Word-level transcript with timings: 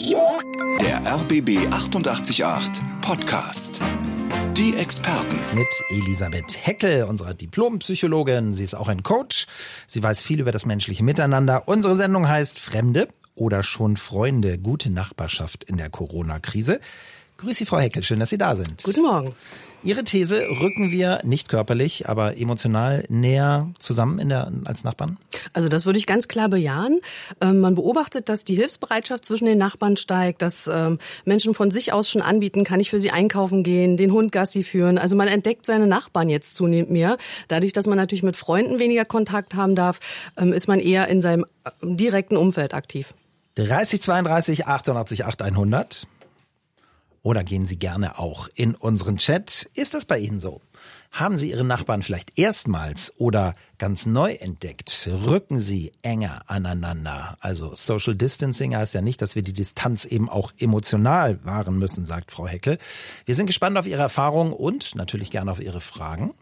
Der 0.00 1.04
RBB 1.04 1.72
888 1.72 2.44
Podcast. 3.00 3.80
Die 4.56 4.76
Experten. 4.76 5.36
Mit 5.56 5.66
Elisabeth 5.88 6.56
Heckel, 6.64 7.02
unserer 7.02 7.34
Diplompsychologin. 7.34 8.54
Sie 8.54 8.62
ist 8.62 8.76
auch 8.76 8.86
ein 8.86 9.02
Coach. 9.02 9.46
Sie 9.88 10.00
weiß 10.00 10.20
viel 10.22 10.38
über 10.38 10.52
das 10.52 10.66
menschliche 10.66 11.02
Miteinander. 11.02 11.66
Unsere 11.66 11.96
Sendung 11.96 12.28
heißt 12.28 12.60
Fremde 12.60 13.08
oder 13.34 13.64
schon 13.64 13.96
Freunde. 13.96 14.58
Gute 14.58 14.88
Nachbarschaft 14.88 15.64
in 15.64 15.78
der 15.78 15.90
Corona-Krise. 15.90 16.78
Grüß 17.38 17.56
Sie, 17.56 17.66
Frau 17.66 17.80
Heckel. 17.80 18.04
Schön, 18.04 18.20
dass 18.20 18.30
Sie 18.30 18.38
da 18.38 18.54
sind. 18.54 18.84
Guten 18.84 19.02
Morgen. 19.02 19.34
Ihre 19.84 20.02
These, 20.02 20.48
rücken 20.60 20.90
wir 20.90 21.20
nicht 21.24 21.48
körperlich, 21.48 22.08
aber 22.08 22.36
emotional 22.36 23.04
näher 23.08 23.70
zusammen 23.78 24.18
in 24.18 24.28
der, 24.28 24.50
als 24.64 24.82
Nachbarn? 24.82 25.18
Also 25.52 25.68
das 25.68 25.86
würde 25.86 25.98
ich 25.98 26.06
ganz 26.06 26.26
klar 26.26 26.48
bejahen. 26.48 27.00
Ähm, 27.40 27.60
man 27.60 27.76
beobachtet, 27.76 28.28
dass 28.28 28.44
die 28.44 28.56
Hilfsbereitschaft 28.56 29.24
zwischen 29.24 29.46
den 29.46 29.58
Nachbarn 29.58 29.96
steigt, 29.96 30.42
dass 30.42 30.66
ähm, 30.66 30.98
Menschen 31.24 31.54
von 31.54 31.70
sich 31.70 31.92
aus 31.92 32.10
schon 32.10 32.22
anbieten, 32.22 32.64
kann 32.64 32.80
ich 32.80 32.90
für 32.90 33.00
sie 33.00 33.12
einkaufen 33.12 33.62
gehen, 33.62 33.96
den 33.96 34.12
Hund 34.12 34.32
Gassi 34.32 34.64
führen. 34.64 34.98
Also 34.98 35.14
man 35.14 35.28
entdeckt 35.28 35.64
seine 35.64 35.86
Nachbarn 35.86 36.28
jetzt 36.28 36.56
zunehmend 36.56 36.90
mehr. 36.90 37.16
Dadurch, 37.46 37.72
dass 37.72 37.86
man 37.86 37.96
natürlich 37.96 38.24
mit 38.24 38.36
Freunden 38.36 38.80
weniger 38.80 39.04
Kontakt 39.04 39.54
haben 39.54 39.76
darf, 39.76 40.00
ähm, 40.36 40.52
ist 40.52 40.66
man 40.66 40.80
eher 40.80 41.06
in 41.08 41.22
seinem 41.22 41.44
äh, 41.64 41.70
direkten 41.82 42.36
Umfeld 42.36 42.74
aktiv. 42.74 43.14
30 43.54 44.02
32 44.02 44.66
88 44.66 45.24
8100 45.24 46.06
oder 47.28 47.44
gehen 47.44 47.66
Sie 47.66 47.78
gerne 47.78 48.18
auch 48.18 48.48
in 48.54 48.74
unseren 48.74 49.18
Chat. 49.18 49.68
Ist 49.74 49.92
das 49.92 50.06
bei 50.06 50.18
Ihnen 50.18 50.40
so? 50.40 50.62
Haben 51.12 51.36
Sie 51.36 51.50
Ihre 51.50 51.62
Nachbarn 51.62 52.02
vielleicht 52.02 52.38
erstmals 52.38 53.12
oder 53.18 53.54
ganz 53.76 54.06
neu 54.06 54.32
entdeckt? 54.32 55.10
Rücken 55.26 55.60
Sie 55.60 55.92
enger 56.00 56.40
aneinander? 56.46 57.36
Also 57.40 57.74
Social 57.74 58.14
Distancing 58.14 58.74
heißt 58.74 58.94
ja 58.94 59.02
nicht, 59.02 59.20
dass 59.20 59.34
wir 59.34 59.42
die 59.42 59.52
Distanz 59.52 60.06
eben 60.06 60.30
auch 60.30 60.52
emotional 60.56 61.38
wahren 61.44 61.76
müssen, 61.76 62.06
sagt 62.06 62.30
Frau 62.30 62.46
Heckel. 62.46 62.78
Wir 63.26 63.34
sind 63.34 63.44
gespannt 63.44 63.76
auf 63.76 63.86
Ihre 63.86 64.00
Erfahrungen 64.00 64.54
und 64.54 64.94
natürlich 64.94 65.30
gerne 65.30 65.52
auf 65.52 65.60
Ihre 65.60 65.82
Fragen. 65.82 66.32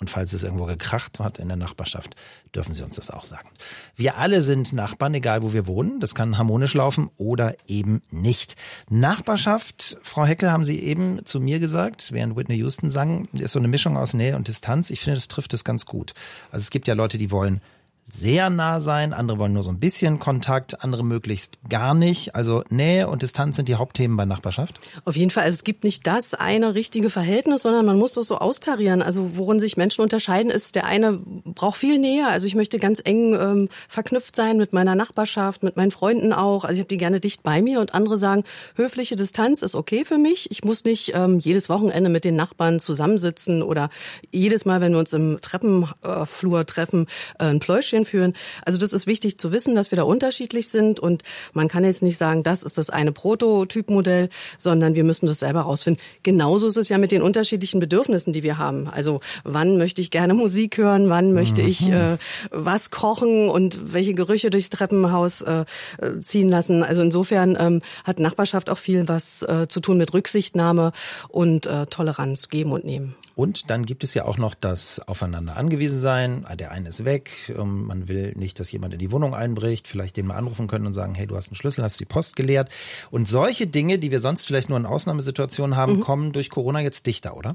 Und 0.00 0.10
falls 0.10 0.32
es 0.32 0.44
irgendwo 0.44 0.66
gekracht 0.66 1.18
hat 1.18 1.40
in 1.40 1.48
der 1.48 1.56
Nachbarschaft, 1.56 2.14
dürfen 2.54 2.72
Sie 2.72 2.84
uns 2.84 2.96
das 2.96 3.10
auch 3.10 3.24
sagen. 3.24 3.48
Wir 3.96 4.16
alle 4.16 4.42
sind 4.42 4.72
Nachbarn, 4.72 5.14
egal 5.14 5.42
wo 5.42 5.52
wir 5.52 5.66
wohnen. 5.66 5.98
Das 5.98 6.14
kann 6.14 6.38
harmonisch 6.38 6.74
laufen 6.74 7.10
oder 7.16 7.56
eben 7.66 8.02
nicht. 8.10 8.54
Nachbarschaft, 8.88 9.98
Frau 10.02 10.24
Heckel, 10.24 10.52
haben 10.52 10.64
Sie 10.64 10.78
eben 10.78 11.24
zu 11.24 11.40
mir 11.40 11.58
gesagt, 11.58 12.12
während 12.12 12.36
Whitney 12.36 12.56
Houston 12.56 12.90
sang, 12.90 13.26
ist 13.32 13.52
so 13.52 13.58
eine 13.58 13.68
Mischung 13.68 13.96
aus 13.96 14.14
Nähe 14.14 14.36
und 14.36 14.46
Distanz. 14.46 14.90
Ich 14.90 15.00
finde, 15.00 15.16
das 15.16 15.26
trifft 15.26 15.52
es 15.52 15.64
ganz 15.64 15.84
gut. 15.84 16.14
Also 16.52 16.62
es 16.62 16.70
gibt 16.70 16.86
ja 16.86 16.94
Leute, 16.94 17.18
die 17.18 17.32
wollen 17.32 17.60
sehr 18.10 18.48
nah 18.48 18.80
sein, 18.80 19.12
andere 19.12 19.38
wollen 19.38 19.52
nur 19.52 19.62
so 19.62 19.70
ein 19.70 19.78
bisschen 19.78 20.18
Kontakt, 20.18 20.82
andere 20.82 21.04
möglichst 21.04 21.58
gar 21.68 21.94
nicht. 21.94 22.34
Also 22.34 22.64
Nähe 22.70 23.08
und 23.08 23.22
Distanz 23.22 23.56
sind 23.56 23.68
die 23.68 23.74
Hauptthemen 23.74 24.16
bei 24.16 24.24
Nachbarschaft? 24.24 24.80
Auf 25.04 25.14
jeden 25.14 25.30
Fall. 25.30 25.44
Also 25.44 25.56
es 25.56 25.64
gibt 25.64 25.84
nicht 25.84 26.06
das 26.06 26.32
eine 26.32 26.74
richtige 26.74 27.10
Verhältnis, 27.10 27.62
sondern 27.62 27.84
man 27.84 27.98
muss 27.98 28.14
das 28.14 28.26
so 28.26 28.38
austarieren. 28.38 29.02
Also 29.02 29.32
worin 29.34 29.60
sich 29.60 29.76
Menschen 29.76 30.00
unterscheiden, 30.00 30.50
ist, 30.50 30.74
der 30.74 30.86
eine 30.86 31.20
braucht 31.44 31.78
viel 31.78 31.98
Nähe. 31.98 32.26
Also 32.28 32.46
ich 32.46 32.54
möchte 32.54 32.78
ganz 32.78 33.02
eng 33.04 33.34
ähm, 33.34 33.68
verknüpft 33.88 34.34
sein 34.34 34.56
mit 34.56 34.72
meiner 34.72 34.94
Nachbarschaft, 34.94 35.62
mit 35.62 35.76
meinen 35.76 35.90
Freunden 35.90 36.32
auch. 36.32 36.64
Also 36.64 36.74
ich 36.74 36.80
habe 36.80 36.88
die 36.88 36.96
gerne 36.96 37.20
dicht 37.20 37.42
bei 37.42 37.60
mir 37.60 37.80
und 37.80 37.94
andere 37.94 38.16
sagen, 38.16 38.44
höfliche 38.74 39.16
Distanz 39.16 39.60
ist 39.60 39.74
okay 39.74 40.04
für 40.06 40.18
mich. 40.18 40.50
Ich 40.50 40.64
muss 40.64 40.84
nicht 40.84 41.12
ähm, 41.14 41.38
jedes 41.38 41.68
Wochenende 41.68 42.08
mit 42.08 42.24
den 42.24 42.36
Nachbarn 42.36 42.80
zusammensitzen 42.80 43.62
oder 43.62 43.90
jedes 44.32 44.64
Mal, 44.64 44.80
wenn 44.80 44.92
wir 44.92 44.98
uns 44.98 45.12
im 45.12 45.40
Treppenflur 45.42 46.64
treffen, 46.64 47.06
äh, 47.38 47.44
ein 47.44 47.58
Pläuschchen 47.58 47.97
Studien 47.98 48.04
führen. 48.04 48.34
Also 48.64 48.78
das 48.78 48.92
ist 48.92 49.06
wichtig 49.06 49.38
zu 49.38 49.52
wissen, 49.52 49.74
dass 49.74 49.90
wir 49.90 49.96
da 49.96 50.02
unterschiedlich 50.02 50.68
sind 50.68 51.00
und 51.00 51.22
man 51.52 51.68
kann 51.68 51.84
jetzt 51.84 52.02
nicht 52.02 52.18
sagen, 52.18 52.42
das 52.42 52.62
ist 52.62 52.78
das 52.78 52.90
eine 52.90 53.12
Prototypmodell, 53.12 54.28
sondern 54.58 54.94
wir 54.94 55.04
müssen 55.04 55.26
das 55.26 55.40
selber 55.40 55.62
rausfinden. 55.62 56.02
Genauso 56.22 56.66
ist 56.68 56.76
es 56.76 56.88
ja 56.88 56.98
mit 56.98 57.12
den 57.12 57.22
unterschiedlichen 57.22 57.80
Bedürfnissen, 57.80 58.32
die 58.32 58.42
wir 58.42 58.58
haben. 58.58 58.88
Also 58.88 59.20
wann 59.44 59.78
möchte 59.78 60.00
ich 60.00 60.10
gerne 60.10 60.34
Musik 60.34 60.78
hören, 60.78 61.08
wann 61.08 61.32
möchte 61.32 61.62
ich 61.62 61.82
mhm. 61.82 61.92
äh, 61.92 62.18
was 62.50 62.90
kochen 62.90 63.48
und 63.48 63.92
welche 63.92 64.14
Gerüche 64.14 64.50
durchs 64.50 64.70
Treppenhaus 64.70 65.42
äh, 65.42 65.64
ziehen 66.20 66.48
lassen. 66.48 66.82
Also 66.82 67.02
insofern 67.02 67.56
ähm, 67.58 67.82
hat 68.04 68.18
Nachbarschaft 68.18 68.70
auch 68.70 68.78
viel 68.78 69.08
was 69.08 69.42
äh, 69.42 69.66
zu 69.68 69.80
tun 69.80 69.98
mit 69.98 70.12
Rücksichtnahme 70.14 70.92
und 71.28 71.66
äh, 71.66 71.86
Toleranz 71.86 72.48
geben 72.48 72.72
und 72.72 72.84
nehmen. 72.84 73.14
Und 73.38 73.70
dann 73.70 73.86
gibt 73.86 74.02
es 74.02 74.14
ja 74.14 74.24
auch 74.24 74.36
noch 74.36 74.56
das 74.56 74.98
Aufeinander 75.06 75.56
angewiesen 75.56 76.00
sein. 76.00 76.44
Ah, 76.48 76.56
der 76.56 76.72
eine 76.72 76.88
ist 76.88 77.04
weg, 77.04 77.30
ähm, 77.56 77.86
man 77.86 78.08
will 78.08 78.32
nicht, 78.34 78.58
dass 78.58 78.72
jemand 78.72 78.94
in 78.94 78.98
die 78.98 79.12
Wohnung 79.12 79.32
einbricht, 79.32 79.86
vielleicht 79.86 80.16
den 80.16 80.26
mal 80.26 80.34
anrufen 80.34 80.66
können 80.66 80.88
und 80.88 80.94
sagen, 80.94 81.14
hey, 81.14 81.28
du 81.28 81.36
hast 81.36 81.46
einen 81.46 81.54
Schlüssel, 81.54 81.84
hast 81.84 82.00
die 82.00 82.04
Post 82.04 82.34
geleert. 82.34 82.68
Und 83.12 83.28
solche 83.28 83.68
Dinge, 83.68 84.00
die 84.00 84.10
wir 84.10 84.18
sonst 84.18 84.44
vielleicht 84.44 84.68
nur 84.68 84.76
in 84.76 84.86
Ausnahmesituationen 84.86 85.76
haben, 85.76 85.98
mhm. 85.98 86.00
kommen 86.00 86.32
durch 86.32 86.50
Corona 86.50 86.80
jetzt 86.80 87.06
dichter, 87.06 87.36
oder? 87.36 87.54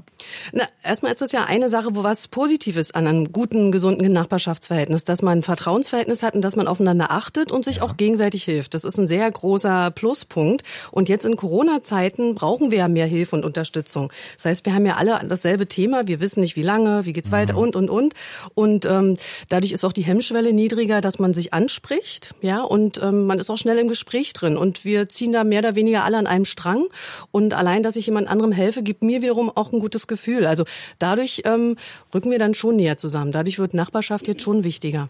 Na, 0.52 0.64
erstmal 0.82 1.12
ist 1.12 1.20
das 1.20 1.32
ja 1.32 1.44
eine 1.44 1.68
Sache, 1.68 1.94
wo 1.94 2.02
was 2.02 2.28
Positives 2.28 2.92
an 2.92 3.06
einem 3.06 3.30
guten, 3.30 3.70
gesunden 3.70 4.10
Nachbarschaftsverhältnis, 4.10 5.04
dass 5.04 5.20
man 5.20 5.40
ein 5.40 5.42
Vertrauensverhältnis 5.42 6.22
hat 6.22 6.34
und 6.34 6.40
dass 6.40 6.56
man 6.56 6.66
aufeinander 6.66 7.10
achtet 7.10 7.52
und 7.52 7.66
sich 7.66 7.76
ja. 7.76 7.82
auch 7.82 7.98
gegenseitig 7.98 8.44
hilft. 8.44 8.72
Das 8.72 8.84
ist 8.84 8.96
ein 8.96 9.06
sehr 9.06 9.30
großer 9.30 9.90
Pluspunkt. 9.90 10.62
Und 10.92 11.10
jetzt 11.10 11.26
in 11.26 11.36
Corona-Zeiten 11.36 12.34
brauchen 12.34 12.70
wir 12.70 12.78
ja 12.78 12.88
mehr 12.88 13.04
Hilfe 13.04 13.36
und 13.36 13.44
Unterstützung. 13.44 14.10
Das 14.36 14.46
heißt, 14.46 14.64
wir 14.64 14.74
haben 14.74 14.86
ja 14.86 14.96
alle 14.96 15.20
dasselbe 15.28 15.66
Thema. 15.74 16.06
Wir 16.06 16.20
wissen 16.20 16.40
nicht, 16.40 16.54
wie 16.56 16.62
lange, 16.62 17.04
wie 17.04 17.12
geht's 17.12 17.32
weiter 17.32 17.54
mhm. 17.54 17.58
und, 17.58 17.76
und, 17.76 17.90
und. 17.90 18.14
Und 18.54 18.86
ähm, 18.86 19.16
dadurch 19.48 19.72
ist 19.72 19.84
auch 19.84 19.92
die 19.92 20.04
Hemmschwelle 20.04 20.52
niedriger, 20.52 21.00
dass 21.00 21.18
man 21.18 21.34
sich 21.34 21.52
anspricht. 21.52 22.34
Ja, 22.42 22.62
und 22.62 23.02
ähm, 23.02 23.26
man 23.26 23.38
ist 23.38 23.50
auch 23.50 23.58
schnell 23.58 23.78
im 23.78 23.88
Gespräch 23.88 24.32
drin. 24.32 24.56
Und 24.56 24.84
wir 24.84 25.08
ziehen 25.08 25.32
da 25.32 25.42
mehr 25.42 25.58
oder 25.60 25.74
weniger 25.74 26.04
alle 26.04 26.18
an 26.18 26.26
einem 26.26 26.44
Strang. 26.44 26.86
Und 27.32 27.54
allein, 27.54 27.82
dass 27.82 27.96
ich 27.96 28.06
jemand 28.06 28.28
anderem 28.28 28.52
helfe, 28.52 28.82
gibt 28.82 29.02
mir 29.02 29.22
wiederum 29.22 29.50
auch 29.54 29.72
ein 29.72 29.80
gutes 29.80 30.06
Gefühl. 30.06 30.46
Also 30.46 30.64
dadurch 30.98 31.42
ähm, 31.44 31.76
rücken 32.14 32.30
wir 32.30 32.38
dann 32.38 32.54
schon 32.54 32.76
näher 32.76 32.96
zusammen. 32.96 33.32
Dadurch 33.32 33.58
wird 33.58 33.74
Nachbarschaft 33.74 34.28
jetzt 34.28 34.42
schon 34.42 34.62
wichtiger. 34.62 35.08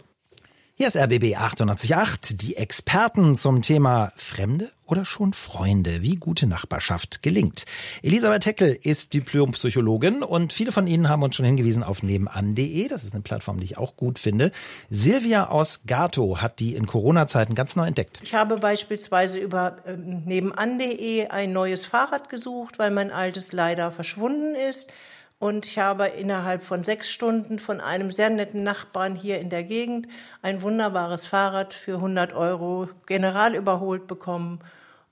Hier 0.76 0.88
ist 0.88 0.96
RBB 0.96 1.36
888, 1.36 2.36
die 2.36 2.56
Experten 2.56 3.36
zum 3.36 3.62
Thema 3.62 4.12
Fremde 4.16 4.72
oder 4.86 5.04
schon 5.04 5.32
Freunde, 5.32 6.02
wie 6.02 6.16
gute 6.16 6.48
Nachbarschaft 6.48 7.22
gelingt. 7.22 7.64
Elisabeth 8.02 8.44
Heckel 8.44 8.76
ist 8.82 9.14
Diplompsychologin 9.14 10.24
und 10.24 10.52
viele 10.52 10.72
von 10.72 10.88
Ihnen 10.88 11.08
haben 11.08 11.22
uns 11.22 11.36
schon 11.36 11.46
hingewiesen 11.46 11.84
auf 11.84 12.02
nebenan.de. 12.02 12.88
Das 12.88 13.04
ist 13.04 13.14
eine 13.14 13.22
Plattform, 13.22 13.60
die 13.60 13.66
ich 13.66 13.78
auch 13.78 13.94
gut 13.94 14.18
finde. 14.18 14.50
Silvia 14.90 15.46
aus 15.46 15.82
Gato 15.86 16.40
hat 16.40 16.58
die 16.58 16.74
in 16.74 16.88
Corona-Zeiten 16.88 17.54
ganz 17.54 17.76
neu 17.76 17.86
entdeckt. 17.86 18.18
Ich 18.24 18.34
habe 18.34 18.56
beispielsweise 18.56 19.38
über 19.38 19.76
ähm, 19.86 20.24
nebenan.de 20.24 21.28
ein 21.28 21.52
neues 21.52 21.84
Fahrrad 21.84 22.28
gesucht, 22.28 22.80
weil 22.80 22.90
mein 22.90 23.12
altes 23.12 23.52
leider 23.52 23.92
verschwunden 23.92 24.56
ist. 24.56 24.90
Und 25.44 25.66
ich 25.66 25.78
habe 25.78 26.06
innerhalb 26.06 26.62
von 26.62 26.84
sechs 26.84 27.10
Stunden 27.10 27.58
von 27.58 27.78
einem 27.78 28.10
sehr 28.10 28.30
netten 28.30 28.62
Nachbarn 28.62 29.14
hier 29.14 29.40
in 29.40 29.50
der 29.50 29.62
Gegend 29.62 30.08
ein 30.40 30.62
wunderbares 30.62 31.26
Fahrrad 31.26 31.74
für 31.74 31.96
100 31.96 32.32
Euro 32.32 32.88
general 33.04 33.54
überholt 33.54 34.06
bekommen. 34.06 34.60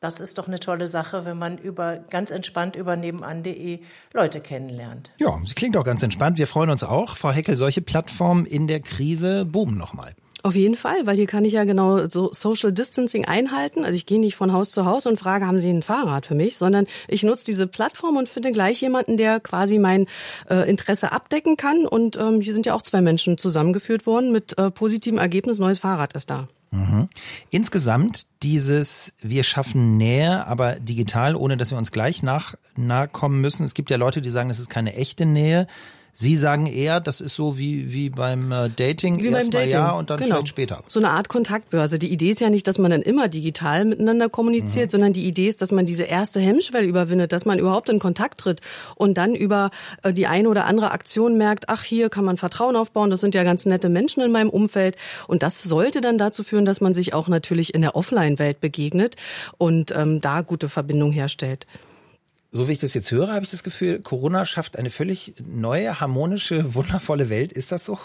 Das 0.01 0.21
ist 0.21 0.39
doch 0.39 0.49
eine 0.49 0.59
tolle 0.59 0.87
Sache, 0.87 1.27
wenn 1.27 1.39
man 1.39 1.59
über 1.59 1.99
ganz 1.99 2.31
entspannt 2.31 2.77
über 2.77 2.97
nebenan.de 2.97 3.81
Leute 4.15 4.41
kennenlernt. 4.41 5.11
Ja, 5.19 5.39
sie 5.45 5.53
klingt 5.53 5.77
auch 5.77 5.85
ganz 5.85 6.03
entspannt. 6.03 6.39
Wir 6.39 6.47
freuen 6.47 6.71
uns 6.71 6.83
auch. 6.83 7.19
Frau 7.19 7.31
Heckel, 7.31 7.59
solche 7.59 7.83
Plattformen 7.83 8.47
in 8.47 8.67
der 8.67 8.81
Krise 8.81 9.45
boomen 9.45 9.77
nochmal. 9.77 10.15
Auf 10.45 10.57
jeden 10.57 10.75
Fall, 10.75 11.07
weil 11.07 11.17
hier 11.17 11.29
kann 11.29 11.45
ich 11.45 11.53
ja 11.53 11.63
genau 11.63 12.09
so 12.09 12.33
Social 12.33 12.73
Distancing 12.73 13.25
einhalten. 13.27 13.85
Also 13.85 13.95
ich 13.95 14.07
gehe 14.07 14.19
nicht 14.19 14.35
von 14.35 14.53
Haus 14.53 14.73
zu 14.73 14.85
Haus 14.85 15.07
und 15.07 15.21
frage, 15.21 15.47
haben 15.47 15.61
Sie 15.61 15.71
ein 15.71 15.83
Fahrrad 15.83 16.27
für 16.27 16.35
mich, 16.35 16.57
sondern 16.57 16.87
ich 17.07 17.23
nutze 17.23 17.45
diese 17.45 17.69
Plattform 17.69 18.17
und 18.17 18.29
finde 18.29 18.51
gleich 18.51 18.81
jemanden, 18.81 19.17
der 19.17 19.39
quasi 19.39 19.79
mein 19.79 20.07
äh, 20.51 20.69
Interesse 20.69 21.13
abdecken 21.13 21.57
kann. 21.57 21.87
Und 21.87 22.17
ähm, 22.17 22.41
hier 22.41 22.53
sind 22.55 22.67
ja 22.67 22.75
auch 22.75 22.83
zwei 22.83 23.01
Menschen 23.01 23.39
zusammengeführt 23.39 24.05
worden 24.05 24.33
mit 24.33 24.59
äh, 24.59 24.73
positivem 24.73 25.19
Ergebnis. 25.19 25.61
Neues 25.61 25.79
Fahrrad 25.79 26.15
ist 26.15 26.29
da. 26.29 26.49
Mhm. 26.73 27.09
Insgesamt 27.51 28.27
dieses, 28.43 29.13
wir 29.21 29.45
schaffen 29.45 29.97
Nähe, 29.97 30.47
aber 30.47 30.77
digital, 30.77 31.37
ohne 31.37 31.57
dass 31.57 31.71
wir 31.71 31.79
uns 31.79 31.93
gleich 31.93 32.23
nach, 32.25 32.55
nahe 32.77 33.07
kommen 33.07 33.41
müssen. 33.41 33.65
Es 33.65 33.75
gibt 33.75 33.91
ja 33.91 33.97
Leute, 33.97 34.23
die 34.23 34.31
sagen, 34.31 34.49
das 34.49 34.59
ist 34.59 34.71
keine 34.71 34.95
echte 34.95 35.27
Nähe. 35.27 35.69
Sie 36.15 36.37
sagen 36.37 36.67
eher, 36.67 37.01
das 37.01 37.23
ist 37.23 37.35
so 37.35 37.57
wie, 37.57 37.91
wie 37.91 38.11
beim 38.11 38.53
äh, 38.53 38.69
Dating, 38.69 39.19
wie 39.19 39.29
erst 39.29 39.45
beim 39.45 39.51
Dating. 39.51 39.71
ja 39.71 39.93
und 39.93 40.11
dann 40.11 40.19
genau. 40.19 40.35
vielleicht 40.35 40.49
später. 40.49 40.83
So 40.87 41.01
eine 41.01 41.09
Art 41.09 41.31
Kontaktbörse. 41.31 41.99
Die 41.99 42.13
Idee 42.13 42.29
ist 42.29 42.41
ja 42.41 42.51
nicht, 42.51 42.69
dass 42.69 42.79
man 42.79 42.91
dann 42.91 43.01
immer 43.01 43.29
digital 43.29 43.87
miteinander 43.87 44.29
kommuniziert, 44.29 44.89
mhm. 44.89 44.91
sondern 44.91 45.13
die 45.15 45.27
Idee 45.27 45.49
ist, 45.49 45.63
dass 45.63 45.73
man 45.73 45.87
diese 45.87 46.03
erste 46.03 46.39
Hemmschwelle 46.39 46.87
überwindet, 46.87 47.33
dass 47.33 47.47
man 47.47 47.59
überhaupt 47.59 47.89
in 47.89 47.99
Kontakt 47.99 48.41
tritt 48.41 48.61
und 48.95 49.17
dann 49.17 49.35
über 49.35 49.71
äh, 50.03 50.13
die 50.13 50.27
eine 50.27 50.51
oder 50.51 50.67
andere 50.67 50.91
Aktion 50.91 51.39
merkt, 51.39 51.71
ach, 51.71 51.83
hier 51.83 52.11
kann 52.11 52.27
man 52.27 52.37
Vertrauen 52.37 52.77
aufbauen, 52.77 53.09
das 53.09 53.23
sind 53.23 53.35
ja 53.35 53.43
ganz 53.43 53.65
nette 53.65 53.89
Menschen 53.89 54.23
in 54.23 54.33
meinem 54.33 54.51
Umfeld. 54.51 54.97
Und 55.29 55.43
das 55.43 55.63
sollte 55.63 56.03
dann 56.03 56.19
dazu 56.19 56.45
führen, 56.45 56.67
dass 56.67 56.83
man 56.83 56.93
sich 56.93 57.15
auch 57.15 57.29
natürlich 57.29 57.73
in 57.73 57.81
der 57.81 57.97
Offline-Welt 57.97 58.61
begegnet 58.61 59.17
und 59.57 59.93
ähm, 59.97 60.21
da 60.21 60.43
gute 60.43 60.69
Verbindung 60.69 61.11
herstellt. 61.11 61.67
So 62.55 62.69
wie 62.69 62.73
ich 62.73 62.81
das 62.81 62.93
jetzt 62.93 63.11
höre, 63.11 63.29
habe 63.33 63.45
ich 63.47 63.51
das 63.51 63.63
Gefühl, 63.63 64.01
Corona 64.01 64.45
schafft 64.45 64.79
eine 64.79 64.91
völlig 64.91 65.33
neue, 65.43 66.01
harmonische, 66.01 66.75
wundervolle 66.75 67.31
Welt. 67.31 67.51
Ist 67.51 67.73
das 67.73 67.87
so? 67.87 67.99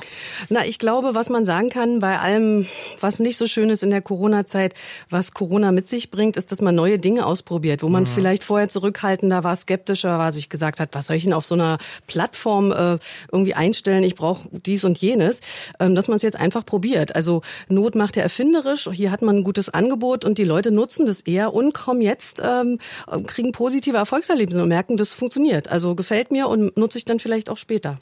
Na, 0.47 0.65
ich 0.65 0.79
glaube, 0.79 1.13
was 1.15 1.29
man 1.29 1.43
sagen 1.45 1.69
kann, 1.69 1.99
bei 1.99 2.17
allem, 2.17 2.65
was 3.01 3.19
nicht 3.19 3.35
so 3.35 3.45
schön 3.45 3.69
ist 3.69 3.83
in 3.83 3.89
der 3.89 4.01
Corona-Zeit, 4.01 4.73
was 5.09 5.33
Corona 5.33 5.73
mit 5.73 5.89
sich 5.89 6.11
bringt, 6.11 6.37
ist, 6.37 6.53
dass 6.53 6.61
man 6.61 6.75
neue 6.75 6.97
Dinge 6.97 7.25
ausprobiert, 7.25 7.83
wo 7.83 7.89
man 7.89 8.03
mhm. 8.03 8.07
vielleicht 8.07 8.45
vorher 8.45 8.69
zurückhaltender 8.69 9.43
war, 9.43 9.53
skeptischer 9.57 10.17
war, 10.17 10.31
sich 10.31 10.47
gesagt 10.47 10.79
hat, 10.79 10.89
was 10.93 11.07
soll 11.07 11.17
ich 11.17 11.25
denn 11.25 11.33
auf 11.33 11.45
so 11.45 11.55
einer 11.55 11.77
Plattform 12.07 12.71
äh, 12.71 12.99
irgendwie 13.29 13.53
einstellen? 13.53 14.03
Ich 14.03 14.15
brauche 14.15 14.47
dies 14.51 14.85
und 14.85 14.97
jenes. 14.97 15.41
Ähm, 15.81 15.93
dass 15.93 16.07
man 16.07 16.15
es 16.17 16.21
jetzt 16.21 16.39
einfach 16.39 16.63
probiert. 16.63 17.17
Also 17.17 17.41
Not 17.67 17.95
macht 17.95 18.15
ja 18.15 18.23
erfinderisch. 18.23 18.89
Hier 18.93 19.11
hat 19.11 19.21
man 19.21 19.37
ein 19.37 19.43
gutes 19.43 19.67
Angebot 19.67 20.23
und 20.23 20.37
die 20.37 20.45
Leute 20.45 20.71
nutzen 20.71 21.05
das 21.05 21.21
eher 21.21 21.53
und 21.53 21.73
kommen 21.73 22.01
jetzt, 22.01 22.41
ähm, 22.41 22.79
kriegen 23.25 23.51
positive 23.51 23.97
Erfolgserlebnisse 23.97 24.36
Erlebnisse 24.37 24.63
und 24.63 24.69
merken, 24.69 24.97
das 24.97 25.13
funktioniert. 25.13 25.67
Also 25.67 25.95
gefällt 25.95 26.31
mir 26.31 26.47
und 26.47 26.77
nutze 26.77 26.97
ich 26.97 27.05
dann 27.05 27.19
vielleicht 27.19 27.49
auch 27.49 27.57
später. 27.57 27.99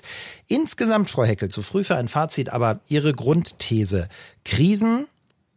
Insgesamt, 0.48 1.10
Frau 1.10 1.24
Heckel, 1.24 1.50
zu 1.50 1.62
früh 1.62 1.84
für 1.84 1.96
ein 1.96 2.08
Fazit, 2.08 2.50
aber 2.50 2.80
Ihre 2.88 3.14
Grundthese. 3.14 4.10
Krisen 4.44 5.08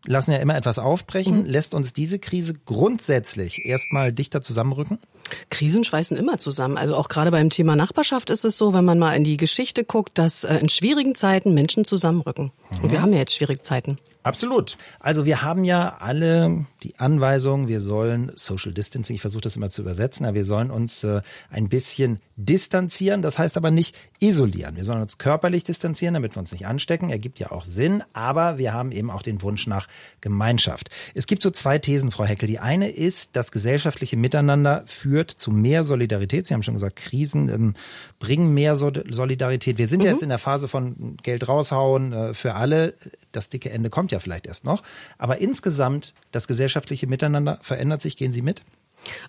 lassen 0.06 0.32
ja 0.32 0.38
immer 0.38 0.56
etwas 0.56 0.78
aufbrechen. 0.78 1.42
Mhm. 1.42 1.46
Lässt 1.46 1.74
uns 1.74 1.92
diese 1.92 2.18
Krise 2.18 2.54
grundsätzlich 2.64 3.64
erstmal 3.64 4.12
dichter 4.12 4.42
zusammenrücken? 4.42 4.98
Krisen 5.50 5.84
schweißen 5.84 6.16
immer 6.16 6.38
zusammen. 6.38 6.78
Also 6.78 6.96
auch 6.96 7.08
gerade 7.08 7.30
beim 7.30 7.50
Thema 7.50 7.76
Nachbarschaft 7.76 8.30
ist 8.30 8.44
es 8.44 8.56
so, 8.56 8.72
wenn 8.72 8.84
man 8.84 8.98
mal 8.98 9.12
in 9.14 9.24
die 9.24 9.36
Geschichte 9.36 9.84
guckt, 9.84 10.16
dass 10.16 10.44
äh, 10.44 10.56
in 10.58 10.68
schwierigen 10.68 11.14
Zeiten 11.14 11.52
Menschen 11.54 11.84
zusammenrücken. 11.84 12.52
Mhm. 12.70 12.84
Und 12.84 12.92
wir 12.92 13.02
haben 13.02 13.12
ja 13.12 13.18
jetzt 13.18 13.34
schwierige 13.34 13.62
Zeiten. 13.62 13.98
Absolut. 14.22 14.76
Also 15.00 15.26
wir 15.26 15.42
haben 15.42 15.64
ja 15.64 15.96
alle 16.00 16.66
die 16.82 16.98
Anweisung, 16.98 17.68
wir 17.68 17.80
sollen 17.80 18.32
Social 18.34 18.72
Distancing, 18.72 19.14
ich 19.14 19.20
versuche 19.20 19.42
das 19.42 19.56
immer 19.56 19.70
zu 19.70 19.82
übersetzen, 19.82 20.26
aber 20.26 20.34
wir 20.34 20.44
sollen 20.44 20.70
uns 20.70 21.04
äh, 21.04 21.22
ein 21.50 21.68
bisschen 21.68 22.18
distanzieren. 22.36 23.20
Das 23.22 23.38
heißt 23.38 23.56
aber 23.56 23.70
nicht 23.70 23.96
isolieren. 24.20 24.76
Wir 24.76 24.84
sollen 24.84 25.02
uns 25.02 25.18
körperlich 25.18 25.64
distanzieren, 25.64 26.14
damit 26.14 26.36
wir 26.36 26.40
uns 26.40 26.52
nicht 26.52 26.66
anstecken. 26.66 27.10
Ergibt 27.10 27.38
ja 27.40 27.50
auch 27.50 27.64
Sinn. 27.64 28.02
Aber 28.12 28.58
wir 28.58 28.72
haben 28.72 28.92
eben 28.92 29.10
auch 29.10 29.22
den 29.22 29.42
Wunsch 29.42 29.66
nach 29.66 29.88
Gemeinschaft. 30.20 30.90
Es 31.14 31.26
gibt 31.26 31.42
so 31.42 31.50
zwei 31.50 31.78
Thesen, 31.78 32.12
Frau 32.12 32.24
Heckel. 32.24 32.46
Die 32.46 32.60
eine 32.60 32.90
ist, 32.90 33.34
das 33.36 33.50
gesellschaftliche 33.50 34.16
Miteinander 34.16 34.84
führt 34.86 35.30
zu 35.30 35.50
mehr 35.50 35.84
Solidarität. 35.84 36.46
Sie 36.46 36.54
haben 36.54 36.62
schon 36.62 36.74
gesagt, 36.74 36.96
Krisen 36.96 37.48
ähm, 37.48 37.74
bringen 38.20 38.54
mehr 38.54 38.76
Solidarität. 38.76 39.78
Wir 39.78 39.88
sind 39.88 40.00
mhm. 40.00 40.06
ja 40.06 40.12
jetzt 40.12 40.22
in 40.22 40.28
der 40.28 40.38
Phase 40.38 40.68
von 40.68 41.16
Geld 41.22 41.48
raushauen 41.48 42.12
äh, 42.12 42.34
für 42.34 42.54
alle. 42.54 42.94
Das 43.38 43.50
dicke 43.50 43.70
Ende 43.70 43.88
kommt 43.88 44.10
ja 44.10 44.18
vielleicht 44.18 44.48
erst 44.48 44.64
noch. 44.64 44.82
Aber 45.16 45.38
insgesamt, 45.38 46.12
das 46.32 46.48
gesellschaftliche 46.48 47.06
Miteinander 47.06 47.60
verändert 47.62 48.02
sich. 48.02 48.16
Gehen 48.16 48.32
Sie 48.32 48.42
mit? 48.42 48.64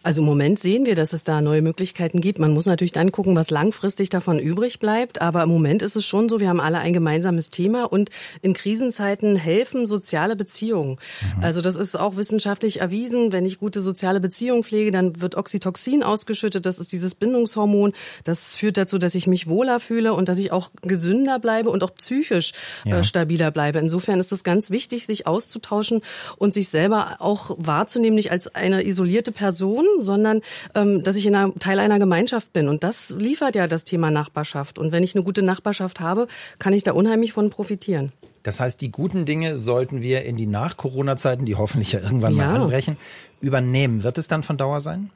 Also 0.03 0.21
im 0.21 0.25
Moment 0.25 0.59
sehen 0.59 0.85
wir, 0.85 0.95
dass 0.95 1.13
es 1.13 1.23
da 1.23 1.41
neue 1.41 1.61
Möglichkeiten 1.61 2.21
gibt. 2.21 2.39
Man 2.39 2.53
muss 2.53 2.65
natürlich 2.65 2.91
dann 2.91 3.11
gucken, 3.11 3.35
was 3.35 3.49
langfristig 3.49 4.09
davon 4.09 4.39
übrig 4.39 4.79
bleibt. 4.79 5.21
Aber 5.21 5.43
im 5.43 5.49
Moment 5.49 5.81
ist 5.81 5.95
es 5.95 6.05
schon 6.05 6.29
so, 6.29 6.39
wir 6.39 6.49
haben 6.49 6.59
alle 6.59 6.79
ein 6.79 6.93
gemeinsames 6.93 7.49
Thema 7.49 7.85
und 7.85 8.09
in 8.41 8.53
Krisenzeiten 8.53 9.35
helfen 9.35 9.85
soziale 9.85 10.35
Beziehungen. 10.35 10.97
Mhm. 11.37 11.43
Also 11.43 11.61
das 11.61 11.75
ist 11.75 11.97
auch 11.99 12.15
wissenschaftlich 12.15 12.81
erwiesen. 12.81 13.31
Wenn 13.31 13.45
ich 13.45 13.59
gute 13.59 13.81
soziale 13.81 14.19
Beziehungen 14.19 14.63
pflege, 14.63 14.91
dann 14.91 15.21
wird 15.21 15.35
Oxytocin 15.35 16.03
ausgeschüttet. 16.03 16.65
Das 16.65 16.79
ist 16.79 16.91
dieses 16.91 17.15
Bindungshormon. 17.15 17.93
Das 18.23 18.55
führt 18.55 18.77
dazu, 18.77 18.97
dass 18.97 19.15
ich 19.15 19.27
mich 19.27 19.47
wohler 19.47 19.79
fühle 19.79 20.13
und 20.13 20.29
dass 20.29 20.39
ich 20.39 20.51
auch 20.51 20.71
gesünder 20.81 21.39
bleibe 21.39 21.69
und 21.69 21.83
auch 21.83 21.93
psychisch 21.95 22.53
äh, 22.85 22.89
ja. 22.89 23.03
stabiler 23.03 23.51
bleibe. 23.51 23.79
Insofern 23.79 24.19
ist 24.19 24.31
es 24.31 24.43
ganz 24.43 24.69
wichtig, 24.71 25.05
sich 25.05 25.27
auszutauschen 25.27 26.01
und 26.37 26.53
sich 26.53 26.69
selber 26.69 27.17
auch 27.19 27.55
wahrzunehmen, 27.57 28.15
nicht 28.15 28.31
als 28.31 28.53
eine 28.55 28.85
isolierte 28.85 29.31
Person, 29.31 29.58
Person, 29.59 29.85
sondern 29.99 30.41
ähm, 30.73 31.03
dass 31.03 31.17
ich 31.17 31.25
in 31.25 31.35
einer, 31.35 31.53
Teil 31.55 31.79
einer 31.79 31.99
Gemeinschaft 31.99 32.53
bin. 32.53 32.69
Und 32.69 32.83
das 32.83 33.09
liefert 33.09 33.55
ja 33.55 33.67
das 33.67 33.83
Thema 33.83 34.09
Nachbarschaft. 34.09 34.79
Und 34.79 34.93
wenn 34.93 35.03
ich 35.03 35.15
eine 35.15 35.23
gute 35.23 35.41
Nachbarschaft 35.41 35.99
habe, 35.99 36.27
kann 36.59 36.71
ich 36.71 36.83
da 36.83 36.93
unheimlich 36.93 37.33
von 37.33 37.49
profitieren. 37.49 38.13
Das 38.43 38.59
heißt, 38.59 38.79
die 38.81 38.91
guten 38.91 39.25
Dinge 39.25 39.57
sollten 39.57 40.01
wir 40.01 40.23
in 40.23 40.37
die 40.37 40.45
Nach-Corona-Zeiten, 40.45 41.45
die 41.45 41.55
hoffentlich 41.55 41.91
ja 41.91 41.99
irgendwann 41.99 42.35
ja. 42.35 42.45
mal 42.45 42.61
anbrechen, 42.61 42.97
übernehmen. 43.41 44.03
Wird 44.03 44.17
es 44.17 44.27
dann 44.27 44.43
von 44.43 44.57
Dauer 44.57 44.81
sein? 44.81 45.09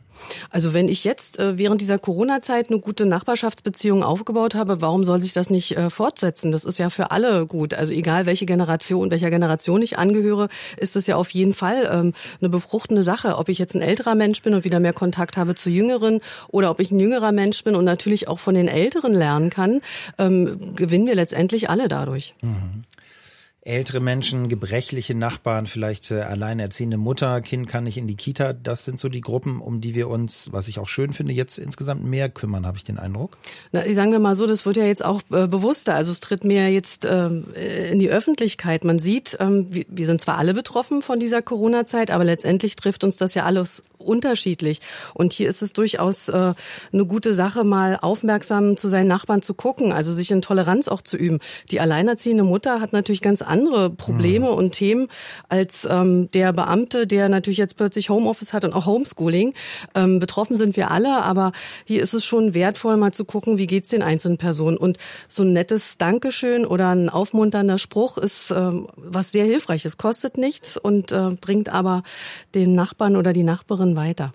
Also 0.49 0.73
wenn 0.73 0.87
ich 0.87 1.03
jetzt 1.03 1.39
äh, 1.39 1.57
während 1.57 1.81
dieser 1.81 1.99
Corona-Zeit 1.99 2.69
eine 2.69 2.79
gute 2.79 3.05
Nachbarschaftsbeziehung 3.05 4.03
aufgebaut 4.03 4.55
habe, 4.55 4.81
warum 4.81 5.03
soll 5.03 5.21
sich 5.21 5.33
das 5.33 5.49
nicht 5.49 5.75
äh, 5.75 5.89
fortsetzen? 5.89 6.51
Das 6.51 6.65
ist 6.65 6.77
ja 6.77 6.89
für 6.89 7.11
alle 7.11 7.45
gut. 7.45 7.73
Also 7.73 7.93
egal 7.93 8.25
welche 8.25 8.45
Generation, 8.45 9.11
welcher 9.11 9.29
Generation 9.29 9.81
ich 9.81 9.97
angehöre, 9.97 10.49
ist 10.77 10.95
es 10.95 11.07
ja 11.07 11.15
auf 11.15 11.31
jeden 11.31 11.53
Fall 11.53 11.89
ähm, 11.91 12.13
eine 12.39 12.49
befruchtende 12.49 13.03
Sache. 13.03 13.37
Ob 13.37 13.49
ich 13.49 13.57
jetzt 13.57 13.75
ein 13.75 13.81
älterer 13.81 14.15
Mensch 14.15 14.41
bin 14.41 14.53
und 14.53 14.63
wieder 14.63 14.79
mehr 14.79 14.93
Kontakt 14.93 15.37
habe 15.37 15.55
zu 15.55 15.69
Jüngeren 15.69 16.21
oder 16.49 16.69
ob 16.71 16.79
ich 16.79 16.91
ein 16.91 16.99
jüngerer 16.99 17.31
Mensch 17.31 17.63
bin 17.63 17.75
und 17.75 17.85
natürlich 17.85 18.27
auch 18.27 18.39
von 18.39 18.55
den 18.55 18.67
Älteren 18.67 19.13
lernen 19.13 19.49
kann, 19.49 19.81
ähm, 20.17 20.75
gewinnen 20.75 21.07
wir 21.07 21.15
letztendlich 21.15 21.69
alle 21.69 21.87
dadurch. 21.87 22.35
Mhm 22.41 22.83
ältere 23.65 24.01
Menschen, 24.01 24.49
gebrechliche 24.49 25.15
Nachbarn, 25.15 25.67
vielleicht 25.67 26.11
äh, 26.11 26.21
alleinerziehende 26.21 26.97
Mutter, 26.97 27.39
Kind 27.41 27.69
kann 27.69 27.85
nicht 27.85 27.97
in 27.97 28.07
die 28.07 28.15
Kita. 28.15 28.53
Das 28.53 28.83
sind 28.83 28.99
so 28.99 29.07
die 29.07 29.21
Gruppen, 29.21 29.61
um 29.61 29.79
die 29.79 29.95
wir 29.95 30.09
uns, 30.09 30.49
was 30.51 30.67
ich 30.67 30.79
auch 30.79 30.89
schön 30.89 31.13
finde, 31.13 31.31
jetzt 31.31 31.57
insgesamt 31.57 32.03
mehr 32.03 32.29
kümmern, 32.29 32.65
habe 32.65 32.77
ich 32.77 32.83
den 32.83 32.99
Eindruck. 32.99 33.37
Na, 33.71 33.89
sagen 33.93 34.11
wir 34.11 34.19
mal 34.19 34.35
so, 34.35 34.47
das 34.47 34.65
wird 34.65 34.77
ja 34.77 34.85
jetzt 34.85 35.03
auch 35.03 35.21
äh, 35.31 35.47
bewusster. 35.47 35.95
Also 35.95 36.11
es 36.11 36.19
tritt 36.19 36.43
mehr 36.43 36.69
jetzt 36.71 37.05
ähm, 37.09 37.45
in 37.53 37.99
die 37.99 38.09
Öffentlichkeit. 38.09 38.83
Man 38.83 38.99
sieht, 38.99 39.37
ähm, 39.39 39.67
wir, 39.69 39.85
wir 39.87 40.05
sind 40.07 40.19
zwar 40.19 40.37
alle 40.37 40.53
betroffen 40.53 41.01
von 41.01 41.19
dieser 41.19 41.41
Corona-Zeit, 41.41 42.11
aber 42.11 42.25
letztendlich 42.25 42.75
trifft 42.75 43.03
uns 43.03 43.15
das 43.15 43.33
ja 43.33 43.45
alles 43.45 43.83
unterschiedlich. 44.03 44.79
Und 45.13 45.33
hier 45.33 45.49
ist 45.49 45.61
es 45.61 45.73
durchaus 45.73 46.29
äh, 46.29 46.53
eine 46.91 47.05
gute 47.05 47.35
Sache, 47.35 47.63
mal 47.63 47.97
aufmerksam 48.01 48.77
zu 48.77 48.89
seinen 48.89 49.07
Nachbarn 49.07 49.41
zu 49.41 49.53
gucken, 49.53 49.91
also 49.93 50.13
sich 50.13 50.31
in 50.31 50.41
Toleranz 50.41 50.87
auch 50.87 51.01
zu 51.01 51.17
üben. 51.17 51.39
Die 51.71 51.79
alleinerziehende 51.79 52.43
Mutter 52.43 52.81
hat 52.81 52.93
natürlich 52.93 53.21
ganz 53.21 53.41
andere 53.41 53.89
Probleme 53.89 54.47
mhm. 54.47 54.53
und 54.53 54.71
Themen 54.71 55.07
als 55.49 55.87
ähm, 55.89 56.29
der 56.31 56.53
Beamte, 56.53 57.07
der 57.07 57.29
natürlich 57.29 57.57
jetzt 57.57 57.77
plötzlich 57.77 58.09
Homeoffice 58.09 58.53
hat 58.53 58.65
und 58.65 58.73
auch 58.73 58.85
Homeschooling. 58.85 59.53
Ähm, 59.95 60.19
betroffen 60.19 60.57
sind 60.57 60.75
wir 60.75 60.91
alle, 60.91 61.23
aber 61.23 61.51
hier 61.85 62.01
ist 62.01 62.13
es 62.13 62.25
schon 62.25 62.53
wertvoll, 62.53 62.97
mal 62.97 63.13
zu 63.13 63.25
gucken, 63.25 63.57
wie 63.57 63.67
geht's 63.67 63.89
den 63.89 64.03
einzelnen 64.03 64.37
Personen. 64.37 64.77
Und 64.77 64.97
so 65.27 65.43
ein 65.43 65.53
nettes 65.53 65.97
Dankeschön 65.97 66.65
oder 66.65 66.89
ein 66.89 67.09
aufmunternder 67.09 67.77
Spruch 67.77 68.17
ist 68.17 68.51
ähm, 68.51 68.87
was 68.95 69.31
sehr 69.31 69.45
hilfreiches, 69.45 69.97
kostet 69.97 70.37
nichts 70.37 70.77
und 70.77 71.11
äh, 71.11 71.31
bringt 71.39 71.69
aber 71.69 72.03
den 72.55 72.75
Nachbarn 72.75 73.15
oder 73.15 73.33
die 73.33 73.43
Nachbarin 73.43 73.92
weiter. 73.95 74.33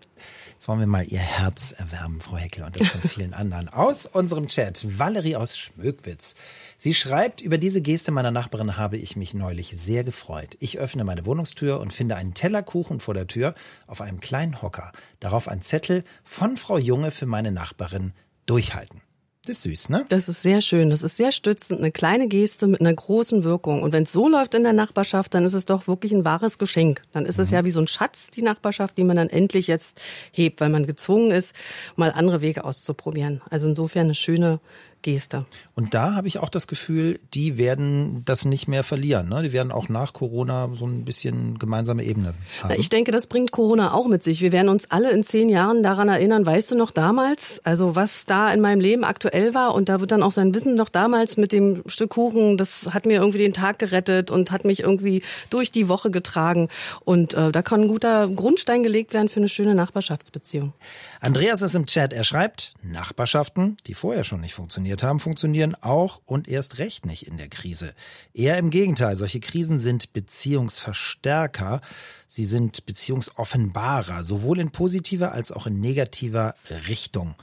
Jetzt 0.54 0.66
wollen 0.68 0.80
wir 0.80 0.86
mal 0.86 1.06
Ihr 1.06 1.20
Herz 1.20 1.72
erwärmen, 1.72 2.20
Frau 2.20 2.36
Heckel, 2.36 2.64
und 2.64 2.78
das 2.78 2.88
von 2.88 3.00
vielen 3.08 3.34
anderen. 3.34 3.68
Aus 3.68 4.06
unserem 4.06 4.48
Chat, 4.48 4.98
Valerie 4.98 5.36
aus 5.36 5.56
Schmöckwitz. 5.56 6.34
Sie 6.76 6.94
schreibt, 6.94 7.40
über 7.40 7.58
diese 7.58 7.80
Geste 7.80 8.10
meiner 8.10 8.30
Nachbarin 8.30 8.76
habe 8.76 8.96
ich 8.96 9.16
mich 9.16 9.34
neulich 9.34 9.76
sehr 9.76 10.04
gefreut. 10.04 10.56
Ich 10.60 10.78
öffne 10.78 11.04
meine 11.04 11.26
Wohnungstür 11.26 11.80
und 11.80 11.92
finde 11.92 12.16
einen 12.16 12.34
Teller 12.34 12.62
Kuchen 12.62 13.00
vor 13.00 13.14
der 13.14 13.26
Tür 13.26 13.54
auf 13.86 14.00
einem 14.00 14.20
kleinen 14.20 14.60
Hocker. 14.60 14.92
Darauf 15.20 15.48
ein 15.48 15.62
Zettel 15.62 16.04
von 16.24 16.56
Frau 16.56 16.78
Junge 16.78 17.10
für 17.10 17.26
meine 17.26 17.52
Nachbarin 17.52 18.12
durchhalten. 18.46 19.00
Das 19.48 19.56
ist 19.56 19.62
süß, 19.62 19.88
ne? 19.88 20.04
Das 20.10 20.28
ist 20.28 20.42
sehr 20.42 20.60
schön. 20.60 20.90
Das 20.90 21.02
ist 21.02 21.16
sehr 21.16 21.32
stützend. 21.32 21.80
Eine 21.80 21.90
kleine 21.90 22.28
Geste 22.28 22.66
mit 22.66 22.80
einer 22.80 22.92
großen 22.92 23.44
Wirkung. 23.44 23.82
Und 23.82 23.92
wenn 23.92 24.02
es 24.02 24.12
so 24.12 24.28
läuft 24.28 24.54
in 24.54 24.62
der 24.62 24.74
Nachbarschaft, 24.74 25.32
dann 25.32 25.42
ist 25.42 25.54
es 25.54 25.64
doch 25.64 25.88
wirklich 25.88 26.12
ein 26.12 26.26
wahres 26.26 26.58
Geschenk. 26.58 27.02
Dann 27.12 27.24
ist 27.24 27.38
mhm. 27.38 27.44
es 27.44 27.50
ja 27.50 27.64
wie 27.64 27.70
so 27.70 27.80
ein 27.80 27.88
Schatz, 27.88 28.30
die 28.30 28.42
Nachbarschaft, 28.42 28.98
die 28.98 29.04
man 29.04 29.16
dann 29.16 29.30
endlich 29.30 29.66
jetzt 29.66 30.02
hebt, 30.32 30.60
weil 30.60 30.68
man 30.68 30.86
gezwungen 30.86 31.30
ist, 31.30 31.54
mal 31.96 32.12
andere 32.12 32.42
Wege 32.42 32.64
auszuprobieren. 32.64 33.40
Also 33.48 33.70
insofern 33.70 34.02
eine 34.02 34.14
schöne 34.14 34.60
Geste. 35.02 35.46
Und 35.74 35.94
da 35.94 36.14
habe 36.14 36.28
ich 36.28 36.38
auch 36.38 36.48
das 36.48 36.66
Gefühl, 36.66 37.20
die 37.34 37.56
werden 37.56 38.24
das 38.24 38.44
nicht 38.44 38.68
mehr 38.68 38.82
verlieren. 38.82 39.28
Ne? 39.28 39.42
Die 39.42 39.52
werden 39.52 39.70
auch 39.70 39.88
nach 39.88 40.12
Corona 40.12 40.70
so 40.74 40.86
ein 40.86 41.04
bisschen 41.04 41.58
gemeinsame 41.58 42.04
Ebene 42.04 42.34
haben. 42.62 42.74
Ich 42.78 42.88
denke, 42.88 43.12
das 43.12 43.26
bringt 43.26 43.52
Corona 43.52 43.94
auch 43.94 44.08
mit 44.08 44.22
sich. 44.22 44.40
Wir 44.40 44.52
werden 44.52 44.68
uns 44.68 44.90
alle 44.90 45.10
in 45.12 45.22
zehn 45.22 45.48
Jahren 45.48 45.82
daran 45.82 46.08
erinnern, 46.08 46.44
weißt 46.44 46.70
du 46.70 46.74
noch 46.74 46.90
damals, 46.90 47.60
also 47.64 47.94
was 47.94 48.26
da 48.26 48.52
in 48.52 48.60
meinem 48.60 48.80
Leben 48.80 49.04
aktuell 49.04 49.54
war 49.54 49.74
und 49.74 49.88
da 49.88 50.00
wird 50.00 50.10
dann 50.10 50.22
auch 50.22 50.32
sein 50.32 50.52
Wissen 50.54 50.74
noch 50.74 50.88
damals 50.88 51.36
mit 51.36 51.52
dem 51.52 51.82
Stück 51.86 52.10
Kuchen, 52.10 52.56
das 52.56 52.92
hat 52.92 53.06
mir 53.06 53.20
irgendwie 53.20 53.38
den 53.38 53.52
Tag 53.52 53.78
gerettet 53.78 54.30
und 54.30 54.50
hat 54.50 54.64
mich 54.64 54.80
irgendwie 54.80 55.22
durch 55.50 55.70
die 55.70 55.88
Woche 55.88 56.10
getragen 56.10 56.68
und 57.04 57.34
äh, 57.34 57.52
da 57.52 57.62
kann 57.62 57.82
ein 57.82 57.88
guter 57.88 58.28
Grundstein 58.28 58.82
gelegt 58.82 59.14
werden 59.14 59.28
für 59.28 59.40
eine 59.40 59.48
schöne 59.48 59.74
Nachbarschaftsbeziehung. 59.74 60.72
Andreas 61.20 61.62
ist 61.62 61.74
im 61.74 61.86
Chat, 61.86 62.12
er 62.12 62.24
schreibt, 62.24 62.74
Nachbarschaften, 62.82 63.76
die 63.86 63.94
vorher 63.94 64.24
schon 64.24 64.40
nicht 64.40 64.54
funktionieren 64.54 64.87
funktioniert 64.88 65.02
haben, 65.02 65.20
funktionieren 65.20 65.74
auch 65.82 66.20
und 66.24 66.48
erst 66.48 66.78
recht 66.78 67.04
nicht 67.04 67.26
in 67.26 67.36
der 67.36 67.48
Krise. 67.48 67.92
Eher 68.32 68.56
im 68.58 68.70
Gegenteil, 68.70 69.16
solche 69.16 69.40
Krisen 69.40 69.78
sind 69.78 70.12
Beziehungsverstärker, 70.14 71.82
sie 72.26 72.46
sind 72.46 72.86
Beziehungsoffenbarer, 72.86 74.24
sowohl 74.24 74.58
in 74.60 74.70
positiver 74.70 75.32
als 75.32 75.52
auch 75.52 75.66
in 75.66 75.80
negativer 75.80 76.54
Richtung. 76.88 77.34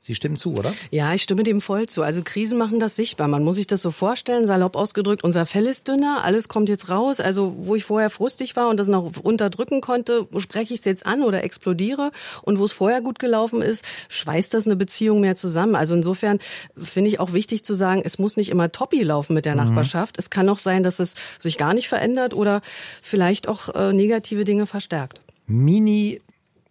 Sie 0.00 0.14
stimmen 0.14 0.36
zu, 0.36 0.54
oder? 0.54 0.74
Ja, 0.90 1.12
ich 1.12 1.22
stimme 1.22 1.42
dem 1.42 1.60
voll 1.60 1.86
zu. 1.86 2.02
Also 2.02 2.22
Krisen 2.22 2.56
machen 2.56 2.78
das 2.78 2.94
sichtbar. 2.94 3.26
Man 3.26 3.42
muss 3.42 3.56
sich 3.56 3.66
das 3.66 3.82
so 3.82 3.90
vorstellen, 3.90 4.46
salopp 4.46 4.76
ausgedrückt, 4.76 5.24
unser 5.24 5.44
Fell 5.44 5.66
ist 5.66 5.88
dünner, 5.88 6.20
alles 6.24 6.48
kommt 6.48 6.68
jetzt 6.68 6.88
raus. 6.88 7.20
Also 7.20 7.54
wo 7.58 7.74
ich 7.74 7.84
vorher 7.84 8.08
frustig 8.08 8.54
war 8.54 8.68
und 8.68 8.78
das 8.78 8.88
noch 8.88 9.12
unterdrücken 9.22 9.80
konnte, 9.80 10.28
spreche 10.38 10.72
ich 10.72 10.80
es 10.80 10.86
jetzt 10.86 11.04
an 11.04 11.22
oder 11.22 11.42
explodiere. 11.42 12.12
Und 12.42 12.58
wo 12.58 12.64
es 12.64 12.72
vorher 12.72 13.00
gut 13.00 13.18
gelaufen 13.18 13.60
ist, 13.60 13.84
schweißt 14.08 14.54
das 14.54 14.66
eine 14.66 14.76
Beziehung 14.76 15.20
mehr 15.20 15.36
zusammen. 15.36 15.74
Also 15.74 15.94
insofern 15.94 16.38
finde 16.80 17.10
ich 17.10 17.18
auch 17.18 17.32
wichtig 17.32 17.64
zu 17.64 17.74
sagen, 17.74 18.02
es 18.04 18.18
muss 18.18 18.36
nicht 18.36 18.50
immer 18.50 18.70
toppi 18.70 19.02
laufen 19.02 19.34
mit 19.34 19.46
der 19.46 19.56
mhm. 19.56 19.62
Nachbarschaft. 19.62 20.16
Es 20.16 20.30
kann 20.30 20.48
auch 20.48 20.58
sein, 20.58 20.84
dass 20.84 21.00
es 21.00 21.16
sich 21.40 21.58
gar 21.58 21.74
nicht 21.74 21.88
verändert 21.88 22.34
oder 22.34 22.62
vielleicht 23.02 23.48
auch 23.48 23.74
äh, 23.74 23.92
negative 23.92 24.44
Dinge 24.44 24.66
verstärkt. 24.66 25.20
Mini 25.46 26.20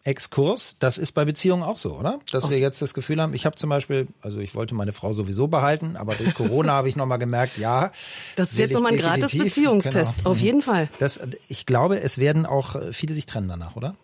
Exkurs. 0.08 0.78
Das 0.80 0.98
ist 0.98 1.12
bei 1.12 1.26
Beziehungen 1.26 1.64
auch 1.64 1.78
so, 1.78 1.92
oder? 1.94 2.20
Dass 2.32 2.46
Ach. 2.46 2.50
wir 2.50 2.60
jetzt 2.60 2.82
das 2.82 2.94
Gefühl 2.94 3.22
haben, 3.22 3.34
ich 3.34 3.46
habe 3.46 3.58
zum 3.58 3.70
Beispiel, 3.70 4.08
also 4.22 4.40
ich 4.40 4.56
wollte 4.56 4.74
meine 4.74 4.94
Frau 4.94 5.12
sowieso 5.12 5.48
behalten, 5.48 5.98
aber 5.98 6.16
durch 6.16 6.34
Corona 6.34 6.72
habe 6.74 6.88
ich 6.88 6.96
nochmal 6.96 7.20
gemerkt, 7.20 7.58
ja. 7.58 7.92
Das 8.38 8.54
ist 8.54 8.60
jetzt 8.60 8.74
nochmal 8.74 8.94
ein 8.94 8.98
gratis 8.98 9.38
Beziehungstest, 9.38 10.20
genau. 10.20 10.30
auf 10.30 10.40
jeden 10.40 10.62
Fall. 10.62 10.88
Das, 11.00 11.20
ich 11.50 11.66
glaube, 11.66 12.00
es 12.00 12.18
werden 12.18 12.46
auch 12.46 12.76
viele 12.94 13.14
sich 13.14 13.26
trennen 13.26 13.50
danach, 13.50 13.76
oder? 13.76 13.96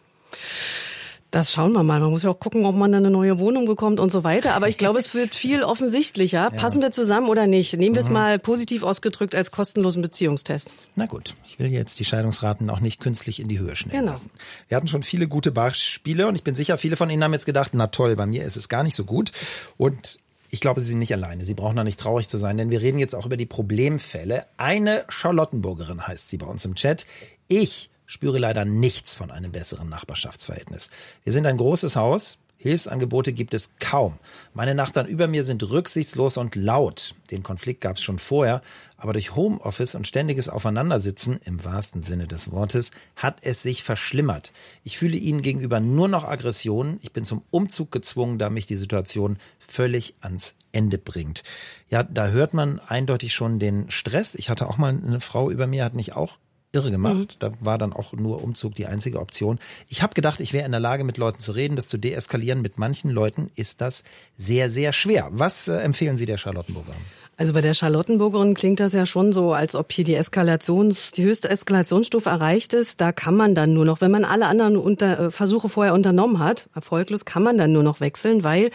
Das 1.34 1.52
schauen 1.52 1.74
wir 1.74 1.82
mal. 1.82 2.00
Man 2.00 2.12
muss 2.12 2.22
ja 2.22 2.30
auch 2.30 2.40
gucken, 2.40 2.64
ob 2.64 2.76
man 2.76 2.92
dann 2.92 3.04
eine 3.04 3.12
neue 3.12 3.40
Wohnung 3.40 3.66
bekommt 3.66 4.00
und 4.00 4.12
so 4.12 4.24
weiter. 4.24 4.54
Aber 4.54 4.70
ich 4.70 4.78
glaube, 4.78 5.00
es 5.00 5.16
wird 5.16 5.34
viel 5.34 5.64
offensichtlicher. 5.64 6.34
Ja. 6.54 6.60
Passen 6.60 6.82
wir 6.82 6.92
zusammen 6.92 7.30
oder 7.30 7.48
nicht? 7.48 7.74
Nehmen 7.78 7.96
wir 7.96 8.02
es 8.02 8.08
mhm. 8.08 8.14
mal 8.14 8.38
positiv 8.38 8.84
ausgedrückt 8.84 9.34
als 9.34 9.50
kostenlosen 9.50 10.02
Beziehungstest. 10.02 10.72
Na 10.96 11.06
gut, 11.06 11.36
ich 11.46 11.58
will 11.58 11.68
jetzt 11.68 12.00
die 12.00 12.06
Scheidungsraten 12.06 12.70
auch 12.70 12.80
nicht 12.80 13.00
künstlich 13.00 13.40
in 13.40 13.48
die 13.48 13.60
Höhe 13.60 13.76
schnellen 13.76 14.02
genau. 14.02 14.12
lassen. 14.12 14.30
Wir 14.68 14.78
hatten 14.78 14.88
schon 14.88 15.04
viele 15.04 15.28
gute 15.28 15.52
Beispiele 15.52 16.28
und 16.28 16.36
ich 16.36 16.44
bin 16.44 16.54
sicher, 16.54 16.78
viele 16.78 16.98
von 16.98 17.10
Ihnen 17.10 17.24
haben 17.24 17.34
jetzt 17.34 17.46
gedacht, 17.46 17.72
na 17.74 17.88
toll, 17.88 18.16
bei 18.16 18.26
mir 18.26 18.44
ist 18.44 18.58
es 18.58 18.68
gar 18.68 18.84
nicht 18.84 18.96
so 18.96 19.06
gut. 19.06 19.32
Und 19.78 20.20
ich 20.50 20.60
glaube, 20.60 20.82
Sie 20.82 20.88
sind 20.88 21.00
nicht 21.00 21.14
alleine. 21.14 21.46
Sie 21.46 21.56
brauchen 21.56 21.78
da 21.78 21.84
nicht 21.84 22.00
traurig 22.00 22.28
zu 22.28 22.38
sein, 22.38 22.58
denn 22.58 22.70
wir 22.70 22.82
reden 22.82 23.00
jetzt 23.00 23.16
auch 23.16 23.26
über 23.26 23.38
die 23.38 23.48
Problemfälle. 23.48 24.46
Eine 24.58 25.06
Charlottenburgerin 25.08 26.06
heißt 26.06 26.30
sie 26.30 26.38
bei 26.38 26.46
uns 26.46 26.66
im 26.66 26.76
Chat. 26.76 27.08
Ich 27.48 27.90
spüre 28.06 28.40
leider 28.40 28.66
nichts 28.66 29.16
von 29.16 29.32
einem 29.32 29.52
besseren 29.52 29.90
Nachbarschaftsverhältnis. 29.90 30.90
Wir 31.24 31.34
sind 31.34 31.46
ein 31.46 31.58
großes 31.58 31.96
Haus, 31.96 32.38
Hilfsangebote 32.64 33.34
gibt 33.34 33.54
es 33.54 33.72
kaum. 33.82 34.20
Meine 34.54 34.74
Nachbarn 34.74 35.06
über 35.06 35.28
mir 35.28 35.44
sind 35.44 35.70
rücksichtslos 35.70 36.38
und 36.38 36.56
laut. 36.56 37.14
Den 37.30 37.44
Konflikt 37.44 37.82
gab 37.82 37.98
es 37.98 38.04
schon 38.04 38.20
vorher, 38.20 38.62
aber 38.96 39.12
durch 39.12 39.36
Homeoffice 39.36 39.96
und 39.96 40.08
ständiges 40.08 40.48
Aufeinandersitzen, 40.48 41.42
im 41.44 41.66
wahrsten 41.66 42.04
Sinne 42.04 42.26
des 42.26 42.52
Wortes, 42.52 42.92
hat 43.18 43.40
es 43.42 43.64
sich 43.64 43.84
verschlimmert. 43.84 44.54
Ich 44.86 44.98
fühle 44.98 45.18
ihnen 45.18 45.42
gegenüber 45.42 45.82
nur 45.82 46.08
noch 46.08 46.24
Aggressionen. 46.24 47.00
Ich 47.02 47.12
bin 47.12 47.26
zum 47.26 47.42
Umzug 47.52 47.92
gezwungen, 47.92 48.38
da 48.38 48.50
mich 48.50 48.66
die 48.66 48.78
Situation 48.78 49.40
völlig 49.60 50.16
ans 50.22 50.56
Ende 50.72 50.98
bringt. 50.98 51.44
Ja, 51.90 52.04
da 52.04 52.28
hört 52.28 52.54
man 52.54 52.80
eindeutig 52.80 53.34
schon 53.34 53.60
den 53.60 53.92
Stress. 53.92 54.36
Ich 54.36 54.50
hatte 54.50 54.70
auch 54.70 54.78
mal 54.78 54.98
eine 55.06 55.20
Frau 55.20 55.52
über 55.52 55.68
mir, 55.68 55.84
hat 55.84 55.96
mich 55.96 56.14
auch 56.14 56.38
irre 56.74 56.92
gemacht. 56.92 57.16
Mhm. 57.16 57.40
Da 57.40 57.52
war 57.62 57.78
dann 57.78 57.94
auch 57.94 58.14
nur 58.14 58.44
Umzug 58.44 58.76
die 58.76 58.88
einzige 58.88 59.20
Option. 59.20 59.60
Ich 59.88 60.02
habe 60.02 60.14
gedacht, 60.14 60.40
ich 60.40 60.52
wäre 60.52 60.66
in 60.66 60.72
der 60.72 60.82
Lage, 60.82 61.04
mit 61.04 61.18
Leuten 61.18 61.40
zu 61.40 61.54
reden, 61.54 61.76
das 61.76 61.88
zu 61.88 61.98
deeskalieren. 61.98 62.62
Mit 62.62 62.78
manchen 62.78 63.12
Leuten 63.12 63.52
ist 63.56 63.80
das 63.80 64.04
sehr, 64.38 64.70
sehr 64.70 64.92
schwer. 64.92 65.30
Was 65.32 65.68
äh, 65.68 65.78
empfehlen 65.78 66.18
Sie 66.18 66.26
der 66.26 66.38
Charlottenburger? 66.38 66.94
Also 67.36 67.54
bei 67.54 67.62
der 67.62 67.74
Charlottenburgerin 67.74 68.54
klingt 68.54 68.80
das 68.80 68.94
ja 68.94 69.08
schon 69.08 69.34
so, 69.34 69.54
als 69.54 69.74
ob 69.74 69.92
hier 69.92 70.04
die 70.04 70.14
Eskalations, 70.14 71.12
die 71.14 71.24
höchste 71.24 71.50
Eskalationsstufe 71.50 72.30
erreicht 72.30 72.74
ist. 72.74 73.02
Da 73.02 73.12
kann 73.12 73.36
man 73.36 73.56
dann 73.56 73.74
nur 73.74 73.86
noch, 73.86 74.02
wenn 74.02 74.12
man 74.12 74.24
alle 74.24 74.46
anderen 74.46 74.78
unter, 74.78 75.20
äh, 75.20 75.32
Versuche 75.32 75.68
vorher 75.68 75.96
unternommen 75.96 76.38
hat, 76.38 76.70
erfolglos, 76.76 77.26
kann 77.26 77.42
man 77.42 77.58
dann 77.58 77.72
nur 77.72 77.82
noch 77.82 78.02
wechseln, 78.02 78.44
weil 78.44 78.70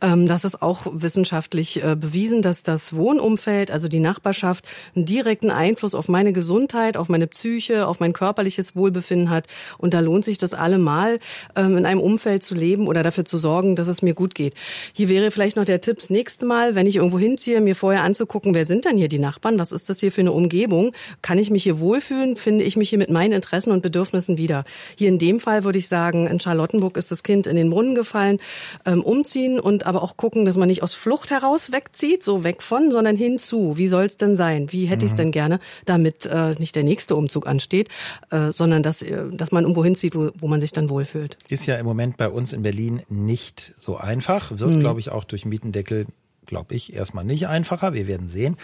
ähm, 0.00 0.28
das 0.28 0.44
ist 0.44 0.62
auch 0.62 0.86
wissenschaftlich 0.92 1.82
äh, 1.82 1.96
bewiesen, 1.96 2.40
dass 2.40 2.62
das 2.62 2.94
Wohnumfeld, 2.94 3.72
also 3.72 3.88
die 3.88 3.98
Nachbarschaft, 3.98 4.68
einen 4.94 5.06
direkten 5.06 5.50
Einfluss 5.50 5.96
auf 5.96 6.06
meine 6.06 6.32
Gesundheit, 6.32 6.96
auf 6.96 7.08
meine 7.08 7.26
Psyche, 7.26 7.88
auf 7.88 7.98
mein 7.98 8.12
körperliches 8.12 8.76
Wohlbefinden 8.76 9.28
hat. 9.28 9.48
Und 9.76 9.92
da 9.92 9.98
lohnt 9.98 10.24
sich 10.24 10.38
das 10.38 10.54
allemal, 10.54 11.18
ähm, 11.56 11.78
in 11.78 11.84
einem 11.84 12.00
Umfeld 12.00 12.44
zu 12.44 12.54
leben 12.54 12.86
oder 12.86 13.02
dafür 13.02 13.24
zu 13.24 13.38
sorgen, 13.38 13.74
dass 13.74 13.88
es 13.88 14.02
mir 14.02 14.14
gut 14.14 14.36
geht. 14.36 14.54
Hier 14.92 15.08
wäre 15.08 15.32
vielleicht 15.32 15.56
noch 15.56 15.64
der 15.64 15.80
Tipp, 15.80 15.96
das 15.96 16.10
nächste 16.10 16.46
Mal, 16.46 16.76
wenn 16.76 16.86
ich 16.86 16.94
irgendwo 16.94 17.18
hinziehe, 17.18 17.60
mir 17.60 17.74
vorher 17.74 18.03
anzugucken, 18.04 18.54
wer 18.54 18.64
sind 18.64 18.84
denn 18.84 18.96
hier 18.96 19.08
die 19.08 19.18
Nachbarn? 19.18 19.58
Was 19.58 19.72
ist 19.72 19.90
das 19.90 20.00
hier 20.00 20.12
für 20.12 20.20
eine 20.20 20.32
Umgebung? 20.32 20.92
Kann 21.22 21.38
ich 21.38 21.50
mich 21.50 21.62
hier 21.62 21.80
wohlfühlen? 21.80 22.36
Finde 22.36 22.64
ich 22.64 22.76
mich 22.76 22.90
hier 22.90 22.98
mit 22.98 23.10
meinen 23.10 23.32
Interessen 23.32 23.72
und 23.72 23.82
Bedürfnissen 23.82 24.38
wieder? 24.38 24.64
Hier 24.96 25.08
in 25.08 25.18
dem 25.18 25.40
Fall 25.40 25.64
würde 25.64 25.78
ich 25.78 25.88
sagen, 25.88 26.26
in 26.26 26.40
Charlottenburg 26.40 26.96
ist 26.96 27.10
das 27.10 27.22
Kind 27.22 27.46
in 27.46 27.56
den 27.56 27.70
Brunnen 27.70 27.94
gefallen, 27.94 28.38
ähm, 28.84 29.02
umziehen 29.02 29.58
und 29.58 29.86
aber 29.86 30.02
auch 30.02 30.16
gucken, 30.16 30.44
dass 30.44 30.56
man 30.56 30.68
nicht 30.68 30.82
aus 30.82 30.94
Flucht 30.94 31.30
heraus 31.30 31.72
wegzieht, 31.72 32.22
so 32.22 32.44
weg 32.44 32.62
von, 32.62 32.90
sondern 32.90 33.16
hinzu. 33.16 33.76
Wie 33.76 33.88
soll 33.88 34.04
es 34.04 34.16
denn 34.16 34.36
sein? 34.36 34.72
Wie 34.72 34.86
hätte 34.86 35.04
ich 35.04 35.12
es 35.12 35.18
mhm. 35.18 35.22
denn 35.22 35.32
gerne, 35.32 35.60
damit 35.84 36.26
äh, 36.26 36.54
nicht 36.58 36.76
der 36.76 36.84
nächste 36.84 37.16
Umzug 37.16 37.46
ansteht, 37.46 37.88
äh, 38.30 38.52
sondern 38.52 38.82
dass, 38.82 39.02
äh, 39.02 39.24
dass 39.32 39.52
man 39.52 39.64
irgendwo 39.64 39.84
hinzieht, 39.84 40.14
wo, 40.14 40.30
wo 40.38 40.46
man 40.46 40.60
sich 40.60 40.72
dann 40.72 40.88
wohlfühlt. 40.88 41.36
Ist 41.48 41.66
ja 41.66 41.76
im 41.76 41.86
Moment 41.86 42.16
bei 42.16 42.28
uns 42.28 42.52
in 42.52 42.62
Berlin 42.62 43.02
nicht 43.08 43.74
so 43.78 43.96
einfach. 43.96 44.50
Wird, 44.58 44.70
mhm. 44.70 44.80
glaube 44.80 45.00
ich, 45.00 45.10
auch 45.10 45.24
durch 45.24 45.44
Mietendeckel 45.44 46.06
glaube 46.46 46.74
ich, 46.74 46.92
erstmal 46.92 47.24
nicht 47.24 47.48
einfacher. 47.48 47.94
Wir 47.94 48.06
werden 48.06 48.28
sehen. 48.28 48.56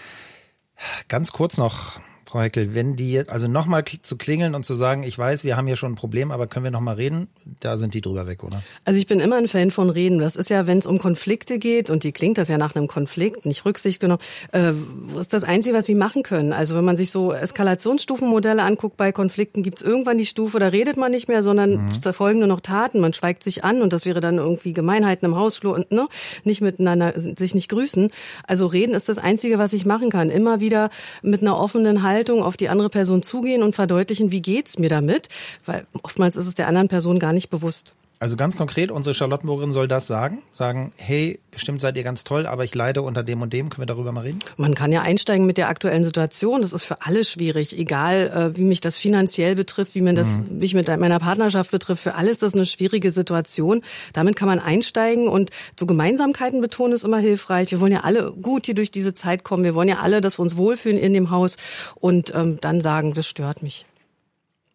Ganz 1.09 1.33
kurz 1.33 1.57
noch 1.57 2.01
Frau 2.31 2.43
Heckel, 2.43 2.77
wenn 2.77 2.95
die, 2.95 3.29
also 3.29 3.49
nochmal 3.49 3.83
zu 4.03 4.17
klingeln 4.17 4.55
und 4.55 4.65
zu 4.65 4.75
sagen, 4.75 5.03
ich 5.03 5.19
weiß, 5.19 5.43
wir 5.43 5.57
haben 5.57 5.67
hier 5.67 5.75
schon 5.75 5.93
ein 5.93 5.97
Problem, 5.97 6.31
aber 6.31 6.47
können 6.47 6.63
wir 6.63 6.71
nochmal 6.71 6.95
reden, 6.95 7.27
da 7.59 7.77
sind 7.77 7.93
die 7.93 8.01
drüber 8.01 8.29
weg, 8.29 8.45
oder? 8.45 8.63
Also 8.85 9.01
ich 9.01 9.09
bin 9.09 9.19
immer 9.19 9.37
ein 9.37 9.49
Fan 9.49 9.73
von 9.73 9.91
Reden. 9.91 10.21
Das 10.21 10.37
ist 10.37 10.49
ja, 10.49 10.69
wenn 10.69 10.79
es 10.79 10.87
um 10.87 10.99
Konflikte 10.99 11.59
geht, 11.59 11.91
und 11.91 12.05
die 12.05 12.13
klingt 12.13 12.39
das 12.39 12.47
ja 12.47 12.57
nach 12.57 12.77
einem 12.77 12.87
Konflikt, 12.87 13.47
nicht 13.47 13.65
Rücksicht 13.65 13.99
genommen, 13.99 14.23
äh, 14.53 14.73
ist 15.19 15.33
das 15.33 15.43
Einzige, 15.43 15.75
was 15.75 15.87
sie 15.87 15.97
machen 15.97 16.23
können. 16.23 16.53
Also 16.53 16.77
wenn 16.77 16.85
man 16.85 16.97
sich 16.97 17.11
so 17.11 17.33
Eskalationsstufenmodelle 17.33 18.63
anguckt 18.63 18.97
bei 18.97 19.11
Konflikten, 19.11 19.65
gibt 19.65 19.81
es 19.81 19.85
irgendwann 19.85 20.17
die 20.17 20.27
Stufe, 20.27 20.61
da 20.61 20.69
redet 20.69 20.97
man 20.97 21.11
nicht 21.11 21.27
mehr, 21.27 21.43
sondern 21.43 21.87
mhm. 21.87 22.01
da 22.01 22.13
folgen 22.13 22.39
nur 22.39 22.49
noch 22.49 22.61
Taten. 22.61 23.01
Man 23.01 23.13
schweigt 23.13 23.43
sich 23.43 23.65
an 23.65 23.83
und 23.83 23.93
das 23.93 24.05
wäre 24.05 24.21
dann 24.21 24.39
irgendwie 24.39 24.73
Gemeinheiten 24.73 25.27
im 25.27 25.35
Hausflur 25.35 25.75
und 25.75 25.91
ne, 25.91 26.07
nicht 26.45 26.61
miteinander, 26.61 27.15
sich 27.17 27.57
nicht 27.57 27.69
grüßen. 27.71 28.13
Also 28.47 28.67
reden 28.67 28.95
ist 28.95 29.09
das 29.09 29.19
Einzige, 29.19 29.59
was 29.59 29.73
ich 29.73 29.85
machen 29.85 30.11
kann. 30.11 30.31
Immer 30.31 30.61
wieder 30.61 30.91
mit 31.23 31.41
einer 31.41 31.59
offenen 31.59 32.05
Haltung 32.05 32.20
Haltung 32.21 32.43
auf 32.43 32.59
die 32.59 32.69
andere 32.69 32.91
Person 32.91 33.23
zugehen 33.23 33.63
und 33.63 33.75
verdeutlichen, 33.75 34.31
wie 34.31 34.43
geht's 34.43 34.79
mir 34.79 34.91
damit, 34.91 35.31
weil 35.65 35.87
oftmals 36.03 36.37
ist 36.37 36.47
es 36.47 36.55
der 36.55 36.69
anderen 36.69 36.89
Person 36.89 37.19
gar 37.19 37.33
nicht 37.33 37.49
bewusst. 37.49 37.95
Also 38.23 38.37
ganz 38.37 38.55
konkret, 38.55 38.91
unsere 38.91 39.15
Charlottenburgerin 39.15 39.73
soll 39.73 39.89
das 39.89 40.07
sagen? 40.07 40.43
Sagen, 40.53 40.93
hey, 40.97 41.39
bestimmt 41.51 41.81
seid 41.81 41.97
ihr 41.97 42.03
ganz 42.03 42.23
toll, 42.23 42.47
aber 42.47 42.65
ich 42.65 42.75
leide 42.75 43.01
unter 43.01 43.23
dem 43.23 43.41
und 43.41 43.51
dem. 43.55 43.71
Können 43.71 43.81
wir 43.81 43.87
darüber 43.87 44.13
mal 44.13 44.21
reden? 44.21 44.41
Man 44.59 44.75
kann 44.75 44.93
ja 44.93 45.01
einsteigen 45.01 45.47
mit 45.47 45.57
der 45.57 45.71
aktuellen 45.71 46.05
Situation. 46.05 46.61
Das 46.61 46.75
ist 46.75 46.85
für 46.85 47.01
alle 47.01 47.25
schwierig. 47.25 47.79
Egal, 47.79 48.53
äh, 48.53 48.57
wie 48.59 48.65
mich 48.65 48.83
das 48.83 48.99
finanziell 48.99 49.55
betrifft, 49.55 49.95
wie 49.95 50.03
mir 50.03 50.13
das, 50.13 50.37
mhm. 50.37 50.45
wie 50.51 50.59
mich 50.61 50.75
mit 50.75 50.89
meiner 50.89 51.19
Partnerschaft 51.19 51.71
betrifft. 51.71 52.03
Für 52.03 52.15
alles 52.15 52.33
ist 52.33 52.43
das 52.43 52.55
eine 52.55 52.67
schwierige 52.67 53.11
Situation. 53.11 53.81
Damit 54.13 54.37
kann 54.37 54.49
man 54.49 54.59
einsteigen 54.59 55.27
und 55.27 55.49
so 55.79 55.87
Gemeinsamkeiten 55.87 56.61
betonen 56.61 56.93
ist 56.93 57.05
immer 57.05 57.21
hilfreich. 57.21 57.71
Wir 57.71 57.81
wollen 57.81 57.93
ja 57.93 58.01
alle 58.01 58.33
gut 58.33 58.67
hier 58.67 58.75
durch 58.75 58.91
diese 58.91 59.15
Zeit 59.15 59.45
kommen. 59.45 59.65
Wir 59.65 59.75
wollen 59.75 59.89
ja 59.89 60.01
alle, 60.01 60.21
dass 60.21 60.39
wir 60.39 60.43
uns 60.43 60.59
wohlfühlen 60.59 60.99
in 60.99 61.15
dem 61.15 61.31
Haus 61.31 61.57
und 61.95 62.35
ähm, 62.35 62.59
dann 62.61 62.83
sagen, 62.83 63.15
das 63.15 63.27
stört 63.27 63.63
mich. 63.63 63.87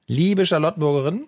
Liebe 0.08 0.48
Charlottenburgerin, 0.48 1.28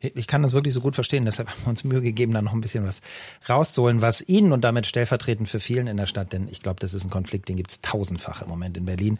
ich 0.00 0.26
kann 0.26 0.42
das 0.42 0.52
wirklich 0.52 0.72
so 0.72 0.80
gut 0.80 0.94
verstehen, 0.94 1.24
deshalb 1.24 1.50
haben 1.50 1.62
wir 1.64 1.68
uns 1.68 1.84
Mühe 1.84 2.00
gegeben, 2.00 2.32
da 2.32 2.42
noch 2.42 2.54
ein 2.54 2.60
bisschen 2.60 2.84
was 2.86 3.00
rauszuholen, 3.48 4.00
was 4.00 4.22
Ihnen 4.22 4.52
und 4.52 4.62
damit 4.62 4.86
stellvertretend 4.86 5.48
für 5.48 5.60
vielen 5.60 5.86
in 5.86 5.96
der 5.96 6.06
Stadt, 6.06 6.32
denn 6.32 6.48
ich 6.50 6.62
glaube, 6.62 6.80
das 6.80 6.94
ist 6.94 7.04
ein 7.04 7.10
Konflikt, 7.10 7.48
den 7.48 7.56
gibt 7.56 7.70
es 7.70 7.80
tausendfach 7.80 8.42
im 8.42 8.48
Moment 8.48 8.76
in 8.76 8.86
Berlin, 8.86 9.18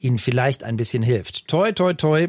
Ihnen 0.00 0.18
vielleicht 0.18 0.64
ein 0.64 0.76
bisschen 0.76 1.02
hilft. 1.02 1.48
Toi, 1.48 1.72
toi, 1.72 1.94
toi, 1.94 2.28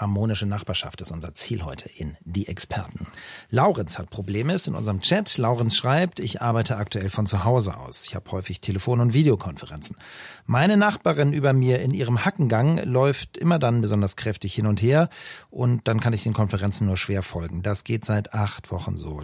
Harmonische 0.00 0.46
Nachbarschaft 0.46 1.02
ist 1.02 1.10
unser 1.10 1.34
Ziel 1.34 1.62
heute 1.62 1.90
in 1.90 2.16
Die 2.24 2.48
Experten. 2.48 3.06
Laurenz 3.50 3.98
hat 3.98 4.08
Probleme, 4.08 4.54
ist 4.54 4.66
in 4.66 4.74
unserem 4.74 5.02
Chat. 5.02 5.36
Laurenz 5.36 5.76
schreibt, 5.76 6.20
ich 6.20 6.40
arbeite 6.40 6.78
aktuell 6.78 7.10
von 7.10 7.26
zu 7.26 7.44
Hause 7.44 7.76
aus. 7.76 8.04
Ich 8.06 8.14
habe 8.14 8.30
häufig 8.32 8.62
Telefon- 8.62 9.00
und 9.00 9.12
Videokonferenzen. 9.12 9.96
Meine 10.46 10.78
Nachbarin 10.78 11.34
über 11.34 11.52
mir 11.52 11.80
in 11.80 11.92
ihrem 11.92 12.24
Hackengang 12.24 12.82
läuft 12.82 13.36
immer 13.36 13.58
dann 13.58 13.82
besonders 13.82 14.16
kräftig 14.16 14.54
hin 14.54 14.66
und 14.66 14.80
her 14.80 15.10
und 15.50 15.86
dann 15.86 16.00
kann 16.00 16.14
ich 16.14 16.22
den 16.22 16.32
Konferenzen 16.32 16.86
nur 16.86 16.96
schwer 16.96 17.22
folgen. 17.22 17.62
Das 17.62 17.84
geht 17.84 18.06
seit 18.06 18.32
acht 18.32 18.70
Wochen 18.70 18.96
so. 18.96 19.22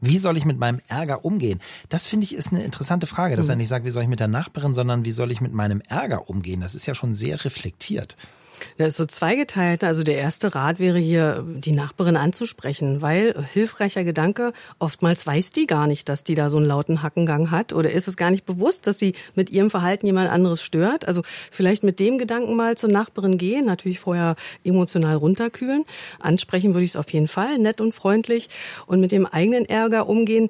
Wie 0.00 0.16
soll 0.16 0.38
ich 0.38 0.46
mit 0.46 0.58
meinem 0.58 0.80
Ärger 0.88 1.26
umgehen? 1.26 1.60
Das 1.90 2.06
finde 2.06 2.24
ich 2.24 2.34
ist 2.34 2.50
eine 2.50 2.64
interessante 2.64 3.06
Frage, 3.06 3.36
dass 3.36 3.48
er 3.48 3.52
hm. 3.52 3.58
nicht 3.58 3.68
sagt, 3.68 3.84
wie 3.84 3.90
soll 3.90 4.04
ich 4.04 4.08
mit 4.08 4.20
der 4.20 4.28
Nachbarin, 4.28 4.72
sondern 4.72 5.04
wie 5.04 5.12
soll 5.12 5.30
ich 5.30 5.42
mit 5.42 5.52
meinem 5.52 5.82
Ärger 5.82 6.30
umgehen? 6.30 6.62
Das 6.62 6.74
ist 6.74 6.86
ja 6.86 6.94
schon 6.94 7.14
sehr 7.14 7.44
reflektiert. 7.44 8.16
Das 8.78 8.88
ist 8.88 8.96
so 8.96 9.04
zweigeteilt. 9.04 9.84
Also 9.84 10.02
der 10.02 10.16
erste 10.16 10.54
Rat 10.54 10.78
wäre 10.78 10.98
hier, 10.98 11.44
die 11.46 11.72
Nachbarin 11.72 12.16
anzusprechen, 12.16 13.02
weil 13.02 13.34
hilfreicher 13.52 14.04
Gedanke, 14.04 14.52
oftmals 14.78 15.26
weiß 15.26 15.50
die 15.50 15.66
gar 15.66 15.86
nicht, 15.86 16.08
dass 16.08 16.24
die 16.24 16.34
da 16.34 16.50
so 16.50 16.56
einen 16.56 16.66
lauten 16.66 17.02
Hackengang 17.02 17.50
hat 17.50 17.72
oder 17.72 17.90
ist 17.90 18.08
es 18.08 18.16
gar 18.16 18.30
nicht 18.30 18.46
bewusst, 18.46 18.86
dass 18.86 18.98
sie 18.98 19.14
mit 19.34 19.50
ihrem 19.50 19.70
Verhalten 19.70 20.06
jemand 20.06 20.30
anderes 20.30 20.62
stört. 20.62 21.06
Also 21.06 21.22
vielleicht 21.50 21.82
mit 21.82 21.98
dem 22.00 22.18
Gedanken 22.18 22.56
mal 22.56 22.76
zur 22.76 22.90
Nachbarin 22.90 23.38
gehen, 23.38 23.64
natürlich 23.64 24.00
vorher 24.00 24.36
emotional 24.64 25.16
runterkühlen. 25.16 25.84
Ansprechen 26.20 26.74
würde 26.74 26.84
ich 26.84 26.92
es 26.92 26.96
auf 26.96 27.12
jeden 27.12 27.28
Fall, 27.28 27.58
nett 27.58 27.80
und 27.80 27.94
freundlich 27.94 28.48
und 28.86 29.00
mit 29.00 29.12
dem 29.12 29.26
eigenen 29.26 29.66
Ärger 29.66 30.08
umgehen. 30.08 30.48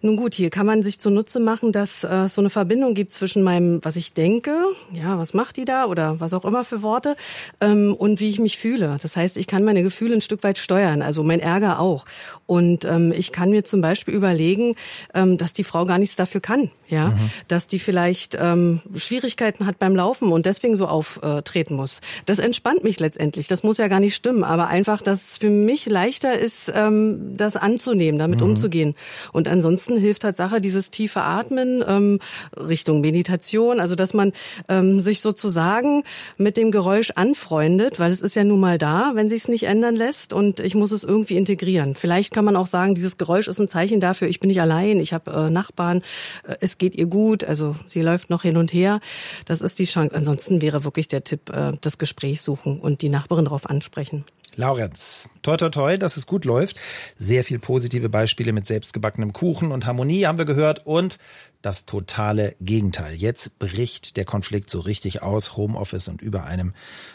Nun 0.00 0.16
gut, 0.16 0.34
hier 0.34 0.50
kann 0.50 0.66
man 0.66 0.82
sich 0.82 1.00
zunutze 1.00 1.40
machen, 1.40 1.72
dass 1.72 2.04
äh, 2.04 2.26
es 2.26 2.34
so 2.34 2.42
eine 2.42 2.50
Verbindung 2.50 2.94
gibt 2.94 3.12
zwischen 3.12 3.42
meinem, 3.42 3.80
was 3.82 3.96
ich 3.96 4.12
denke, 4.12 4.56
ja, 4.92 5.18
was 5.18 5.34
macht 5.34 5.56
die 5.56 5.64
da 5.64 5.86
oder 5.86 6.20
was 6.20 6.32
auch 6.32 6.44
immer 6.44 6.64
für 6.64 6.82
Worte, 6.82 7.16
ähm, 7.60 7.94
und 7.94 8.20
wie 8.20 8.30
ich 8.30 8.38
mich 8.38 8.58
fühle. 8.58 8.96
Das 9.00 9.16
heißt, 9.16 9.36
ich 9.36 9.46
kann 9.46 9.64
meine 9.64 9.82
Gefühle 9.82 10.14
ein 10.14 10.20
Stück 10.20 10.42
weit 10.42 10.58
steuern, 10.58 11.02
also 11.02 11.22
mein 11.22 11.40
Ärger 11.40 11.80
auch. 11.80 12.04
Und 12.46 12.84
ähm, 12.84 13.12
ich 13.16 13.32
kann 13.32 13.50
mir 13.50 13.64
zum 13.64 13.80
Beispiel 13.80 14.14
überlegen, 14.14 14.76
ähm, 15.14 15.38
dass 15.38 15.52
die 15.52 15.64
Frau 15.64 15.84
gar 15.84 15.98
nichts 15.98 16.16
dafür 16.16 16.40
kann, 16.40 16.70
ja, 16.88 17.08
mhm. 17.08 17.30
dass 17.48 17.66
die 17.66 17.78
vielleicht 17.78 18.36
ähm, 18.40 18.80
Schwierigkeiten 18.94 19.66
hat 19.66 19.78
beim 19.78 19.96
Laufen 19.96 20.30
und 20.30 20.46
deswegen 20.46 20.76
so 20.76 20.86
auftreten 20.86 21.74
muss. 21.74 22.00
Das 22.24 22.38
entspannt 22.38 22.84
mich 22.84 23.00
letztendlich. 23.00 23.48
Das 23.48 23.62
muss 23.62 23.78
ja 23.78 23.88
gar 23.88 24.00
nicht 24.00 24.14
stimmen, 24.14 24.44
aber 24.44 24.68
einfach, 24.68 25.02
dass 25.02 25.30
es 25.30 25.36
für 25.38 25.50
mich 25.50 25.86
leichter 25.86 26.38
ist, 26.38 26.72
ähm, 26.74 27.36
das 27.36 27.56
anzunehmen, 27.56 28.18
damit 28.18 28.40
mhm. 28.40 28.50
umzugehen. 28.50 28.94
Und 29.32 29.48
ansonsten 29.48 29.96
hilft 29.96 30.22
Tatsache 30.22 30.60
dieses 30.60 30.90
tiefe 30.90 31.22
Atmen 31.22 31.84
ähm, 31.86 32.20
Richtung 32.56 33.00
Meditation, 33.00 33.80
also 33.80 33.94
dass 33.94 34.14
man 34.14 34.32
ähm, 34.68 35.00
sich 35.00 35.20
sozusagen 35.20 36.04
mit 36.36 36.56
dem 36.56 36.70
Geräusch 36.70 37.12
anfreundet, 37.26 37.98
weil 37.98 38.12
es 38.12 38.20
ist 38.20 38.36
ja 38.36 38.44
nun 38.44 38.60
mal 38.60 38.78
da, 38.78 39.12
wenn 39.14 39.28
sich 39.28 39.42
es 39.42 39.48
nicht 39.48 39.64
ändern 39.64 39.96
lässt 39.96 40.32
und 40.32 40.60
ich 40.60 40.74
muss 40.74 40.92
es 40.92 41.02
irgendwie 41.02 41.36
integrieren. 41.36 41.94
Vielleicht 41.94 42.32
kann 42.32 42.44
man 42.44 42.56
auch 42.56 42.66
sagen, 42.66 42.94
dieses 42.94 43.16
Geräusch 43.16 43.48
ist 43.48 43.58
ein 43.58 43.68
Zeichen 43.68 44.00
dafür, 44.00 44.28
ich 44.28 44.40
bin 44.40 44.48
nicht 44.48 44.60
allein, 44.60 45.00
ich 45.00 45.12
habe 45.12 45.30
äh, 45.30 45.50
Nachbarn, 45.50 46.02
äh, 46.46 46.56
es 46.60 46.78
geht 46.78 46.94
ihr 46.94 47.06
gut, 47.06 47.42
also 47.42 47.74
sie 47.86 48.02
läuft 48.02 48.30
noch 48.30 48.42
hin 48.42 48.56
und 48.56 48.72
her. 48.72 49.00
Das 49.44 49.60
ist 49.60 49.78
die 49.78 49.84
Chance. 49.84 50.14
Ansonsten 50.14 50.62
wäre 50.62 50.84
wirklich 50.84 51.08
der 51.08 51.24
Tipp, 51.24 51.50
äh, 51.50 51.72
das 51.80 51.98
Gespräch 51.98 52.42
suchen 52.42 52.78
und 52.78 53.02
die 53.02 53.08
Nachbarin 53.08 53.46
darauf 53.46 53.68
ansprechen. 53.68 54.24
Laurenz, 54.56 55.28
toi 55.42 55.58
toi 55.58 55.68
toi, 55.68 55.98
dass 55.98 56.16
es 56.16 56.26
gut 56.26 56.46
läuft. 56.46 56.80
Sehr 57.18 57.44
viel 57.44 57.58
positive 57.58 58.08
Beispiele 58.08 58.52
mit 58.52 58.66
selbstgebackenem 58.66 59.34
Kuchen 59.34 59.70
und 59.70 59.84
Harmonie 59.84 60.24
haben 60.24 60.38
wir 60.38 60.46
gehört 60.46 60.86
und 60.86 61.18
das 61.60 61.84
totale 61.84 62.56
Gegenteil. 62.60 63.14
Jetzt 63.14 63.58
bricht 63.58 64.16
der 64.16 64.24
Konflikt 64.24 64.70
so 64.70 64.80
richtig 64.80 65.22
aus, 65.22 65.58
Homeoffice 65.58 66.08
und 66.08 66.22
über 66.22 66.44
einem 66.44 66.72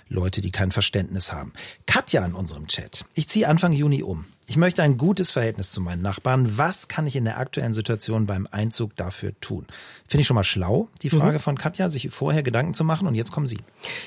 Leute, 0.07 0.41
die 0.41 0.51
kein 0.51 0.71
Verständnis 0.71 1.33
haben. 1.33 1.53
Katja 1.87 2.23
in 2.23 2.35
unserem 2.35 2.67
Chat. 2.67 3.05
Ich 3.15 3.27
ziehe 3.27 3.47
Anfang 3.47 3.73
Juni 3.73 4.03
um. 4.03 4.25
Ich 4.51 4.57
möchte 4.57 4.83
ein 4.83 4.97
gutes 4.97 5.31
Verhältnis 5.31 5.71
zu 5.71 5.79
meinen 5.79 6.01
Nachbarn. 6.01 6.57
Was 6.57 6.89
kann 6.89 7.07
ich 7.07 7.15
in 7.15 7.23
der 7.23 7.37
aktuellen 7.37 7.73
Situation 7.73 8.25
beim 8.25 8.49
Einzug 8.51 8.97
dafür 8.97 9.31
tun? 9.39 9.65
Finde 10.09 10.23
ich 10.23 10.27
schon 10.27 10.35
mal 10.35 10.43
schlau, 10.43 10.89
die 11.01 11.09
Frage 11.09 11.37
mhm. 11.37 11.41
von 11.41 11.57
Katja, 11.57 11.89
sich 11.89 12.09
vorher 12.11 12.43
Gedanken 12.43 12.73
zu 12.73 12.83
machen 12.83 13.07
und 13.07 13.15
jetzt 13.15 13.31
kommen 13.31 13.47
Sie. 13.47 13.59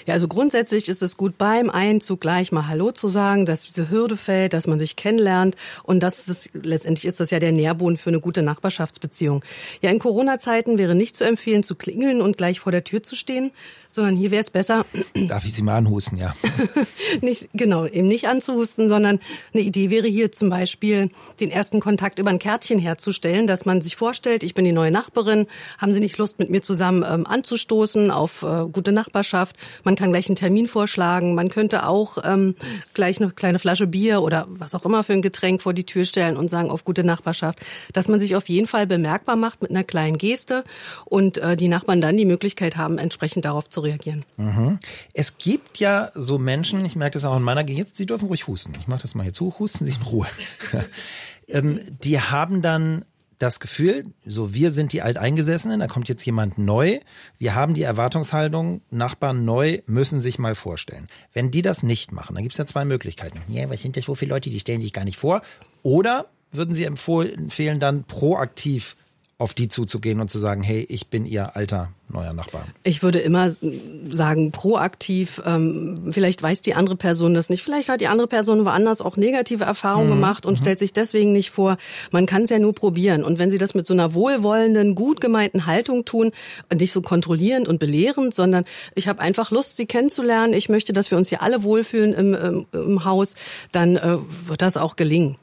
Ja, 0.04 0.12
also 0.12 0.28
grundsätzlich 0.28 0.90
ist 0.90 1.02
es 1.02 1.16
gut, 1.16 1.38
beim 1.38 1.70
Einzug 1.70 2.20
gleich 2.20 2.52
mal 2.52 2.66
Hallo 2.66 2.92
zu 2.92 3.08
sagen, 3.08 3.46
dass 3.46 3.62
diese 3.62 3.88
Hürde 3.88 4.18
fällt, 4.18 4.52
dass 4.52 4.66
man 4.66 4.78
sich 4.78 4.96
kennenlernt 4.96 5.56
und 5.82 6.00
das 6.00 6.28
ist, 6.28 6.50
letztendlich 6.52 7.06
ist 7.06 7.20
das 7.20 7.30
ja 7.30 7.38
der 7.38 7.52
Nährboden 7.52 7.96
für 7.96 8.10
eine 8.10 8.20
gute 8.20 8.42
Nachbarschaftsbeziehung. 8.42 9.42
Ja, 9.80 9.90
in 9.90 9.98
Corona-Zeiten 9.98 10.76
wäre 10.76 10.94
nicht 10.94 11.16
zu 11.16 11.24
empfehlen, 11.24 11.62
zu 11.62 11.74
klingeln 11.74 12.20
und 12.20 12.36
gleich 12.36 12.60
vor 12.60 12.70
der 12.70 12.84
Tür 12.84 13.02
zu 13.02 13.16
stehen, 13.16 13.50
sondern 13.88 14.14
hier 14.14 14.30
wäre 14.30 14.42
es 14.42 14.50
besser. 14.50 14.84
Darf 15.14 15.46
ich 15.46 15.54
Sie 15.54 15.62
mal 15.62 15.78
anhusten, 15.78 16.18
ja? 16.18 16.34
nicht, 17.22 17.48
genau, 17.54 17.86
eben 17.86 18.08
nicht 18.08 18.28
anzuhusten, 18.28 18.90
sondern 18.90 19.20
eine 19.54 19.62
Idee 19.62 19.88
wäre 19.88 20.06
hier 20.06 20.33
zum 20.34 20.50
Beispiel 20.50 21.10
den 21.40 21.50
ersten 21.50 21.80
Kontakt 21.80 22.18
über 22.18 22.30
ein 22.30 22.38
Kärtchen 22.38 22.78
herzustellen, 22.78 23.46
dass 23.46 23.64
man 23.64 23.80
sich 23.82 23.96
vorstellt, 23.96 24.42
ich 24.42 24.54
bin 24.54 24.64
die 24.64 24.72
neue 24.72 24.90
Nachbarin, 24.90 25.46
haben 25.78 25.92
Sie 25.92 26.00
nicht 26.00 26.18
Lust, 26.18 26.38
mit 26.38 26.50
mir 26.50 26.62
zusammen 26.62 27.04
ähm, 27.08 27.26
anzustoßen 27.26 28.10
auf 28.10 28.42
äh, 28.42 28.66
gute 28.70 28.92
Nachbarschaft? 28.92 29.56
Man 29.84 29.96
kann 29.96 30.10
gleich 30.10 30.28
einen 30.28 30.36
Termin 30.36 30.68
vorschlagen, 30.68 31.34
man 31.34 31.48
könnte 31.48 31.86
auch 31.86 32.18
ähm, 32.24 32.54
gleich 32.92 33.20
eine 33.20 33.30
kleine 33.30 33.58
Flasche 33.58 33.86
Bier 33.86 34.22
oder 34.22 34.46
was 34.48 34.74
auch 34.74 34.84
immer 34.84 35.04
für 35.04 35.12
ein 35.12 35.22
Getränk 35.22 35.62
vor 35.62 35.74
die 35.74 35.84
Tür 35.84 36.04
stellen 36.04 36.36
und 36.36 36.50
sagen 36.50 36.70
auf 36.70 36.84
gute 36.84 37.04
Nachbarschaft, 37.04 37.60
dass 37.92 38.08
man 38.08 38.20
sich 38.20 38.36
auf 38.36 38.48
jeden 38.48 38.66
Fall 38.66 38.86
bemerkbar 38.86 39.36
macht 39.36 39.62
mit 39.62 39.70
einer 39.70 39.84
kleinen 39.84 40.18
Geste 40.18 40.64
und 41.04 41.38
äh, 41.38 41.56
die 41.56 41.68
Nachbarn 41.68 42.00
dann 42.00 42.16
die 42.16 42.24
Möglichkeit 42.24 42.76
haben, 42.76 42.98
entsprechend 42.98 43.44
darauf 43.44 43.68
zu 43.68 43.80
reagieren. 43.80 44.24
Mhm. 44.36 44.78
Es 45.12 45.38
gibt 45.38 45.78
ja 45.78 46.10
so 46.14 46.38
Menschen, 46.38 46.84
ich 46.84 46.96
merke 46.96 47.14
das 47.14 47.24
auch 47.24 47.36
in 47.36 47.42
meiner 47.42 47.64
Gegend, 47.64 47.96
Sie 47.96 48.06
dürfen 48.06 48.28
ruhig 48.28 48.46
husten. 48.46 48.72
Ich 48.80 48.88
mache 48.88 49.02
das 49.02 49.14
mal 49.14 49.22
hier 49.22 49.32
zu, 49.32 49.54
husten 49.58 49.84
Sie 49.84 49.92
in 49.92 50.02
Ruhe. 50.02 50.23
ähm, 51.48 51.80
die 52.02 52.20
haben 52.20 52.62
dann 52.62 53.04
das 53.38 53.60
Gefühl, 53.60 54.06
so 54.24 54.54
wir 54.54 54.70
sind 54.70 54.92
die 54.92 55.02
Alteingesessenen, 55.02 55.80
da 55.80 55.86
kommt 55.86 56.08
jetzt 56.08 56.24
jemand 56.24 56.56
neu. 56.56 57.00
Wir 57.38 57.54
haben 57.54 57.74
die 57.74 57.82
Erwartungshaltung, 57.82 58.80
Nachbarn 58.90 59.44
neu 59.44 59.80
müssen 59.86 60.20
sich 60.20 60.38
mal 60.38 60.54
vorstellen. 60.54 61.08
Wenn 61.32 61.50
die 61.50 61.62
das 61.62 61.82
nicht 61.82 62.12
machen, 62.12 62.34
dann 62.34 62.42
gibt 62.42 62.54
es 62.54 62.58
ja 62.58 62.66
zwei 62.66 62.84
Möglichkeiten. 62.84 63.40
Ja, 63.48 63.68
was 63.68 63.82
sind 63.82 63.96
das 63.96 64.08
wohl 64.08 64.16
für 64.16 64.26
Leute, 64.26 64.50
die 64.50 64.60
stellen 64.60 64.80
sich 64.80 64.92
gar 64.92 65.04
nicht 65.04 65.18
vor? 65.18 65.42
Oder 65.82 66.26
würden 66.52 66.74
Sie 66.74 66.84
empfehlen, 66.84 67.80
dann 67.80 68.04
proaktiv 68.04 68.96
auf 69.36 69.52
die 69.52 69.68
zuzugehen 69.68 70.20
und 70.20 70.30
zu 70.30 70.38
sagen, 70.38 70.62
hey, 70.62 70.86
ich 70.88 71.08
bin 71.08 71.26
Ihr 71.26 71.56
alter 71.56 71.90
neuer 72.08 72.32
Nachbar? 72.32 72.66
Ich 72.84 73.02
würde 73.02 73.18
immer 73.18 73.50
sagen, 74.08 74.52
proaktiv. 74.52 75.42
Ähm, 75.44 76.08
vielleicht 76.10 76.40
weiß 76.40 76.62
die 76.62 76.74
andere 76.74 76.94
Person 76.94 77.34
das 77.34 77.50
nicht. 77.50 77.62
Vielleicht 77.62 77.88
hat 77.88 78.00
die 78.00 78.06
andere 78.06 78.28
Person 78.28 78.64
woanders 78.64 79.00
auch 79.00 79.16
negative 79.16 79.64
Erfahrungen 79.64 80.10
mhm. 80.10 80.14
gemacht 80.14 80.46
und 80.46 80.58
mhm. 80.58 80.62
stellt 80.62 80.78
sich 80.78 80.92
deswegen 80.92 81.32
nicht 81.32 81.50
vor. 81.50 81.78
Man 82.12 82.26
kann 82.26 82.42
es 82.42 82.50
ja 82.50 82.60
nur 82.60 82.74
probieren. 82.74 83.24
Und 83.24 83.40
wenn 83.40 83.50
Sie 83.50 83.58
das 83.58 83.74
mit 83.74 83.88
so 83.88 83.92
einer 83.92 84.14
wohlwollenden, 84.14 84.94
gut 84.94 85.20
gemeinten 85.20 85.66
Haltung 85.66 86.04
tun, 86.04 86.30
nicht 86.72 86.92
so 86.92 87.02
kontrollierend 87.02 87.66
und 87.66 87.80
belehrend, 87.80 88.34
sondern 88.34 88.64
ich 88.94 89.08
habe 89.08 89.20
einfach 89.20 89.50
Lust, 89.50 89.74
Sie 89.76 89.86
kennenzulernen. 89.86 90.52
Ich 90.52 90.68
möchte, 90.68 90.92
dass 90.92 91.10
wir 91.10 91.18
uns 91.18 91.28
hier 91.28 91.42
alle 91.42 91.64
wohlfühlen 91.64 92.12
im, 92.12 92.34
im, 92.34 92.66
im 92.72 93.04
Haus, 93.04 93.34
dann 93.72 93.96
äh, 93.96 94.18
wird 94.46 94.62
das 94.62 94.76
auch 94.76 94.94
gelingen. 94.94 95.38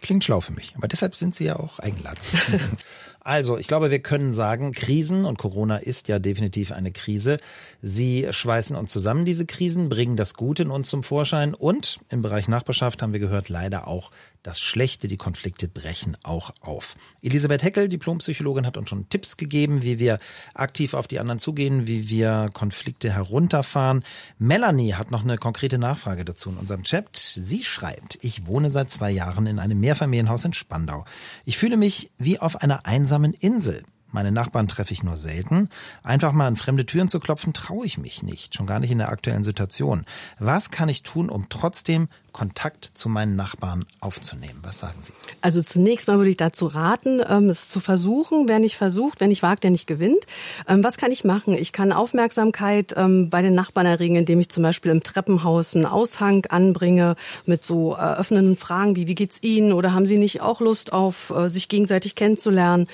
Klingt 0.00 0.24
schlau 0.24 0.40
für 0.40 0.52
mich. 0.52 0.74
Aber 0.76 0.88
deshalb 0.88 1.14
sind 1.14 1.34
Sie 1.34 1.44
ja 1.44 1.56
auch 1.58 1.78
eingeladen. 1.78 2.20
Also, 3.26 3.58
ich 3.58 3.66
glaube, 3.66 3.90
wir 3.90 3.98
können 3.98 4.32
sagen, 4.32 4.70
Krisen 4.70 5.24
und 5.24 5.36
Corona 5.36 5.78
ist 5.78 6.06
ja 6.06 6.20
definitiv 6.20 6.70
eine 6.70 6.92
Krise. 6.92 7.38
Sie 7.82 8.28
schweißen 8.30 8.76
uns 8.76 8.92
zusammen, 8.92 9.24
diese 9.24 9.46
Krisen, 9.46 9.88
bringen 9.88 10.14
das 10.14 10.34
Gute 10.34 10.62
in 10.62 10.70
uns 10.70 10.88
zum 10.88 11.02
Vorschein 11.02 11.52
und 11.52 11.98
im 12.08 12.22
Bereich 12.22 12.46
Nachbarschaft 12.46 13.02
haben 13.02 13.12
wir 13.12 13.18
gehört, 13.18 13.48
leider 13.48 13.88
auch 13.88 14.12
das 14.46 14.60
Schlechte, 14.60 15.08
die 15.08 15.16
Konflikte 15.16 15.66
brechen 15.66 16.16
auch 16.22 16.52
auf. 16.60 16.94
Elisabeth 17.20 17.64
Heckel, 17.64 17.88
Diplompsychologin, 17.88 18.64
hat 18.64 18.76
uns 18.76 18.90
schon 18.90 19.08
Tipps 19.08 19.36
gegeben, 19.36 19.82
wie 19.82 19.98
wir 19.98 20.20
aktiv 20.54 20.94
auf 20.94 21.08
die 21.08 21.18
anderen 21.18 21.40
zugehen, 21.40 21.88
wie 21.88 22.08
wir 22.08 22.50
Konflikte 22.52 23.12
herunterfahren. 23.12 24.04
Melanie 24.38 24.94
hat 24.94 25.10
noch 25.10 25.24
eine 25.24 25.36
konkrete 25.36 25.78
Nachfrage 25.78 26.24
dazu 26.24 26.50
in 26.50 26.58
unserem 26.58 26.84
Chat. 26.84 27.16
Sie 27.16 27.64
schreibt, 27.64 28.18
ich 28.22 28.46
wohne 28.46 28.70
seit 28.70 28.90
zwei 28.90 29.10
Jahren 29.10 29.46
in 29.46 29.58
einem 29.58 29.80
Mehrfamilienhaus 29.80 30.44
in 30.44 30.52
Spandau. 30.52 31.04
Ich 31.44 31.58
fühle 31.58 31.76
mich 31.76 32.12
wie 32.18 32.38
auf 32.38 32.62
einer 32.62 32.86
einsamen 32.86 33.34
Insel. 33.34 33.82
Meine 34.12 34.32
Nachbarn 34.32 34.68
treffe 34.68 34.94
ich 34.94 35.02
nur 35.02 35.16
selten. 35.16 35.68
Einfach 36.02 36.32
mal 36.32 36.46
an 36.46 36.56
fremde 36.56 36.86
Türen 36.86 37.08
zu 37.08 37.20
klopfen, 37.20 37.52
traue 37.52 37.84
ich 37.84 37.98
mich 37.98 38.22
nicht, 38.22 38.54
schon 38.54 38.64
gar 38.64 38.80
nicht 38.80 38.90
in 38.90 38.98
der 38.98 39.10
aktuellen 39.10 39.44
Situation. 39.44 40.06
Was 40.38 40.70
kann 40.70 40.88
ich 40.88 41.02
tun, 41.02 41.28
um 41.28 41.48
trotzdem 41.50 42.08
Kontakt 42.36 42.90
zu 42.92 43.08
meinen 43.08 43.34
Nachbarn 43.34 43.86
aufzunehmen? 44.00 44.58
Was 44.62 44.80
sagen 44.80 44.98
Sie? 45.00 45.14
Also 45.40 45.62
zunächst 45.62 46.06
mal 46.06 46.18
würde 46.18 46.28
ich 46.28 46.36
dazu 46.36 46.66
raten, 46.66 47.22
ähm, 47.26 47.48
es 47.48 47.70
zu 47.70 47.80
versuchen. 47.80 48.46
Wer 48.46 48.58
nicht 48.58 48.76
versucht, 48.76 49.20
wer 49.20 49.26
nicht 49.26 49.42
wagt, 49.42 49.64
der 49.64 49.70
nicht 49.70 49.86
gewinnt. 49.86 50.26
Ähm, 50.68 50.84
was 50.84 50.98
kann 50.98 51.10
ich 51.10 51.24
machen? 51.24 51.54
Ich 51.54 51.72
kann 51.72 51.92
Aufmerksamkeit 51.92 52.92
ähm, 52.94 53.30
bei 53.30 53.40
den 53.40 53.54
Nachbarn 53.54 53.86
erregen, 53.86 54.16
indem 54.16 54.38
ich 54.38 54.50
zum 54.50 54.62
Beispiel 54.62 54.90
im 54.90 55.02
Treppenhaus 55.02 55.74
einen 55.74 55.86
Aushang 55.86 56.44
anbringe 56.50 57.16
mit 57.46 57.64
so 57.64 57.94
eröffnenden 57.94 58.58
Fragen 58.58 58.96
wie, 58.96 59.06
wie 59.06 59.14
geht's 59.14 59.42
Ihnen? 59.42 59.72
Oder 59.72 59.94
haben 59.94 60.04
Sie 60.04 60.18
nicht 60.18 60.42
auch 60.42 60.60
Lust 60.60 60.92
auf, 60.92 61.30
äh, 61.30 61.48
sich 61.48 61.70
gegenseitig 61.70 62.16
kennenzulernen? 62.16 62.86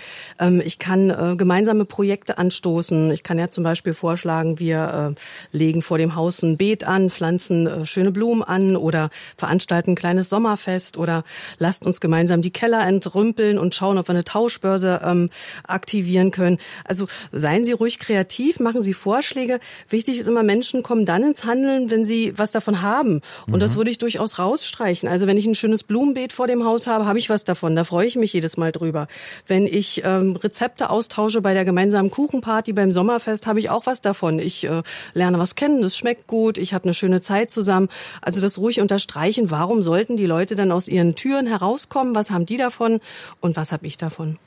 Ich 0.65 0.79
kann 0.79 1.11
äh, 1.11 1.35
gemeinsame 1.37 1.85
Projekte 1.85 2.39
anstoßen. 2.39 3.11
Ich 3.11 3.25
kann 3.25 3.41
ja 3.41 3.51
zum 3.51 3.65
Beispiel 3.65 3.93
vorschlagen, 3.93 4.61
wir 4.61 5.17
äh, 5.17 5.57
legen 5.57 5.83
vor 5.83 5.99
dem 5.99 6.15
Haus 6.15 6.43
ein 6.43 6.57
Beet 6.57 6.85
an, 6.85 7.11
pflanzen 7.11 7.87
schöne 7.87 8.13
Blumen 8.13 8.45
an 8.45 8.77
oder 8.77 9.11
veranstalten 9.37 9.93
ein 9.93 9.97
kleines 9.97 10.29
Sommerfest 10.29 10.97
oder 10.99 11.25
lasst 11.59 11.87
uns 11.87 12.01
gemeinsam 12.01 12.43
die 12.43 12.51
Keller 12.51 12.87
entrümpeln 12.87 13.59
und 13.59 13.75
schauen, 13.75 13.99
ob 13.99 14.09
wir 14.09 14.15
eine 14.15 14.25
Tauschbörse 14.25 15.01
ähm, 15.05 15.31
aktivieren 15.65 16.31
können. 16.31 16.59
Also 16.85 17.07
seien 17.31 17.65
Sie 17.65 17.73
ruhig 17.73 17.99
kreativ, 17.99 18.61
machen 18.61 18.83
Sie 18.83 18.95
Vorschläge. 18.95 19.61
Wichtig 19.89 20.19
ist 20.19 20.29
immer, 20.29 20.43
Menschen 20.43 20.83
kommen 20.83 21.05
dann 21.05 21.23
ins 21.23 21.45
Handeln, 21.45 21.91
wenn 21.91 22.05
sie 22.05 22.33
was 22.37 22.53
davon 22.53 22.83
haben. 22.83 23.21
Und 23.47 23.55
mhm. 23.55 23.61
das 23.61 23.77
würde 23.77 23.91
ich 23.91 23.99
durchaus 23.99 24.39
rausstreichen. 24.39 25.09
Also 25.09 25.27
wenn 25.27 25.37
ich 25.39 25.47
ein 25.47 25.55
schönes 25.55 25.83
Blumenbeet 25.83 26.33
vor 26.33 26.47
dem 26.47 26.65
Haus 26.65 26.87
habe, 26.87 27.07
habe 27.07 27.19
ich 27.19 27.31
was 27.31 27.45
davon. 27.45 27.77
Da 27.77 27.85
freue 27.85 28.07
ich 28.07 28.17
mich 28.17 28.33
jedes 28.33 28.57
Mal 28.57 28.73
drüber. 28.73 29.09
Wenn 29.47 29.67
ich 29.67 30.03
ähm, 30.05 30.37
Rezepte 30.37 30.91
austausche 30.91 31.41
bei 31.41 31.55
der 31.55 31.65
gemeinsamen 31.65 32.11
Kuchenparty 32.11 32.73
beim 32.73 32.93
Sommerfest, 32.93 33.47
habe 33.47 33.59
ich 33.59 33.71
auch 33.71 33.87
was 33.87 34.01
davon. 34.01 34.39
Ich 34.39 34.65
äh, 34.65 34.83
lerne 35.15 35.39
was 35.39 35.55
kennen, 35.55 35.83
es 35.83 35.97
schmeckt 35.97 36.27
gut, 36.27 36.59
ich 36.59 36.75
habe 36.75 36.85
eine 36.85 36.95
schöne 36.95 37.21
Zeit 37.21 37.51
zusammen. 37.51 37.89
Also 38.21 38.41
das 38.41 38.59
ruhig 38.59 38.81
unterstreichen. 38.81 39.22
Warum 39.51 39.83
sollten 39.83 40.17
die 40.17 40.27
Leute 40.27 40.57
dann 40.57 40.73
aus 40.73 40.89
ihren 40.89 41.15
Türen 41.15 41.47
herauskommen? 41.47 42.15
Was 42.15 42.31
haben 42.31 42.47
die 42.47 42.57
davon 42.57 43.01
und 43.41 43.57
was 43.57 43.73
habe 43.73 43.87
ich 43.87 43.97
davon? 43.97 44.39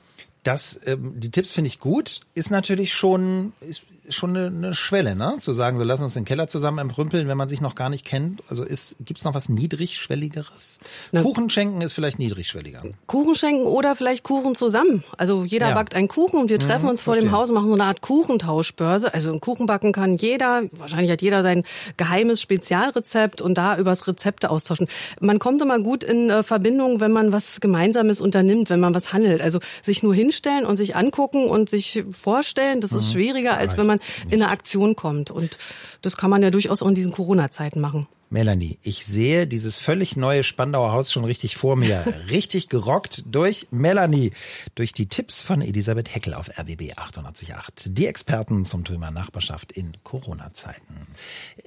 Das, 0.44 0.80
ähm, 0.86 1.14
die 1.16 1.32
Tipps 1.32 1.52
finde 1.52 1.70
ich 1.70 1.80
gut. 1.80 2.22
Ist 2.36 2.52
natürlich 2.52 2.94
schon, 2.94 3.54
ist, 3.62 3.84
schon 4.10 4.36
eine, 4.36 4.48
eine 4.48 4.74
Schwelle, 4.74 5.16
ne? 5.16 5.38
Zu 5.40 5.52
sagen, 5.52 5.78
so 5.78 5.84
lass 5.84 6.02
uns 6.02 6.14
den 6.14 6.26
Keller 6.26 6.48
zusammen 6.48 6.80
entrümpeln, 6.80 7.28
wenn 7.28 7.38
man 7.38 7.50
sich 7.50 7.62
noch 7.62 7.76
gar 7.76 7.90
nicht 7.90 8.06
kennt. 8.06 8.44
Also 8.50 8.64
ist 8.64 8.96
gibt's 9.00 9.24
noch 9.24 9.34
was 9.34 9.50
niedrigschwelligeres? 9.50 10.80
Na, 11.12 11.22
Kuchen 11.22 11.50
schenken 11.50 11.82
ist 11.82 11.94
vielleicht 11.94 12.20
niedrigschwelliger. 12.20 12.84
Kuchen 13.08 13.36
schenken 13.36 13.66
oder 13.66 13.96
vielleicht 13.96 14.24
Kuchen 14.24 14.56
zusammen. 14.56 15.04
Also 15.18 15.44
jeder 15.44 15.70
ja. 15.70 15.76
backt 15.76 15.96
einen 15.96 16.08
Kuchen 16.08 16.40
und 16.40 16.50
wir 16.50 16.60
treffen 16.60 16.84
mhm, 16.84 16.92
uns 16.92 17.02
vor 17.02 17.14
verstehe. 17.14 17.32
dem 17.32 17.38
Haus 17.38 17.50
und 17.50 17.56
machen 17.56 17.68
so 17.68 17.74
eine 17.74 17.86
Art 17.86 18.02
Kuchentauschbörse. 18.02 19.14
Also 19.14 19.32
einen 19.32 19.42
Kuchen 19.42 19.66
backen 19.66 19.92
kann 19.92 20.16
jeder. 20.16 20.64
Wahrscheinlich 20.72 21.12
hat 21.12 21.22
jeder 21.22 21.44
sein 21.44 21.64
geheimes 21.98 22.42
Spezialrezept 22.42 23.42
und 23.42 23.58
da 23.58 23.78
übers 23.78 24.08
Rezepte 24.08 24.50
austauschen. 24.50 24.88
Man 25.20 25.40
kommt 25.40 25.62
immer 25.62 25.80
gut 25.80 26.04
in 26.04 26.30
äh, 26.30 26.44
Verbindung, 26.44 27.00
wenn 27.00 27.12
man 27.12 27.32
was 27.32 27.60
Gemeinsames 27.62 28.22
unternimmt, 28.22 28.70
wenn 28.70 28.80
man 28.80 28.94
was 28.94 29.14
handelt. 29.14 29.42
Also 29.42 29.60
sich 29.82 30.04
nur 30.04 30.14
hinstellen 30.14 30.66
und 30.66 30.78
sich 30.78 30.96
angucken 30.96 31.48
und 31.48 31.70
sich 31.70 32.04
vorstellen, 32.12 32.82
das 32.82 32.92
ist 32.92 33.10
mhm. 33.10 33.14
schwieriger, 33.14 33.58
als 33.58 33.78
wenn 33.78 33.86
man 33.86 33.95
man 34.00 34.32
in 34.32 34.42
eine 34.42 34.52
Aktion 34.52 34.96
kommt. 34.96 35.32
Und 35.32 35.58
das 36.02 36.18
kann 36.18 36.30
man 36.30 36.44
ja 36.44 36.52
durchaus 36.52 36.82
auch 36.82 36.88
in 36.88 36.96
diesen 36.96 37.12
Corona-Zeiten 37.12 37.80
machen. 37.82 38.08
Melanie, 38.30 38.80
ich 38.82 39.06
sehe 39.06 39.46
dieses 39.46 39.78
völlig 39.78 40.18
neue 40.18 40.44
Spandauer 40.44 40.92
Haus 40.92 41.12
schon 41.12 41.26
richtig 41.26 41.56
vor 41.56 41.76
mir. 41.76 42.04
richtig 42.30 42.70
gerockt 42.70 43.24
durch 43.28 43.68
Melanie, 43.72 44.32
durch 44.74 44.94
die 44.94 45.08
Tipps 45.08 45.42
von 45.42 45.62
Elisabeth 45.62 46.14
Heckel 46.14 46.34
auf 46.34 46.50
RBB 46.58 46.98
888. 46.98 47.94
Die 47.94 48.08
Experten 48.08 48.66
zum 48.66 48.84
Thema 48.84 49.12
Nachbarschaft 49.12 49.72
in 49.72 49.96
Corona-Zeiten. 50.04 51.08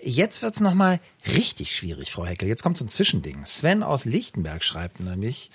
Jetzt 0.03 0.43
wird's 0.43 0.61
nochmal 0.61 1.01
richtig 1.27 1.75
schwierig, 1.75 2.11
Frau 2.11 2.27
Heckel. 2.27 2.49
Jetzt 2.49 2.63
kommt 2.63 2.77
so 2.77 2.85
ein 2.85 2.89
Zwischending. 2.89 3.47
Sven 3.47 3.83
aus 3.83 4.05
Lichtenberg 4.05 4.65
schreibt 4.65 5.01
nämlich, 5.01 5.51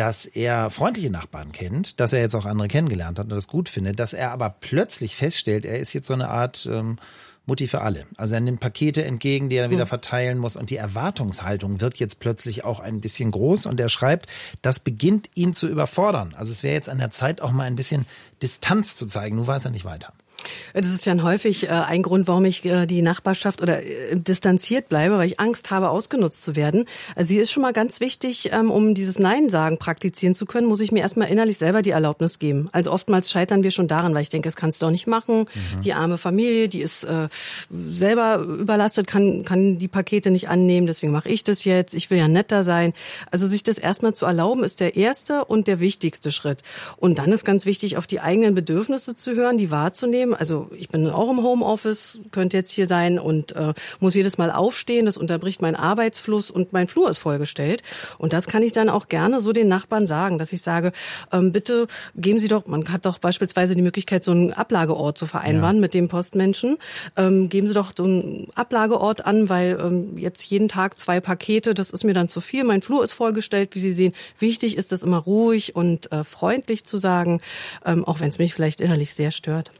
dass 0.00 0.24
er 0.24 0.70
freundliche 0.70 1.10
Nachbarn 1.10 1.52
kennt, 1.52 2.00
dass 2.00 2.14
er 2.14 2.20
jetzt 2.20 2.34
auch 2.34 2.46
andere 2.46 2.68
kennengelernt 2.68 3.18
hat 3.18 3.26
und 3.26 3.36
das 3.36 3.48
gut 3.48 3.68
findet, 3.68 4.00
dass 4.00 4.14
er 4.14 4.30
aber 4.30 4.48
plötzlich 4.48 5.14
feststellt, 5.14 5.66
er 5.66 5.78
ist 5.78 5.92
jetzt 5.92 6.06
so 6.06 6.14
eine 6.14 6.30
Art 6.30 6.66
ähm, 6.72 6.96
Mutti 7.44 7.68
für 7.68 7.82
alle. 7.82 8.06
Also 8.16 8.32
er 8.32 8.40
nimmt 8.40 8.60
Pakete 8.60 9.04
entgegen, 9.04 9.50
die 9.50 9.56
er 9.56 9.68
wieder 9.68 9.82
hm. 9.82 9.88
verteilen 9.88 10.38
muss 10.38 10.56
und 10.56 10.70
die 10.70 10.76
Erwartungshaltung 10.76 11.82
wird 11.82 11.96
jetzt 11.96 12.18
plötzlich 12.18 12.64
auch 12.64 12.80
ein 12.80 13.02
bisschen 13.02 13.30
groß 13.30 13.66
und 13.66 13.78
er 13.78 13.90
schreibt, 13.90 14.26
das 14.62 14.80
beginnt 14.80 15.28
ihn 15.34 15.52
zu 15.52 15.68
überfordern. 15.68 16.34
Also 16.34 16.50
es 16.50 16.62
wäre 16.62 16.72
jetzt 16.72 16.88
an 16.88 16.96
der 16.96 17.10
Zeit 17.10 17.42
auch 17.42 17.52
mal 17.52 17.64
ein 17.64 17.76
bisschen 17.76 18.06
Distanz 18.40 18.96
zu 18.96 19.04
zeigen. 19.04 19.36
Nun 19.36 19.48
weiß 19.48 19.66
er 19.66 19.70
nicht 19.70 19.84
weiter. 19.84 20.14
Das 20.74 20.86
ist 20.86 21.06
ja 21.06 21.20
häufig 21.22 21.64
äh, 21.64 21.68
ein 21.70 22.02
Grund, 22.02 22.28
warum 22.28 22.44
ich 22.44 22.64
äh, 22.64 22.86
die 22.86 23.02
Nachbarschaft 23.02 23.62
oder 23.62 23.82
äh, 23.82 24.16
distanziert 24.16 24.88
bleibe, 24.88 25.18
weil 25.18 25.26
ich 25.26 25.40
Angst 25.40 25.70
habe, 25.70 25.90
ausgenutzt 25.90 26.42
zu 26.42 26.56
werden. 26.56 26.86
Also 27.16 27.28
sie 27.28 27.38
ist 27.38 27.50
schon 27.50 27.62
mal 27.62 27.72
ganz 27.72 28.00
wichtig, 28.00 28.50
ähm, 28.52 28.70
um 28.70 28.94
dieses 28.94 29.18
Nein 29.18 29.48
sagen 29.48 29.78
praktizieren 29.78 30.34
zu 30.34 30.46
können, 30.46 30.66
muss 30.66 30.80
ich 30.80 30.92
mir 30.92 31.00
erstmal 31.00 31.28
innerlich 31.28 31.58
selber 31.58 31.82
die 31.82 31.90
Erlaubnis 31.90 32.38
geben. 32.38 32.68
Also 32.72 32.92
oftmals 32.92 33.30
scheitern 33.30 33.62
wir 33.62 33.70
schon 33.70 33.88
daran, 33.88 34.14
weil 34.14 34.22
ich 34.22 34.28
denke, 34.28 34.46
das 34.46 34.56
kannst 34.56 34.80
du 34.80 34.86
doch 34.86 34.92
nicht 34.92 35.06
machen. 35.06 35.40
Mhm. 35.40 35.80
Die 35.82 35.92
arme 35.92 36.18
Familie, 36.18 36.68
die 36.68 36.80
ist 36.80 37.04
äh, 37.04 37.28
selber 37.90 38.38
überlastet, 38.38 39.06
kann, 39.06 39.44
kann 39.44 39.78
die 39.78 39.88
Pakete 39.88 40.30
nicht 40.30 40.48
annehmen, 40.48 40.86
deswegen 40.86 41.12
mache 41.12 41.28
ich 41.28 41.44
das 41.44 41.64
jetzt. 41.64 41.94
Ich 41.94 42.10
will 42.10 42.18
ja 42.18 42.28
netter 42.28 42.64
sein. 42.64 42.92
Also 43.30 43.46
sich 43.46 43.62
das 43.62 43.78
erstmal 43.78 44.14
zu 44.14 44.26
erlauben, 44.26 44.64
ist 44.64 44.80
der 44.80 44.96
erste 44.96 45.44
und 45.44 45.68
der 45.68 45.80
wichtigste 45.80 46.32
Schritt. 46.32 46.62
Und 46.96 47.18
dann 47.18 47.32
ist 47.32 47.44
ganz 47.44 47.66
wichtig, 47.66 47.96
auf 47.96 48.06
die 48.06 48.20
eigenen 48.20 48.54
Bedürfnisse 48.54 49.14
zu 49.14 49.34
hören, 49.34 49.58
die 49.58 49.70
wahrzunehmen 49.70 50.29
Problem. 50.30 50.34
Also 50.38 50.68
ich 50.76 50.88
bin 50.88 51.08
auch 51.08 51.30
im 51.30 51.42
Homeoffice, 51.42 52.20
könnte 52.30 52.56
jetzt 52.56 52.70
hier 52.70 52.86
sein 52.86 53.18
und 53.18 53.52
äh, 53.56 53.74
muss 54.00 54.14
jedes 54.14 54.38
Mal 54.38 54.50
aufstehen. 54.50 55.06
Das 55.06 55.16
unterbricht 55.16 55.62
meinen 55.62 55.76
Arbeitsfluss 55.76 56.50
und 56.50 56.72
mein 56.72 56.88
Flur 56.88 57.10
ist 57.10 57.18
vollgestellt. 57.18 57.82
Und 58.18 58.32
das 58.32 58.46
kann 58.46 58.62
ich 58.62 58.72
dann 58.72 58.88
auch 58.88 59.08
gerne 59.08 59.40
so 59.40 59.52
den 59.52 59.68
Nachbarn 59.68 60.06
sagen, 60.06 60.38
dass 60.38 60.52
ich 60.52 60.62
sage, 60.62 60.92
ähm, 61.32 61.52
bitte 61.52 61.86
geben 62.16 62.38
Sie 62.38 62.48
doch, 62.48 62.66
man 62.66 62.88
hat 62.90 63.06
doch 63.06 63.18
beispielsweise 63.18 63.74
die 63.74 63.82
Möglichkeit, 63.82 64.24
so 64.24 64.32
einen 64.32 64.52
Ablageort 64.52 65.18
zu 65.18 65.26
vereinbaren 65.26 65.76
ja. 65.76 65.80
mit 65.80 65.94
dem 65.94 66.08
Postmenschen. 66.08 66.78
Ähm, 67.16 67.48
geben 67.48 67.68
Sie 67.68 67.74
doch 67.74 67.92
so 67.96 68.04
einen 68.04 68.48
Ablageort 68.54 69.26
an, 69.26 69.48
weil 69.48 69.78
ähm, 69.80 70.16
jetzt 70.16 70.42
jeden 70.44 70.68
Tag 70.68 70.98
zwei 70.98 71.20
Pakete, 71.20 71.74
das 71.74 71.90
ist 71.90 72.04
mir 72.04 72.14
dann 72.14 72.28
zu 72.28 72.40
viel. 72.40 72.64
Mein 72.64 72.82
Flur 72.82 73.04
ist 73.04 73.12
vollgestellt, 73.12 73.74
wie 73.74 73.80
Sie 73.80 73.92
sehen. 73.92 74.12
Wichtig 74.38 74.76
ist 74.76 74.92
es 74.92 75.02
immer 75.02 75.18
ruhig 75.18 75.76
und 75.76 76.10
äh, 76.12 76.24
freundlich 76.24 76.84
zu 76.84 76.98
sagen, 76.98 77.40
ähm, 77.84 78.04
auch 78.04 78.20
wenn 78.20 78.30
es 78.30 78.38
mich 78.38 78.54
vielleicht 78.54 78.80
innerlich 78.80 79.14
sehr 79.14 79.30
stört. 79.30 79.70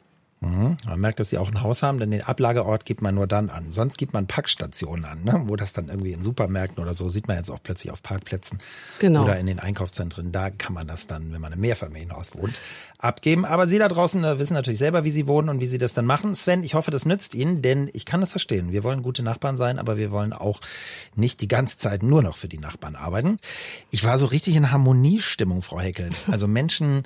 Mhm. 0.40 0.78
Man 0.86 1.00
merkt, 1.00 1.20
dass 1.20 1.28
sie 1.28 1.36
auch 1.36 1.48
ein 1.48 1.62
Haus 1.62 1.82
haben, 1.82 1.98
denn 1.98 2.10
den 2.10 2.22
Ablageort 2.22 2.86
gibt 2.86 3.02
man 3.02 3.14
nur 3.14 3.26
dann 3.26 3.50
an. 3.50 3.72
Sonst 3.72 3.98
gibt 3.98 4.14
man 4.14 4.26
Packstationen 4.26 5.04
an, 5.04 5.22
ne? 5.22 5.42
wo 5.46 5.56
das 5.56 5.74
dann 5.74 5.88
irgendwie 5.88 6.12
in 6.12 6.22
Supermärkten 6.22 6.82
oder 6.82 6.94
so 6.94 7.10
sieht 7.10 7.28
man 7.28 7.36
jetzt 7.36 7.50
auch 7.50 7.62
plötzlich 7.62 7.92
auf 7.92 8.02
Parkplätzen 8.02 8.58
genau. 9.00 9.24
oder 9.24 9.38
in 9.38 9.46
den 9.46 9.58
Einkaufszentren. 9.58 10.32
Da 10.32 10.48
kann 10.48 10.72
man 10.72 10.86
das 10.86 11.06
dann, 11.06 11.32
wenn 11.32 11.42
man 11.42 11.52
im 11.52 11.60
Mehrfamilienhaus 11.60 12.34
wohnt, 12.34 12.58
abgeben. 12.98 13.44
Aber 13.44 13.68
Sie 13.68 13.78
da 13.78 13.88
draußen 13.88 14.24
äh, 14.24 14.38
wissen 14.38 14.54
natürlich 14.54 14.78
selber, 14.78 15.04
wie 15.04 15.10
Sie 15.10 15.26
wohnen 15.26 15.50
und 15.50 15.60
wie 15.60 15.66
Sie 15.66 15.76
das 15.76 15.92
dann 15.92 16.06
machen. 16.06 16.34
Sven, 16.34 16.62
ich 16.62 16.72
hoffe, 16.72 16.90
das 16.90 17.04
nützt 17.04 17.34
Ihnen, 17.34 17.60
denn 17.60 17.90
ich 17.92 18.06
kann 18.06 18.20
das 18.20 18.30
verstehen. 18.30 18.72
Wir 18.72 18.82
wollen 18.82 19.02
gute 19.02 19.22
Nachbarn 19.22 19.58
sein, 19.58 19.78
aber 19.78 19.98
wir 19.98 20.10
wollen 20.10 20.32
auch 20.32 20.60
nicht 21.14 21.42
die 21.42 21.48
ganze 21.48 21.76
Zeit 21.76 22.02
nur 22.02 22.22
noch 22.22 22.38
für 22.38 22.48
die 22.48 22.58
Nachbarn 22.58 22.96
arbeiten. 22.96 23.38
Ich 23.90 24.04
war 24.04 24.16
so 24.16 24.24
richtig 24.24 24.56
in 24.56 24.70
Harmoniestimmung, 24.70 25.60
Frau 25.60 25.80
Heckel. 25.80 26.08
Also 26.30 26.46
Menschen 26.46 27.02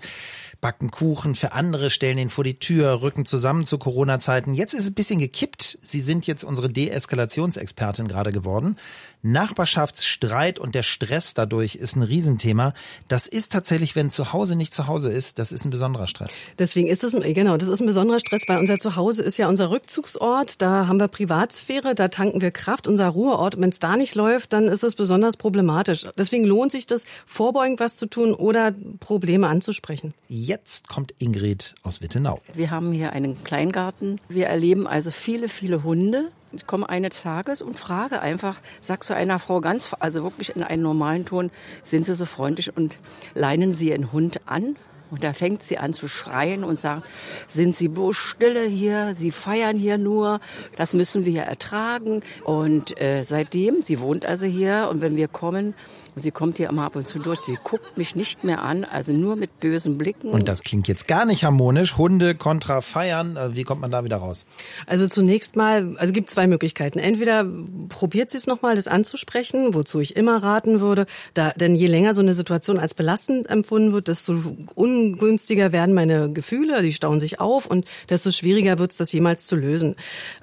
backen 0.60 0.90
Kuchen, 0.90 1.34
für 1.34 1.52
andere 1.52 1.90
stellen 1.90 2.16
ihn 2.16 2.30
vor 2.30 2.44
die 2.44 2.58
Tür, 2.58 3.02
rücken 3.02 3.23
zusammen 3.24 3.64
zu 3.64 3.78
Corona-Zeiten. 3.78 4.54
Jetzt 4.54 4.74
ist 4.74 4.82
es 4.82 4.90
ein 4.90 4.94
bisschen 4.94 5.18
gekippt. 5.18 5.78
Sie 5.82 6.00
sind 6.00 6.26
jetzt 6.26 6.44
unsere 6.44 6.70
Deeskalationsexpertin 6.70 8.08
gerade 8.08 8.32
geworden. 8.32 8.76
Nachbarschaftsstreit 9.24 10.58
und 10.58 10.74
der 10.74 10.82
Stress 10.82 11.32
dadurch 11.32 11.76
ist 11.76 11.96
ein 11.96 12.02
Riesenthema. 12.02 12.74
Das 13.08 13.26
ist 13.26 13.52
tatsächlich, 13.52 13.96
wenn 13.96 14.10
zu 14.10 14.32
Hause 14.34 14.54
nicht 14.54 14.74
zu 14.74 14.86
Hause 14.86 15.10
ist, 15.10 15.38
das 15.38 15.50
ist 15.50 15.64
ein 15.64 15.70
besonderer 15.70 16.06
Stress. 16.06 16.30
Deswegen 16.58 16.88
ist 16.88 17.02
es, 17.04 17.14
genau, 17.14 17.56
das 17.56 17.68
ist 17.68 17.80
ein 17.80 17.86
besonderer 17.86 18.20
Stress, 18.20 18.42
weil 18.48 18.58
unser 18.58 18.78
Zuhause 18.78 19.22
ist 19.22 19.38
ja 19.38 19.48
unser 19.48 19.70
Rückzugsort. 19.70 20.60
Da 20.60 20.86
haben 20.86 21.00
wir 21.00 21.08
Privatsphäre, 21.08 21.94
da 21.94 22.08
tanken 22.08 22.42
wir 22.42 22.50
Kraft, 22.50 22.86
unser 22.86 23.08
Ruheort. 23.08 23.58
Wenn 23.58 23.70
es 23.70 23.78
da 23.78 23.96
nicht 23.96 24.14
läuft, 24.14 24.52
dann 24.52 24.68
ist 24.68 24.84
es 24.84 24.94
besonders 24.94 25.38
problematisch. 25.38 26.06
Deswegen 26.18 26.44
lohnt 26.44 26.70
sich 26.70 26.86
das, 26.86 27.04
vorbeugend 27.26 27.80
was 27.80 27.96
zu 27.96 28.06
tun 28.06 28.34
oder 28.34 28.72
Probleme 29.00 29.48
anzusprechen. 29.48 30.12
Jetzt 30.28 30.86
kommt 30.88 31.14
Ingrid 31.18 31.74
aus 31.82 32.02
Wittenau. 32.02 32.40
Wir 32.52 32.70
haben 32.70 32.92
hier 32.92 33.12
einen 33.12 33.42
Kleingarten. 33.42 34.20
Wir 34.28 34.48
erleben 34.48 34.86
also 34.86 35.10
viele, 35.10 35.48
viele 35.48 35.82
Hunde. 35.82 36.30
Ich 36.54 36.66
komme 36.66 36.88
eines 36.88 37.22
Tages 37.22 37.62
und 37.62 37.78
frage 37.78 38.20
einfach, 38.20 38.60
sag 38.80 39.04
zu 39.04 39.14
einer 39.14 39.38
Frau 39.38 39.60
ganz, 39.60 39.94
also 39.98 40.22
wirklich 40.22 40.54
in 40.54 40.62
einem 40.62 40.82
normalen 40.82 41.24
Ton, 41.24 41.50
sind 41.82 42.06
Sie 42.06 42.14
so 42.14 42.26
freundlich 42.26 42.76
und 42.76 42.98
leinen 43.34 43.72
Sie 43.72 43.90
Ihren 43.90 44.12
Hund 44.12 44.40
an? 44.46 44.76
Und 45.10 45.22
da 45.22 45.32
fängt 45.32 45.62
sie 45.62 45.78
an 45.78 45.92
zu 45.92 46.08
schreien 46.08 46.64
und 46.64 46.80
sagt, 46.80 47.06
sind 47.46 47.76
Sie 47.76 47.86
bloß 47.86 48.16
stille 48.16 48.64
hier? 48.64 49.14
Sie 49.14 49.30
feiern 49.30 49.76
hier 49.76 49.96
nur. 49.96 50.40
Das 50.76 50.92
müssen 50.92 51.24
wir 51.24 51.32
ja 51.32 51.42
ertragen. 51.42 52.22
Und 52.42 53.00
äh, 53.00 53.22
seitdem, 53.22 53.82
sie 53.82 54.00
wohnt 54.00 54.26
also 54.26 54.46
hier 54.46 54.88
und 54.90 55.02
wenn 55.02 55.16
wir 55.16 55.28
kommen, 55.28 55.74
und 56.14 56.22
sie 56.22 56.30
kommt 56.30 56.58
hier 56.58 56.68
immer 56.68 56.84
ab 56.84 56.96
und 56.96 57.06
zu 57.06 57.18
durch. 57.18 57.40
Sie 57.40 57.58
guckt 57.62 57.98
mich 57.98 58.14
nicht 58.14 58.44
mehr 58.44 58.62
an, 58.62 58.84
also 58.84 59.12
nur 59.12 59.36
mit 59.36 59.58
bösen 59.60 59.98
Blicken. 59.98 60.30
Und 60.30 60.48
das 60.48 60.62
klingt 60.62 60.86
jetzt 60.86 61.08
gar 61.08 61.24
nicht 61.24 61.44
harmonisch. 61.44 61.96
Hunde 61.96 62.34
kontra 62.34 62.80
Feiern. 62.80 63.36
Äh, 63.36 63.56
wie 63.56 63.64
kommt 63.64 63.80
man 63.80 63.90
da 63.90 64.04
wieder 64.04 64.18
raus? 64.18 64.46
Also 64.86 65.08
zunächst 65.08 65.56
mal, 65.56 65.96
also 65.98 66.12
gibt 66.12 66.30
zwei 66.30 66.46
Möglichkeiten. 66.46 66.98
Entweder 66.98 67.44
probiert 67.88 68.30
sie 68.30 68.36
es 68.36 68.46
nochmal, 68.46 68.76
das 68.76 68.86
anzusprechen, 68.86 69.74
wozu 69.74 70.00
ich 70.00 70.14
immer 70.14 70.42
raten 70.42 70.80
würde. 70.80 71.06
Da, 71.34 71.50
denn 71.50 71.74
je 71.74 71.88
länger 71.88 72.14
so 72.14 72.20
eine 72.20 72.34
Situation 72.34 72.78
als 72.78 72.94
belastend 72.94 73.50
empfunden 73.50 73.92
wird, 73.92 74.08
desto 74.08 74.36
ungünstiger 74.74 75.72
werden 75.72 75.94
meine 75.94 76.32
Gefühle, 76.32 76.82
die 76.82 76.92
stauen 76.92 77.18
sich 77.18 77.40
auf 77.40 77.66
und 77.66 77.86
desto 78.08 78.30
schwieriger 78.30 78.78
wird 78.78 78.92
es, 78.92 78.98
das 78.98 79.10
jemals 79.10 79.46
zu 79.46 79.56
lösen. 79.56 79.96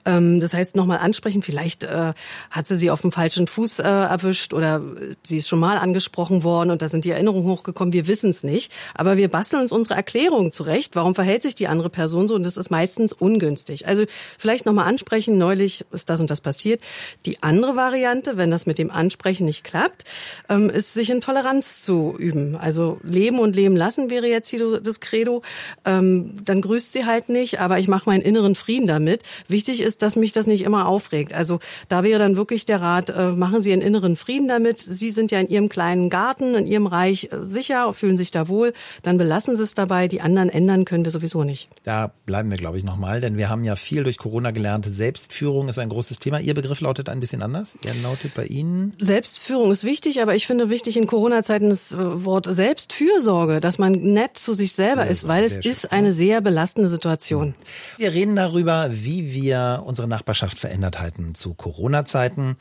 Ähm, 0.06 0.42
das 0.42 0.54
heißt, 0.54 0.76
nochmal 0.76 0.98
ansprechen, 0.98 1.42
vielleicht 1.42 1.84
äh, 1.84 2.14
hat 2.50 2.68
sie 2.68 2.78
sie 2.78 2.92
auf 2.92 3.02
dem 3.02 3.14
falschen 3.14 3.48
Fuß 3.48 3.80
äh, 3.80 3.84
erwischt 3.84 4.54
oder 4.54 4.82
sie 5.24 5.38
ist 5.38 5.48
schon 5.48 5.61
mal 5.62 5.78
angesprochen 5.78 6.44
worden 6.44 6.72
und 6.72 6.82
da 6.82 6.90
sind 6.90 7.06
die 7.06 7.12
Erinnerungen 7.12 7.50
hochgekommen. 7.50 7.94
Wir 7.94 8.08
wissen 8.08 8.32
es 8.32 8.44
nicht. 8.44 8.72
Aber 8.94 9.16
wir 9.16 9.30
basteln 9.30 9.62
uns 9.62 9.72
unsere 9.72 9.96
Erklärung 9.96 10.52
zurecht. 10.52 10.96
Warum 10.98 11.16
verhält 11.16 11.42
sich 11.44 11.56
die 11.56 11.68
andere 11.68 11.90
Person 11.90 12.28
so? 12.28 12.36
Und 12.36 12.44
das 12.44 12.58
ist 12.58 12.70
meistens 12.70 13.14
ungünstig. 13.14 13.88
Also 13.88 14.04
vielleicht 14.38 14.66
nochmal 14.66 14.88
ansprechen. 14.88 15.38
Neulich 15.38 15.86
ist 15.92 16.10
das 16.10 16.20
und 16.20 16.30
das 16.30 16.42
passiert. 16.42 16.82
Die 17.26 17.42
andere 17.42 17.76
Variante, 17.78 18.36
wenn 18.36 18.52
das 18.52 18.66
mit 18.66 18.78
dem 18.78 18.92
Ansprechen 18.92 19.46
nicht 19.46 19.64
klappt, 19.64 20.04
ähm, 20.50 20.70
ist 20.70 20.94
sich 20.94 21.10
in 21.10 21.22
Toleranz 21.22 21.82
zu 21.82 22.16
üben. 22.18 22.58
Also 22.58 23.00
leben 23.04 23.40
und 23.40 23.56
leben 23.56 23.78
lassen 23.78 24.10
wäre 24.10 24.28
jetzt 24.28 24.50
hier 24.50 24.82
das 24.82 25.00
Credo. 25.00 25.44
Ähm, 25.86 26.36
dann 26.44 26.62
grüßt 26.62 26.92
sie 26.92 27.06
halt 27.06 27.30
nicht, 27.30 27.60
aber 27.60 27.80
ich 27.80 27.88
mache 27.88 28.10
meinen 28.10 28.22
inneren 28.22 28.56
Frieden 28.56 28.88
damit. 28.88 29.22
Wichtig 29.48 29.82
ist, 29.82 30.02
dass 30.02 30.16
mich 30.16 30.34
das 30.34 30.48
nicht 30.48 30.64
immer 30.64 30.88
aufregt. 30.88 31.34
Also 31.34 31.60
da 31.88 32.04
wäre 32.04 32.20
dann 32.20 32.36
wirklich 32.36 32.66
der 32.66 32.82
Rat, 32.82 33.10
äh, 33.10 33.28
machen 33.28 33.62
Sie 33.62 33.72
einen 33.72 33.82
inneren 33.82 34.16
Frieden 34.16 34.48
damit. 34.48 34.80
Sie 34.80 35.12
sind 35.12 35.32
ja 35.32 35.40
in 35.40 35.48
Ihrem 35.52 35.70
kleinen 35.70 36.10
Garten, 36.10 36.56
in 36.56 36.68
Ihrem 36.68 36.88
Reich 36.88 37.30
äh, 37.32 37.44
sicher, 37.44 37.94
fühlen 37.94 38.18
sich 38.18 38.32
da 38.32 38.48
wohl. 38.48 38.74
Dann 39.04 39.18
belassen 39.18 39.56
Sie 39.56 39.64
es 39.64 39.74
dabei. 39.74 40.08
Die 40.08 40.22
anderen 40.22 40.50
ändern 40.50 40.86
können 40.86 41.04
wir 41.06 41.12
sowieso 41.12 41.44
nicht. 41.44 41.70
Da 41.84 42.12
bleiben 42.26 42.50
wir, 42.50 42.58
glaube 42.58 42.78
ich, 42.78 42.84
nochmal, 42.84 43.22
denn 43.22 43.38
wir 43.38 43.50
haben 43.50 43.64
ja 43.64 43.76
viel 43.76 44.04
durch 44.04 44.18
Corona 44.18 44.52
gelernt. 44.52 44.86
Selbstführung 44.86 45.70
ist 45.70 45.78
ein 45.78 45.90
großes 45.90 46.20
Thema. 46.20 46.40
Ihr 46.40 46.54
Begriff 46.54 46.82
lautet 46.82 47.10
ein 47.10 47.20
bisschen 47.20 47.42
anders. 47.42 47.78
Er 47.86 47.94
lautet 47.96 48.34
bei 48.34 48.46
Ihnen? 48.46 48.94
Selbstführung 49.00 49.72
ist 49.72 49.84
wichtig, 49.84 50.22
aber 50.22 50.36
ich 50.36 50.48
finde 50.48 50.70
wichtig 50.70 50.98
in 50.98 51.08
Corona-Zeiten 51.08 51.70
das 51.70 51.92
äh, 51.92 52.26
Wort 52.26 52.48
Selbstfürsorge, 52.50 53.60
dass 53.60 53.78
man 53.78 53.92
nett 53.92 54.38
zu 54.38 54.54
sich 54.54 54.74
selber 54.74 55.06
ist, 55.06 55.28
weil 55.28 55.44
es 55.44 55.58
ist 55.58 55.92
eine 55.92 56.12
sehr 56.14 56.42
belastende 56.42 56.90
Situation. 56.90 57.54
Wir 57.98 58.14
reden 58.14 58.36
darüber, 58.36 58.90
wie 58.92 59.34
wir 59.34 59.84
unsere 59.86 60.08
Nachbarschaft 60.08 60.58
verändert 60.58 61.00
halten 61.00 61.36
zu 61.36 61.54
Corona-Zeiten. 61.54 62.58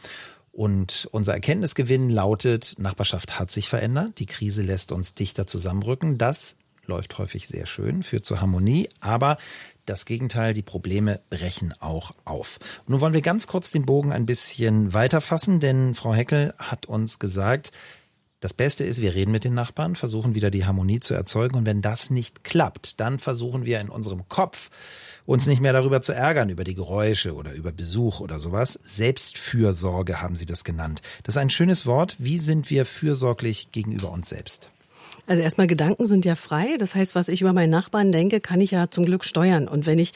Und 0.60 1.08
unser 1.10 1.32
Erkenntnisgewinn 1.32 2.10
lautet, 2.10 2.74
Nachbarschaft 2.76 3.38
hat 3.38 3.50
sich 3.50 3.70
verändert. 3.70 4.18
Die 4.18 4.26
Krise 4.26 4.60
lässt 4.60 4.92
uns 4.92 5.14
dichter 5.14 5.46
zusammenrücken. 5.46 6.18
Das 6.18 6.56
läuft 6.84 7.16
häufig 7.16 7.48
sehr 7.48 7.64
schön, 7.64 8.02
führt 8.02 8.26
zur 8.26 8.42
Harmonie, 8.42 8.86
aber 9.00 9.38
das 9.86 10.04
Gegenteil, 10.04 10.52
die 10.52 10.60
Probleme 10.60 11.22
brechen 11.30 11.72
auch 11.80 12.12
auf. 12.26 12.58
Und 12.80 12.90
nun 12.90 13.00
wollen 13.00 13.14
wir 13.14 13.22
ganz 13.22 13.46
kurz 13.46 13.70
den 13.70 13.86
Bogen 13.86 14.12
ein 14.12 14.26
bisschen 14.26 14.92
weiterfassen, 14.92 15.60
denn 15.60 15.94
Frau 15.94 16.12
Heckel 16.12 16.52
hat 16.58 16.84
uns 16.84 17.18
gesagt, 17.18 17.72
das 18.40 18.54
Beste 18.54 18.84
ist, 18.84 19.02
wir 19.02 19.14
reden 19.14 19.32
mit 19.32 19.44
den 19.44 19.52
Nachbarn, 19.52 19.96
versuchen 19.96 20.34
wieder 20.34 20.50
die 20.50 20.64
Harmonie 20.64 21.00
zu 21.00 21.12
erzeugen 21.12 21.56
und 21.56 21.66
wenn 21.66 21.82
das 21.82 22.08
nicht 22.08 22.42
klappt, 22.42 22.98
dann 22.98 23.18
versuchen 23.18 23.66
wir 23.66 23.80
in 23.80 23.90
unserem 23.90 24.28
Kopf 24.28 24.70
uns 25.26 25.46
nicht 25.46 25.60
mehr 25.60 25.74
darüber 25.74 26.00
zu 26.00 26.12
ärgern, 26.12 26.48
über 26.48 26.64
die 26.64 26.74
Geräusche 26.74 27.34
oder 27.34 27.52
über 27.52 27.70
Besuch 27.70 28.20
oder 28.20 28.38
sowas. 28.38 28.78
Selbstfürsorge 28.82 30.22
haben 30.22 30.36
Sie 30.36 30.46
das 30.46 30.64
genannt. 30.64 31.02
Das 31.22 31.34
ist 31.36 31.38
ein 31.38 31.50
schönes 31.50 31.84
Wort. 31.84 32.16
Wie 32.18 32.38
sind 32.38 32.70
wir 32.70 32.86
fürsorglich 32.86 33.72
gegenüber 33.72 34.10
uns 34.10 34.30
selbst? 34.30 34.70
Also 35.26 35.42
erstmal 35.42 35.66
Gedanken 35.66 36.06
sind 36.06 36.24
ja 36.24 36.34
frei. 36.34 36.76
Das 36.78 36.94
heißt, 36.94 37.14
was 37.14 37.28
ich 37.28 37.40
über 37.40 37.52
meinen 37.52 37.70
Nachbarn 37.70 38.12
denke, 38.12 38.40
kann 38.40 38.60
ich 38.60 38.72
ja 38.72 38.90
zum 38.90 39.04
Glück 39.04 39.24
steuern. 39.24 39.68
Und 39.68 39.86
wenn 39.86 39.98
ich 39.98 40.12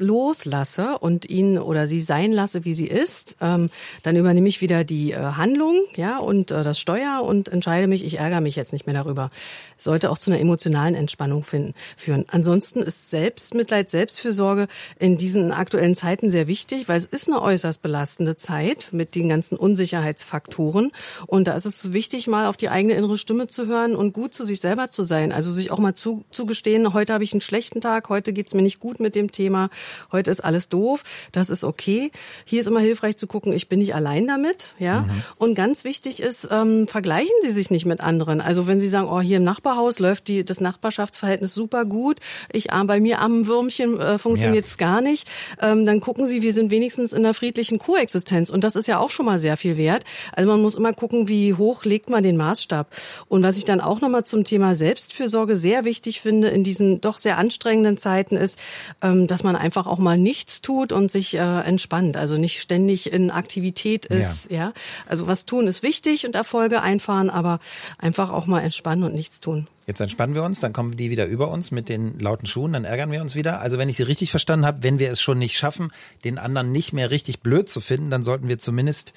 loslasse 0.00 0.98
und 0.98 1.28
ihn 1.28 1.58
oder 1.58 1.86
sie 1.86 2.00
sein 2.00 2.32
lasse, 2.32 2.64
wie 2.64 2.74
sie 2.74 2.86
ist, 2.86 3.36
ähm, 3.40 3.68
dann 4.02 4.16
übernehme 4.16 4.48
ich 4.48 4.60
wieder 4.60 4.82
die 4.82 5.12
äh, 5.12 5.16
Handlung, 5.16 5.84
ja, 5.94 6.18
und 6.18 6.50
äh, 6.50 6.62
das 6.62 6.78
Steuer 6.78 7.22
und 7.22 7.48
entscheide 7.48 7.86
mich, 7.86 8.04
ich 8.04 8.18
ärgere 8.18 8.40
mich 8.40 8.56
jetzt 8.56 8.72
nicht 8.72 8.86
mehr 8.86 8.94
darüber. 8.94 9.30
Sollte 9.76 10.10
auch 10.10 10.18
zu 10.18 10.30
einer 10.30 10.40
emotionalen 10.40 10.94
Entspannung 10.94 11.44
finden, 11.44 11.74
führen. 11.96 12.24
Ansonsten 12.28 12.82
ist 12.82 13.10
Selbstmitleid, 13.10 13.90
Selbstfürsorge 13.90 14.68
in 14.98 15.18
diesen 15.18 15.52
aktuellen 15.52 15.94
Zeiten 15.94 16.30
sehr 16.30 16.46
wichtig, 16.46 16.88
weil 16.88 16.96
es 16.96 17.06
ist 17.06 17.28
eine 17.28 17.40
äußerst 17.40 17.82
belastende 17.82 18.36
Zeit 18.36 18.88
mit 18.92 19.14
den 19.14 19.28
ganzen 19.28 19.56
Unsicherheitsfaktoren. 19.56 20.92
Und 21.26 21.46
da 21.46 21.52
ist 21.52 21.66
es 21.66 21.92
wichtig, 21.92 22.26
mal 22.26 22.46
auf 22.46 22.56
die 22.56 22.70
eigene 22.70 22.94
innere 22.94 23.18
Stimme 23.18 23.46
zu 23.46 23.66
hören 23.66 23.94
und 23.94 24.12
gut 24.12 24.29
zu 24.30 24.44
sich 24.44 24.60
selber 24.60 24.90
zu 24.90 25.02
sein. 25.02 25.32
Also 25.32 25.52
sich 25.52 25.70
auch 25.70 25.78
mal 25.78 25.94
zu, 25.94 26.24
zugestehen, 26.30 26.92
heute 26.92 27.12
habe 27.12 27.24
ich 27.24 27.32
einen 27.32 27.40
schlechten 27.40 27.80
Tag, 27.80 28.08
heute 28.08 28.32
geht's 28.32 28.54
mir 28.54 28.62
nicht 28.62 28.80
gut 28.80 29.00
mit 29.00 29.14
dem 29.14 29.32
Thema 29.32 29.70
heute 30.12 30.30
ist 30.30 30.40
alles 30.40 30.68
doof, 30.68 31.02
das 31.32 31.50
ist 31.50 31.64
okay. 31.64 32.10
Hier 32.44 32.60
ist 32.60 32.66
immer 32.66 32.80
hilfreich 32.80 33.16
zu 33.16 33.26
gucken, 33.26 33.52
ich 33.52 33.68
bin 33.68 33.78
nicht 33.78 33.94
allein 33.94 34.26
damit, 34.26 34.74
ja. 34.78 35.02
Mhm. 35.02 35.22
Und 35.36 35.54
ganz 35.54 35.84
wichtig 35.84 36.20
ist, 36.20 36.48
ähm, 36.50 36.86
vergleichen 36.86 37.30
Sie 37.42 37.50
sich 37.50 37.70
nicht 37.70 37.86
mit 37.86 38.00
anderen. 38.00 38.40
Also 38.40 38.66
wenn 38.66 38.80
Sie 38.80 38.88
sagen, 38.88 39.08
oh, 39.08 39.20
hier 39.20 39.38
im 39.38 39.44
Nachbarhaus 39.44 39.98
läuft 39.98 40.28
die, 40.28 40.44
das 40.44 40.60
Nachbarschaftsverhältnis 40.60 41.54
super 41.54 41.84
gut, 41.84 42.18
ich 42.52 42.68
bei 42.84 43.00
mir 43.00 43.20
am 43.20 43.46
Würmchen 43.46 44.00
äh, 44.00 44.18
funktioniert 44.18 44.64
es 44.64 44.76
ja. 44.78 44.86
gar 44.86 45.00
nicht, 45.00 45.28
ähm, 45.60 45.86
dann 45.86 46.00
gucken 46.00 46.28
Sie, 46.28 46.42
wir 46.42 46.52
sind 46.52 46.70
wenigstens 46.70 47.12
in 47.12 47.24
einer 47.24 47.34
friedlichen 47.34 47.78
Koexistenz. 47.78 48.50
Und 48.50 48.64
das 48.64 48.76
ist 48.76 48.86
ja 48.86 48.98
auch 48.98 49.10
schon 49.10 49.26
mal 49.26 49.38
sehr 49.38 49.56
viel 49.56 49.76
wert. 49.76 50.04
Also 50.32 50.48
man 50.48 50.62
muss 50.62 50.74
immer 50.74 50.92
gucken, 50.92 51.28
wie 51.28 51.54
hoch 51.54 51.84
legt 51.84 52.10
man 52.10 52.22
den 52.22 52.36
Maßstab. 52.36 52.88
Und 53.28 53.42
was 53.42 53.56
ich 53.56 53.64
dann 53.64 53.80
auch 53.80 54.00
nochmal 54.00 54.19
zum 54.24 54.44
Thema 54.44 54.74
Selbstfürsorge 54.74 55.56
sehr 55.56 55.84
wichtig 55.84 56.20
finde 56.20 56.48
in 56.48 56.64
diesen 56.64 57.00
doch 57.00 57.18
sehr 57.18 57.38
anstrengenden 57.38 57.98
Zeiten 57.98 58.36
ist, 58.36 58.58
ähm, 59.02 59.26
dass 59.26 59.42
man 59.42 59.56
einfach 59.56 59.86
auch 59.86 59.98
mal 59.98 60.18
nichts 60.18 60.60
tut 60.60 60.92
und 60.92 61.10
sich 61.10 61.34
äh, 61.34 61.38
entspannt, 61.38 62.16
also 62.16 62.36
nicht 62.36 62.60
ständig 62.60 63.12
in 63.12 63.30
Aktivität 63.30 64.06
ist, 64.06 64.50
ja. 64.50 64.58
ja. 64.58 64.72
Also 65.06 65.26
was 65.26 65.46
tun 65.46 65.66
ist 65.66 65.82
wichtig 65.82 66.26
und 66.26 66.34
Erfolge 66.34 66.82
einfahren, 66.82 67.30
aber 67.30 67.60
einfach 67.98 68.30
auch 68.30 68.46
mal 68.46 68.60
entspannen 68.60 69.04
und 69.04 69.14
nichts 69.14 69.40
tun. 69.40 69.66
Jetzt 69.86 70.00
entspannen 70.00 70.36
wir 70.36 70.44
uns, 70.44 70.60
dann 70.60 70.72
kommen 70.72 70.96
die 70.96 71.10
wieder 71.10 71.26
über 71.26 71.50
uns 71.50 71.72
mit 71.72 71.88
den 71.88 72.18
lauten 72.20 72.46
Schuhen, 72.46 72.74
dann 72.74 72.84
ärgern 72.84 73.10
wir 73.10 73.20
uns 73.20 73.34
wieder. 73.34 73.60
Also 73.60 73.76
wenn 73.76 73.88
ich 73.88 73.96
Sie 73.96 74.04
richtig 74.04 74.30
verstanden 74.30 74.64
habe, 74.64 74.84
wenn 74.84 75.00
wir 75.00 75.10
es 75.10 75.20
schon 75.20 75.38
nicht 75.38 75.56
schaffen, 75.56 75.90
den 76.22 76.38
anderen 76.38 76.70
nicht 76.70 76.92
mehr 76.92 77.10
richtig 77.10 77.40
blöd 77.40 77.68
zu 77.68 77.80
finden, 77.80 78.08
dann 78.08 78.22
sollten 78.22 78.46
wir 78.46 78.60
zumindest 78.60 79.12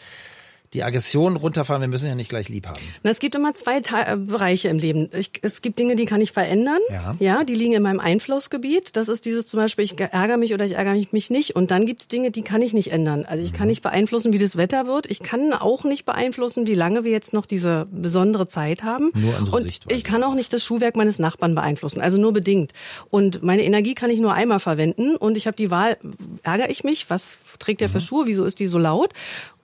die 0.73 0.83
Aggression 0.83 1.35
runterfahren. 1.35 1.81
Wir 1.81 1.87
müssen 1.87 2.07
ja 2.07 2.15
nicht 2.15 2.29
gleich 2.29 2.49
lieb 2.49 2.67
haben. 2.67 2.81
Na, 3.03 3.11
es 3.11 3.19
gibt 3.19 3.35
immer 3.35 3.53
zwei 3.53 3.79
Te 3.79 3.95
äh, 4.05 4.17
Bereiche 4.17 4.69
im 4.69 4.79
Leben. 4.79 5.09
Ich, 5.13 5.31
es 5.41 5.61
gibt 5.61 5.77
Dinge, 5.77 5.95
die 5.95 6.05
kann 6.05 6.21
ich 6.21 6.31
verändern. 6.31 6.79
Ja. 6.89 7.15
ja, 7.19 7.43
die 7.43 7.55
liegen 7.55 7.73
in 7.73 7.83
meinem 7.83 7.99
Einflussgebiet. 7.99 8.95
Das 8.95 9.07
ist 9.07 9.25
dieses 9.25 9.45
zum 9.45 9.59
Beispiel, 9.59 9.85
ich 9.85 9.99
ärgere 9.99 10.37
mich 10.37 10.53
oder 10.53 10.65
ich 10.65 10.73
ärgere 10.73 10.93
mich 11.11 11.29
nicht. 11.29 11.55
Und 11.55 11.71
dann 11.71 11.85
gibt 11.85 12.01
es 12.01 12.07
Dinge, 12.07 12.31
die 12.31 12.41
kann 12.41 12.61
ich 12.61 12.73
nicht 12.73 12.91
ändern. 12.91 13.25
Also 13.25 13.43
ich 13.43 13.51
mhm. 13.51 13.57
kann 13.57 13.67
nicht 13.67 13.83
beeinflussen, 13.83 14.33
wie 14.33 14.39
das 14.39 14.57
Wetter 14.57 14.87
wird. 14.87 15.05
Ich 15.05 15.19
kann 15.19 15.53
auch 15.53 15.83
nicht 15.83 16.05
beeinflussen, 16.05 16.65
wie 16.65 16.73
lange 16.73 17.03
wir 17.03 17.11
jetzt 17.11 17.33
noch 17.33 17.45
diese 17.45 17.87
besondere 17.91 18.47
Zeit 18.47 18.83
haben. 18.83 19.11
Nur 19.13 19.37
unsere 19.37 19.57
und 19.57 19.63
Sichtweise. 19.63 19.97
ich 19.97 20.03
kann 20.03 20.23
auch 20.23 20.33
nicht 20.33 20.51
das 20.53 20.63
Schuhwerk 20.63 20.95
meines 20.95 21.19
Nachbarn 21.19 21.53
beeinflussen. 21.53 22.01
Also 22.01 22.19
nur 22.19 22.33
bedingt. 22.33 22.73
Und 23.09 23.43
meine 23.43 23.63
Energie 23.63 23.93
kann 23.93 24.09
ich 24.09 24.19
nur 24.19 24.33
einmal 24.33 24.59
verwenden. 24.59 25.15
Und 25.15 25.37
ich 25.37 25.45
habe 25.45 25.55
die 25.55 25.69
Wahl, 25.69 25.97
ärgere 26.41 26.69
ich 26.69 26.83
mich? 26.83 27.09
Was 27.09 27.35
trägt 27.59 27.81
der 27.81 27.89
mhm. 27.89 27.93
für 27.93 28.01
Schuhe? 28.01 28.25
Wieso 28.25 28.45
ist 28.45 28.59
die 28.59 28.67
so 28.67 28.79
laut? 28.79 29.13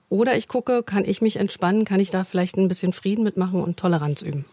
Oder 0.09 0.35
ich 0.35 0.47
gucke, 0.47 0.83
kann 0.83 1.05
ich 1.05 1.21
mich 1.21 1.37
entspannen, 1.37 1.85
kann 1.85 1.99
ich 1.99 2.09
da 2.09 2.23
vielleicht 2.23 2.57
ein 2.57 2.67
bisschen 2.67 2.93
Frieden 2.93 3.23
mitmachen 3.23 3.63
und 3.63 3.77
Toleranz 3.77 4.21
üben. 4.21 4.45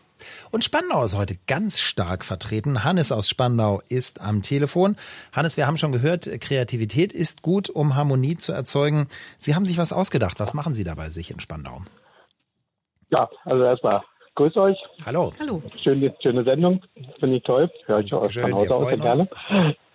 Und 0.50 0.64
Spandau 0.64 1.04
ist 1.04 1.16
heute 1.16 1.36
ganz 1.46 1.78
stark 1.78 2.24
vertreten. 2.24 2.84
Hannes 2.84 3.12
aus 3.12 3.28
Spandau 3.28 3.82
ist 3.88 4.20
am 4.20 4.42
Telefon. 4.42 4.96
Hannes, 5.32 5.56
wir 5.56 5.66
haben 5.66 5.76
schon 5.76 5.92
gehört, 5.92 6.28
Kreativität 6.40 7.12
ist 7.12 7.42
gut, 7.42 7.68
um 7.68 7.94
Harmonie 7.94 8.36
zu 8.36 8.52
erzeugen. 8.52 9.08
Sie 9.38 9.54
haben 9.54 9.66
sich 9.66 9.78
was 9.78 9.92
ausgedacht. 9.92 10.40
Was 10.40 10.54
machen 10.54 10.74
Sie 10.74 10.84
dabei 10.84 11.10
sich 11.10 11.30
in 11.30 11.40
Spandau? 11.40 11.82
Ja, 13.10 13.28
also 13.44 13.62
erstmal 13.64 14.02
grüß 14.36 14.56
euch. 14.56 14.78
Hallo. 15.04 15.32
Hallo. 15.40 15.60
Schöne, 15.76 16.14
schöne 16.22 16.44
Sendung. 16.44 16.80
Finde 17.18 17.36
ich 17.36 17.42
toll. 17.42 17.70
Höre 17.86 18.00
ich 18.00 18.14
auch 18.14 18.30
von 18.30 18.54
Hause 18.54 18.74
aus 18.74 19.00
gerne. 19.00 19.26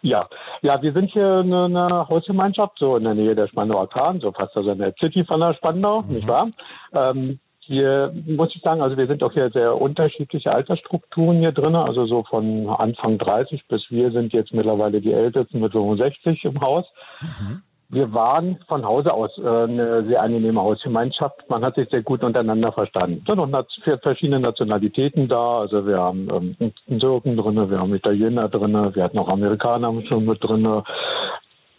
Ja, 0.03 0.27
ja, 0.63 0.81
wir 0.81 0.93
sind 0.93 1.11
hier 1.11 1.27
eine, 1.27 1.65
eine 1.65 2.09
Hausgemeinschaft, 2.09 2.79
so 2.79 2.97
in 2.97 3.03
der 3.03 3.13
Nähe 3.13 3.35
der 3.35 3.47
Spandauer 3.47 3.87
Kahn, 3.87 4.19
so 4.19 4.31
fast 4.31 4.57
also 4.57 4.71
in 4.71 4.79
der 4.79 4.95
City 4.99 5.23
von 5.23 5.39
der 5.39 5.53
Spandau, 5.53 6.01
mhm. 6.01 6.15
nicht 6.15 6.27
wahr? 6.27 6.49
Ähm, 6.91 7.39
hier 7.59 8.11
muss 8.25 8.49
ich 8.55 8.63
sagen, 8.63 8.81
also 8.81 8.97
wir 8.97 9.05
sind 9.05 9.21
auch 9.21 9.31
hier 9.31 9.51
sehr 9.51 9.79
unterschiedliche 9.79 10.51
Altersstrukturen 10.51 11.37
hier 11.37 11.51
drin, 11.51 11.75
also 11.75 12.07
so 12.07 12.23
von 12.23 12.67
Anfang 12.67 13.19
30 13.19 13.67
bis 13.67 13.83
wir 13.91 14.11
sind 14.11 14.33
jetzt 14.33 14.53
mittlerweile 14.53 15.01
die 15.01 15.13
Ältesten 15.13 15.59
mit 15.59 15.71
65 15.71 16.45
im 16.45 16.59
Haus. 16.61 16.85
Mhm 17.21 17.61
wir 17.91 18.13
waren 18.13 18.57
von 18.67 18.85
Hause 18.85 19.13
aus 19.13 19.37
äh, 19.37 19.41
eine 19.41 20.05
sehr 20.05 20.21
angenehme 20.21 20.61
Hausgemeinschaft. 20.61 21.49
Man 21.49 21.63
hat 21.63 21.75
sich 21.75 21.89
sehr 21.89 22.03
gut 22.03 22.23
untereinander 22.23 22.71
verstanden. 22.71 23.17
Es 23.19 23.25
sind 23.25 23.37
noch 23.37 23.65
verschiedene 24.01 24.39
Nationalitäten 24.39 25.27
da. 25.27 25.59
Also 25.59 25.85
wir 25.85 25.99
haben 25.99 26.29
ähm, 26.29 26.73
einen 26.89 26.99
Türken 26.99 27.35
drin, 27.35 27.69
wir 27.69 27.79
haben 27.79 27.93
Italiener 27.93 28.47
drin, 28.47 28.73
wir 28.95 29.03
hatten 29.03 29.19
auch 29.19 29.27
Amerikaner 29.27 29.93
schon 30.07 30.25
mit 30.25 30.41
drin. 30.41 30.65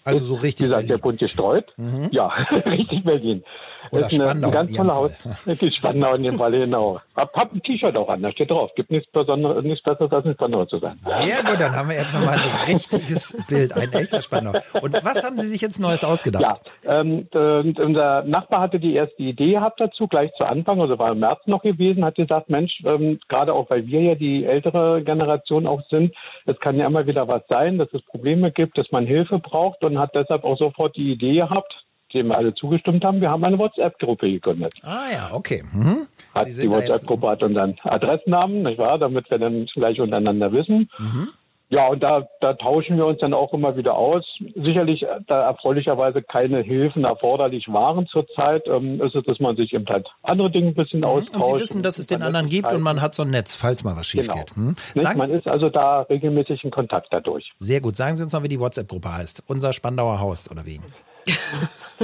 Also 0.04 0.24
so 0.24 0.34
richtig. 0.34 0.66
Wie 0.66 0.70
gesagt, 0.70 0.90
der 0.90 0.98
bunt 0.98 1.18
gestreut. 1.18 1.72
Mhm. 1.76 2.08
Ja, 2.12 2.28
richtig 2.66 3.04
Berlin. 3.04 3.44
Oder 3.90 4.06
ist 4.06 4.14
Spandau. 4.14 4.48
Eine 4.48 4.56
ganz 4.56 4.74
tolle 4.74 4.94
Haus. 4.94 5.12
Die 5.60 5.70
Spandau 5.70 6.14
in 6.14 6.22
dem 6.22 6.38
Fall, 6.38 6.52
genau. 6.52 7.00
Hab, 7.16 7.34
hab 7.34 7.52
ein 7.52 7.62
T-Shirt 7.62 7.96
auch 7.96 8.08
an, 8.08 8.22
da 8.22 8.30
steht 8.30 8.50
drauf. 8.50 8.70
Gibt 8.74 8.90
nichts 8.90 9.10
Besonderes, 9.10 9.64
nichts 9.64 9.82
Besseres 9.82 10.12
als 10.12 10.24
ein 10.24 10.34
Spandau 10.34 10.64
zu 10.64 10.78
sein. 10.78 10.98
Sehr 11.04 11.42
gut, 11.44 11.60
dann 11.60 11.74
haben 11.74 11.88
wir 11.88 11.96
jetzt 11.96 12.14
nochmal 12.14 12.38
ein 12.38 12.74
richtiges 12.74 13.36
Bild, 13.48 13.72
ein 13.74 13.92
echter 13.92 14.22
Spandau. 14.22 14.52
Und 14.80 14.94
was 15.04 15.24
haben 15.24 15.36
Sie 15.38 15.46
sich 15.46 15.60
jetzt 15.60 15.78
Neues 15.78 16.04
ausgedacht? 16.04 16.60
Ja, 16.84 17.00
ähm, 17.00 17.26
unser 17.32 18.22
Nachbar 18.22 18.60
hatte 18.60 18.78
die 18.78 18.94
erste 18.94 19.22
Idee 19.22 19.52
gehabt 19.52 19.80
dazu, 19.80 20.06
gleich 20.06 20.32
zu 20.38 20.44
Anfang, 20.44 20.80
also 20.80 20.98
war 20.98 21.12
im 21.12 21.18
März 21.18 21.40
noch 21.46 21.62
gewesen, 21.62 22.04
hat 22.04 22.14
gesagt, 22.14 22.48
Mensch, 22.48 22.82
ähm, 22.86 23.18
gerade 23.28 23.52
auch 23.52 23.68
weil 23.68 23.86
wir 23.86 24.00
ja 24.00 24.14
die 24.14 24.44
ältere 24.44 25.02
Generation 25.02 25.66
auch 25.66 25.82
sind, 25.90 26.14
es 26.46 26.58
kann 26.60 26.76
ja 26.76 26.86
immer 26.86 27.06
wieder 27.06 27.28
was 27.28 27.42
sein, 27.48 27.78
dass 27.78 27.92
es 27.92 28.02
Probleme 28.02 28.52
gibt, 28.52 28.78
dass 28.78 28.90
man 28.90 29.06
Hilfe 29.06 29.38
braucht 29.38 29.84
und 29.84 29.91
hat 29.98 30.14
deshalb 30.14 30.44
auch 30.44 30.58
sofort 30.58 30.96
die 30.96 31.12
Idee 31.12 31.36
gehabt, 31.36 31.72
dem 32.14 32.28
wir 32.28 32.36
alle 32.36 32.54
zugestimmt 32.54 33.04
haben, 33.04 33.20
wir 33.20 33.30
haben 33.30 33.44
eine 33.44 33.58
WhatsApp-Gruppe 33.58 34.30
gegründet. 34.30 34.74
Ah 34.82 35.10
ja, 35.12 35.30
okay. 35.32 35.62
Mhm. 35.72 36.06
Hat, 36.34 36.48
die 36.48 36.70
WhatsApp-Gruppe 36.70 37.28
hat 37.28 37.42
unseren 37.42 37.76
Adressnamen, 37.82 38.62
nicht 38.62 38.78
wahr, 38.78 38.98
damit 38.98 39.30
wir 39.30 39.38
dann 39.38 39.66
gleich 39.66 40.00
untereinander 40.00 40.52
wissen. 40.52 40.90
Mhm. 40.98 41.28
Ja, 41.72 41.88
und 41.88 42.02
da, 42.02 42.28
da 42.42 42.52
tauschen 42.52 42.98
wir 42.98 43.06
uns 43.06 43.18
dann 43.20 43.32
auch 43.32 43.54
immer 43.54 43.78
wieder 43.78 43.94
aus. 43.94 44.22
Sicherlich, 44.54 45.04
äh, 45.04 45.20
da 45.26 45.44
erfreulicherweise 45.44 46.20
keine 46.20 46.60
Hilfen 46.60 47.04
erforderlich 47.04 47.66
waren 47.68 48.06
zurzeit, 48.08 48.66
ähm, 48.66 49.00
ist 49.00 49.14
es, 49.14 49.24
dass 49.24 49.40
man 49.40 49.56
sich 49.56 49.72
eben 49.72 49.86
halt 49.86 50.06
andere 50.22 50.50
Dinge 50.50 50.68
ein 50.68 50.74
bisschen 50.74 51.02
austauscht. 51.02 51.42
Und 51.42 51.56
Sie 51.56 51.62
wissen, 51.62 51.82
dass 51.82 51.98
es 51.98 52.06
den 52.06 52.20
anderen 52.20 52.50
gibt 52.50 52.70
und 52.70 52.82
man 52.82 53.00
hat 53.00 53.14
so 53.14 53.22
ein 53.22 53.30
Netz, 53.30 53.54
falls 53.54 53.84
mal 53.84 53.96
was 53.96 54.06
schief 54.06 54.28
genau. 54.28 54.34
geht. 54.34 54.54
Hm? 54.54 54.76
Sagen, 54.96 55.18
man 55.18 55.30
ist 55.30 55.48
also 55.48 55.70
da 55.70 56.02
regelmäßig 56.02 56.62
in 56.62 56.70
Kontakt 56.70 57.06
dadurch. 57.10 57.50
Sehr 57.58 57.80
gut. 57.80 57.96
Sagen 57.96 58.16
Sie 58.18 58.24
uns 58.24 58.34
noch, 58.34 58.42
wie 58.42 58.48
die 58.48 58.60
WhatsApp-Gruppe 58.60 59.10
heißt. 59.10 59.44
Unser 59.46 59.72
Spandauer 59.72 60.20
Haus 60.20 60.50
oder 60.50 60.66
wie? 60.66 60.78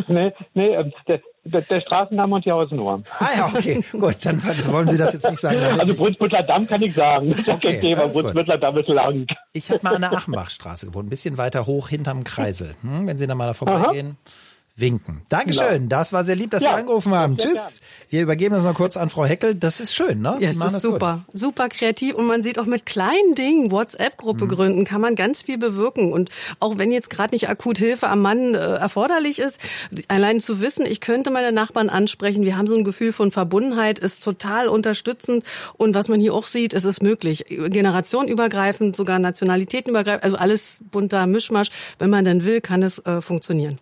nee, 0.07 0.33
nee, 0.55 0.75
ähm, 0.75 0.93
der, 1.07 1.21
der, 1.45 1.63
der 1.63 1.81
Straßenname 1.81 2.35
und 2.35 2.45
die 2.45 2.53
Hausnummer. 2.53 3.03
Ah 3.19 3.29
ja, 3.37 3.47
okay, 3.47 3.83
gut, 3.93 4.25
dann 4.25 4.43
wollen 4.45 4.89
Sie 4.89 4.97
das 4.97 5.13
jetzt 5.15 5.29
nicht 5.29 5.41
sagen. 5.41 5.59
Also 5.59 5.95
Brunsbüttler 5.95 6.43
Damm 6.43 6.67
kann 6.67 6.83
ich 6.83 6.95
sagen. 6.95 7.31
Das 7.31 7.41
ist 7.41 7.49
okay, 7.49 7.73
kein 7.73 7.81
Thema. 7.81 8.07
Brunsbüttler 8.09 8.59
Damm 8.59 8.77
ist 8.79 8.89
lang. 8.89 9.27
Ich 9.53 9.71
habe 9.71 9.81
mal 9.83 9.95
an 9.97 10.03
der 10.03 10.13
Achenbachstraße 10.13 10.87
gewohnt, 10.87 11.07
ein 11.07 11.11
bisschen 11.11 11.39
weiter 11.39 11.67
hoch 11.67 11.89
hinterm 11.89 12.25
Kreisel. 12.25 12.75
Hm, 12.83 13.07
wenn 13.07 13.19
Sie 13.19 13.27
da 13.27 13.35
mal 13.35 13.47
da 13.47 13.55
vorbeigehen. 13.55 14.17
Aha 14.25 14.48
winken. 14.81 15.23
Dankeschön, 15.29 15.69
genau. 15.69 15.89
das 15.89 16.13
war 16.13 16.25
sehr 16.25 16.37
lieb, 16.37 16.51
dass 16.51 16.63
ja. 16.63 16.71
Sie 16.71 16.77
angerufen 16.77 17.13
haben. 17.15 17.37
Ja, 17.37 17.45
Tschüss. 17.45 17.55
Ja. 17.55 17.71
Wir 18.11 18.23
übergeben 18.23 18.55
das 18.55 18.65
noch 18.65 18.75
kurz 18.75 18.97
an 18.97 19.11
Frau 19.11 19.25
Heckel. 19.25 19.55
Das 19.55 19.81
ist 19.81 19.95
schön, 19.95 20.21
ne? 20.21 20.37
Ja, 20.41 20.51
es 20.51 20.57
ist 20.57 20.81
super. 20.81 21.25
Gut. 21.27 21.41
Super 21.41 21.69
kreativ 21.69 22.15
und 22.15 22.27
man 22.27 22.43
sieht 22.43 22.59
auch 22.59 22.67
mit 22.67 22.87
kleinen 22.87 23.35
Dingen, 23.35 23.71
WhatsApp-Gruppe 23.71 24.45
mhm. 24.45 24.49
gründen, 24.49 24.85
kann 24.85 25.01
man 25.01 25.15
ganz 25.15 25.43
viel 25.43 25.59
bewirken. 25.59 26.13
Und 26.13 26.31
auch 26.61 26.79
wenn 26.79 26.93
jetzt 26.93 27.11
gerade 27.11 27.35
nicht 27.35 27.49
akut 27.49 27.79
Hilfe 27.79 28.09
am 28.09 28.23
Mann 28.23 28.55
äh, 28.55 28.59
erforderlich 28.59 29.39
ist, 29.39 29.61
allein 30.09 30.41
zu 30.41 30.61
wissen, 30.61 30.87
ich 30.87 31.01
könnte 31.01 31.31
meine 31.31 31.53
Nachbarn 31.53 31.91
ansprechen, 31.91 32.45
wir 32.45 32.57
haben 32.57 32.67
so 32.67 32.77
ein 32.77 32.85
Gefühl 32.85 33.13
von 33.13 33.33
Verbundenheit, 33.33 33.99
ist 33.99 34.23
total 34.23 34.69
unterstützend. 34.69 35.45
Und 35.77 35.95
was 35.95 36.09
man 36.09 36.21
hier 36.21 36.35
auch 36.35 36.47
sieht, 36.47 36.73
ist 36.73 36.85
es 36.85 37.03
möglich. 37.03 37.45
Generationenübergreifend, 37.49 38.97
sogar 38.97 39.19
nationalitätenübergreifend, 39.19 40.25
also 40.25 40.37
alles 40.37 40.79
bunter 40.91 41.27
Mischmasch. 41.27 41.71
Wenn 41.99 42.11
man 42.11 42.25
dann 42.25 42.45
will, 42.45 42.61
kann 42.61 42.83
es 42.83 42.99
äh, 43.01 43.21
funktionieren. 43.21 43.79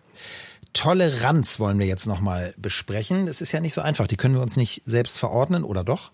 Toleranz 0.77 1.59
wollen 1.59 1.79
wir 1.79 1.87
jetzt 1.87 2.05
nochmal 2.05 2.53
besprechen. 2.55 3.25
Das 3.25 3.41
ist 3.41 3.51
ja 3.51 3.59
nicht 3.59 3.73
so 3.73 3.81
einfach. 3.81 4.05
Die 4.05 4.15
können 4.15 4.35
wir 4.35 4.43
uns 4.43 4.57
nicht 4.57 4.83
selbst 4.85 5.17
verordnen, 5.17 5.63
oder 5.63 5.83
doch? 5.83 6.11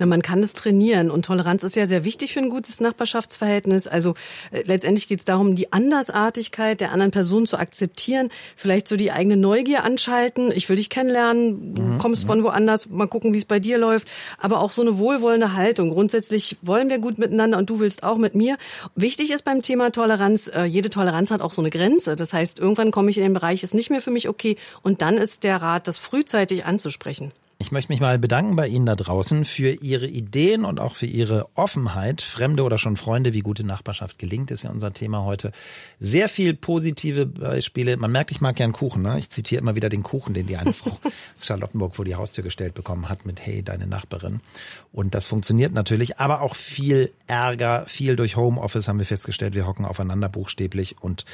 Na, 0.00 0.06
man 0.06 0.22
kann 0.22 0.42
es 0.42 0.54
trainieren 0.54 1.10
und 1.10 1.26
Toleranz 1.26 1.62
ist 1.62 1.76
ja 1.76 1.84
sehr 1.84 2.04
wichtig 2.04 2.32
für 2.32 2.40
ein 2.40 2.48
gutes 2.48 2.80
Nachbarschaftsverhältnis. 2.80 3.86
Also 3.86 4.14
äh, 4.50 4.62
letztendlich 4.64 5.08
geht 5.08 5.18
es 5.18 5.26
darum, 5.26 5.54
die 5.54 5.74
Andersartigkeit 5.74 6.80
der 6.80 6.92
anderen 6.92 7.10
Person 7.10 7.46
zu 7.46 7.58
akzeptieren, 7.58 8.30
vielleicht 8.56 8.88
so 8.88 8.96
die 8.96 9.12
eigene 9.12 9.36
Neugier 9.36 9.84
anschalten. 9.84 10.52
Ich 10.52 10.70
will 10.70 10.76
dich 10.76 10.88
kennenlernen, 10.88 11.74
du 11.74 11.82
mhm. 11.82 11.98
kommst 11.98 12.26
von 12.26 12.42
woanders, 12.42 12.88
mal 12.88 13.08
gucken, 13.08 13.34
wie 13.34 13.38
es 13.38 13.44
bei 13.44 13.60
dir 13.60 13.76
läuft. 13.76 14.08
Aber 14.38 14.62
auch 14.62 14.72
so 14.72 14.80
eine 14.80 14.96
wohlwollende 14.96 15.52
Haltung. 15.52 15.90
Grundsätzlich 15.90 16.56
wollen 16.62 16.88
wir 16.88 16.98
gut 16.98 17.18
miteinander 17.18 17.58
und 17.58 17.68
du 17.68 17.78
willst 17.78 18.02
auch 18.02 18.16
mit 18.16 18.34
mir. 18.34 18.56
Wichtig 18.94 19.30
ist 19.30 19.44
beim 19.44 19.60
Thema 19.60 19.92
Toleranz, 19.92 20.48
äh, 20.48 20.64
jede 20.64 20.88
Toleranz 20.88 21.30
hat 21.30 21.42
auch 21.42 21.52
so 21.52 21.60
eine 21.60 21.68
Grenze. 21.68 22.16
Das 22.16 22.32
heißt, 22.32 22.58
irgendwann 22.58 22.90
komme 22.90 23.10
ich 23.10 23.18
in 23.18 23.22
den 23.24 23.34
Bereich, 23.34 23.62
ist 23.62 23.74
nicht 23.74 23.90
mehr 23.90 24.00
für 24.00 24.10
mich 24.10 24.30
okay. 24.30 24.56
Und 24.80 25.02
dann 25.02 25.18
ist 25.18 25.44
der 25.44 25.60
Rat, 25.60 25.86
das 25.86 25.98
frühzeitig 25.98 26.64
anzusprechen. 26.64 27.32
Ich 27.62 27.72
möchte 27.72 27.92
mich 27.92 28.00
mal 28.00 28.18
bedanken 28.18 28.56
bei 28.56 28.66
Ihnen 28.66 28.86
da 28.86 28.96
draußen 28.96 29.44
für 29.44 29.68
Ihre 29.68 30.06
Ideen 30.06 30.64
und 30.64 30.80
auch 30.80 30.96
für 30.96 31.04
Ihre 31.04 31.46
Offenheit. 31.56 32.22
Fremde 32.22 32.62
oder 32.62 32.78
schon 32.78 32.96
Freunde, 32.96 33.34
wie 33.34 33.40
gute 33.40 33.64
Nachbarschaft 33.64 34.18
gelingt, 34.18 34.50
ist 34.50 34.64
ja 34.64 34.70
unser 34.70 34.94
Thema 34.94 35.24
heute. 35.24 35.52
Sehr 35.98 36.30
viel 36.30 36.54
positive 36.54 37.26
Beispiele. 37.26 37.98
Man 37.98 38.12
merkt, 38.12 38.30
ich 38.30 38.40
mag 38.40 38.56
gern 38.56 38.72
Kuchen. 38.72 39.02
Ne? 39.02 39.18
Ich 39.18 39.28
zitiere 39.28 39.60
immer 39.60 39.76
wieder 39.76 39.90
den 39.90 40.02
Kuchen, 40.02 40.32
den 40.32 40.46
die 40.46 40.56
eine 40.56 40.72
Frau 40.72 40.92
aus 41.36 41.46
Charlottenburg 41.46 41.96
vor 41.96 42.06
die 42.06 42.14
Haustür 42.14 42.42
gestellt 42.42 42.72
bekommen 42.72 43.10
hat 43.10 43.26
mit 43.26 43.44
Hey, 43.44 43.62
deine 43.62 43.86
Nachbarin. 43.86 44.40
Und 44.90 45.14
das 45.14 45.26
funktioniert 45.26 45.74
natürlich, 45.74 46.18
aber 46.18 46.40
auch 46.40 46.56
viel 46.56 47.12
Ärger, 47.26 47.84
viel 47.84 48.16
durch 48.16 48.36
Homeoffice 48.36 48.88
haben 48.88 48.98
wir 48.98 49.06
festgestellt. 49.06 49.52
Wir 49.52 49.66
hocken 49.66 49.84
aufeinander 49.84 50.30
buchstäblich 50.30 50.96
und 51.02 51.26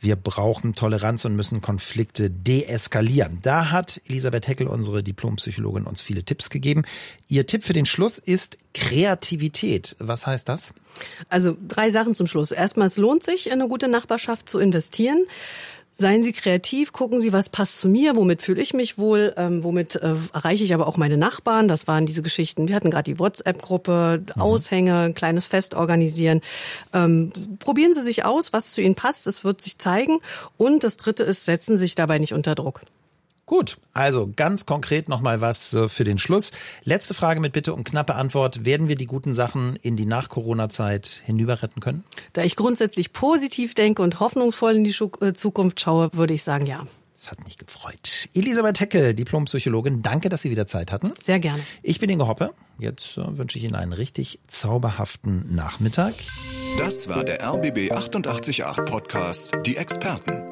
wir 0.00 0.16
brauchen 0.16 0.74
Toleranz 0.74 1.24
und 1.24 1.36
müssen 1.36 1.60
Konflikte 1.60 2.30
deeskalieren. 2.30 3.38
Da 3.42 3.70
hat 3.70 4.00
Elisabeth 4.08 4.48
Heckel, 4.48 4.66
unsere 4.66 5.02
Diplompsychologin, 5.02 5.84
uns 5.84 6.00
viele 6.00 6.24
Tipps 6.24 6.50
gegeben. 6.50 6.82
Ihr 7.28 7.46
Tipp 7.46 7.64
für 7.64 7.72
den 7.72 7.86
Schluss 7.86 8.18
ist 8.18 8.58
Kreativität. 8.74 9.96
Was 9.98 10.26
heißt 10.26 10.48
das? 10.48 10.74
Also 11.28 11.56
drei 11.66 11.90
Sachen 11.90 12.14
zum 12.14 12.26
Schluss. 12.26 12.52
Erstmal, 12.52 12.86
es 12.86 12.96
lohnt 12.96 13.22
sich, 13.22 13.46
in 13.46 13.54
eine 13.54 13.68
gute 13.68 13.88
Nachbarschaft 13.88 14.48
zu 14.48 14.58
investieren. 14.58 15.24
Seien 15.98 16.22
Sie 16.22 16.32
kreativ, 16.32 16.92
gucken 16.92 17.20
Sie, 17.20 17.32
was 17.32 17.48
passt 17.48 17.80
zu 17.80 17.88
mir, 17.88 18.16
womit 18.16 18.42
fühle 18.42 18.60
ich 18.60 18.74
mich 18.74 18.98
wohl, 18.98 19.32
ähm, 19.38 19.64
womit 19.64 19.96
äh, 19.96 20.14
erreiche 20.34 20.62
ich 20.62 20.74
aber 20.74 20.86
auch 20.88 20.98
meine 20.98 21.16
Nachbarn. 21.16 21.68
Das 21.68 21.86
waren 21.88 22.04
diese 22.04 22.20
Geschichten. 22.20 22.68
Wir 22.68 22.76
hatten 22.76 22.90
gerade 22.90 23.10
die 23.10 23.18
WhatsApp-Gruppe, 23.18 24.22
mhm. 24.26 24.42
Aushänge, 24.42 24.98
ein 24.98 25.14
kleines 25.14 25.46
Fest 25.46 25.74
organisieren. 25.74 26.42
Ähm, 26.92 27.32
probieren 27.60 27.94
Sie 27.94 28.02
sich 28.02 28.26
aus, 28.26 28.52
was 28.52 28.72
zu 28.72 28.82
Ihnen 28.82 28.94
passt. 28.94 29.26
Es 29.26 29.42
wird 29.42 29.62
sich 29.62 29.78
zeigen. 29.78 30.18
Und 30.58 30.84
das 30.84 30.98
Dritte 30.98 31.22
ist, 31.22 31.46
setzen 31.46 31.76
Sie 31.76 31.84
sich 31.84 31.94
dabei 31.94 32.18
nicht 32.18 32.34
unter 32.34 32.54
Druck. 32.54 32.82
Gut, 33.46 33.78
also 33.92 34.28
ganz 34.34 34.66
konkret 34.66 35.08
nochmal 35.08 35.40
was 35.40 35.72
äh, 35.72 35.88
für 35.88 36.02
den 36.02 36.18
Schluss. 36.18 36.50
Letzte 36.82 37.14
Frage 37.14 37.38
mit 37.40 37.52
Bitte 37.52 37.74
um 37.74 37.84
knappe 37.84 38.16
Antwort. 38.16 38.64
Werden 38.64 38.88
wir 38.88 38.96
die 38.96 39.06
guten 39.06 39.34
Sachen 39.34 39.76
in 39.76 39.96
die 39.96 40.04
Nach-Corona-Zeit 40.04 41.22
hinüber 41.24 41.62
retten 41.62 41.80
können? 41.80 42.02
Da 42.32 42.42
ich 42.42 42.56
grundsätzlich 42.56 43.12
positiv 43.12 43.74
denke 43.74 44.02
und 44.02 44.18
hoffnungsvoll 44.18 44.74
in 44.74 44.84
die 44.84 44.96
äh, 45.20 45.32
Zukunft 45.32 45.80
schaue, 45.80 46.10
würde 46.12 46.34
ich 46.34 46.42
sagen 46.42 46.66
ja. 46.66 46.88
Das 47.14 47.30
hat 47.30 47.44
mich 47.44 47.56
gefreut. 47.56 48.28
Elisabeth 48.34 48.80
Heckel, 48.80 49.14
Diplompsychologin, 49.14 50.02
danke, 50.02 50.28
dass 50.28 50.42
Sie 50.42 50.50
wieder 50.50 50.66
Zeit 50.66 50.90
hatten. 50.90 51.12
Sehr 51.22 51.38
gerne. 51.38 51.60
Ich 51.82 52.00
bin 52.00 52.10
Inge 52.10 52.26
Hoppe. 52.26 52.52
Jetzt 52.80 53.16
äh, 53.16 53.38
wünsche 53.38 53.58
ich 53.58 53.64
Ihnen 53.64 53.76
einen 53.76 53.92
richtig 53.92 54.40
zauberhaften 54.48 55.54
Nachmittag. 55.54 56.14
Das 56.80 57.08
war 57.08 57.22
der 57.22 57.42
RBB 57.42 57.92
888 57.92 58.64
Podcast, 58.84 59.54
die 59.64 59.76
Experten. 59.76 60.42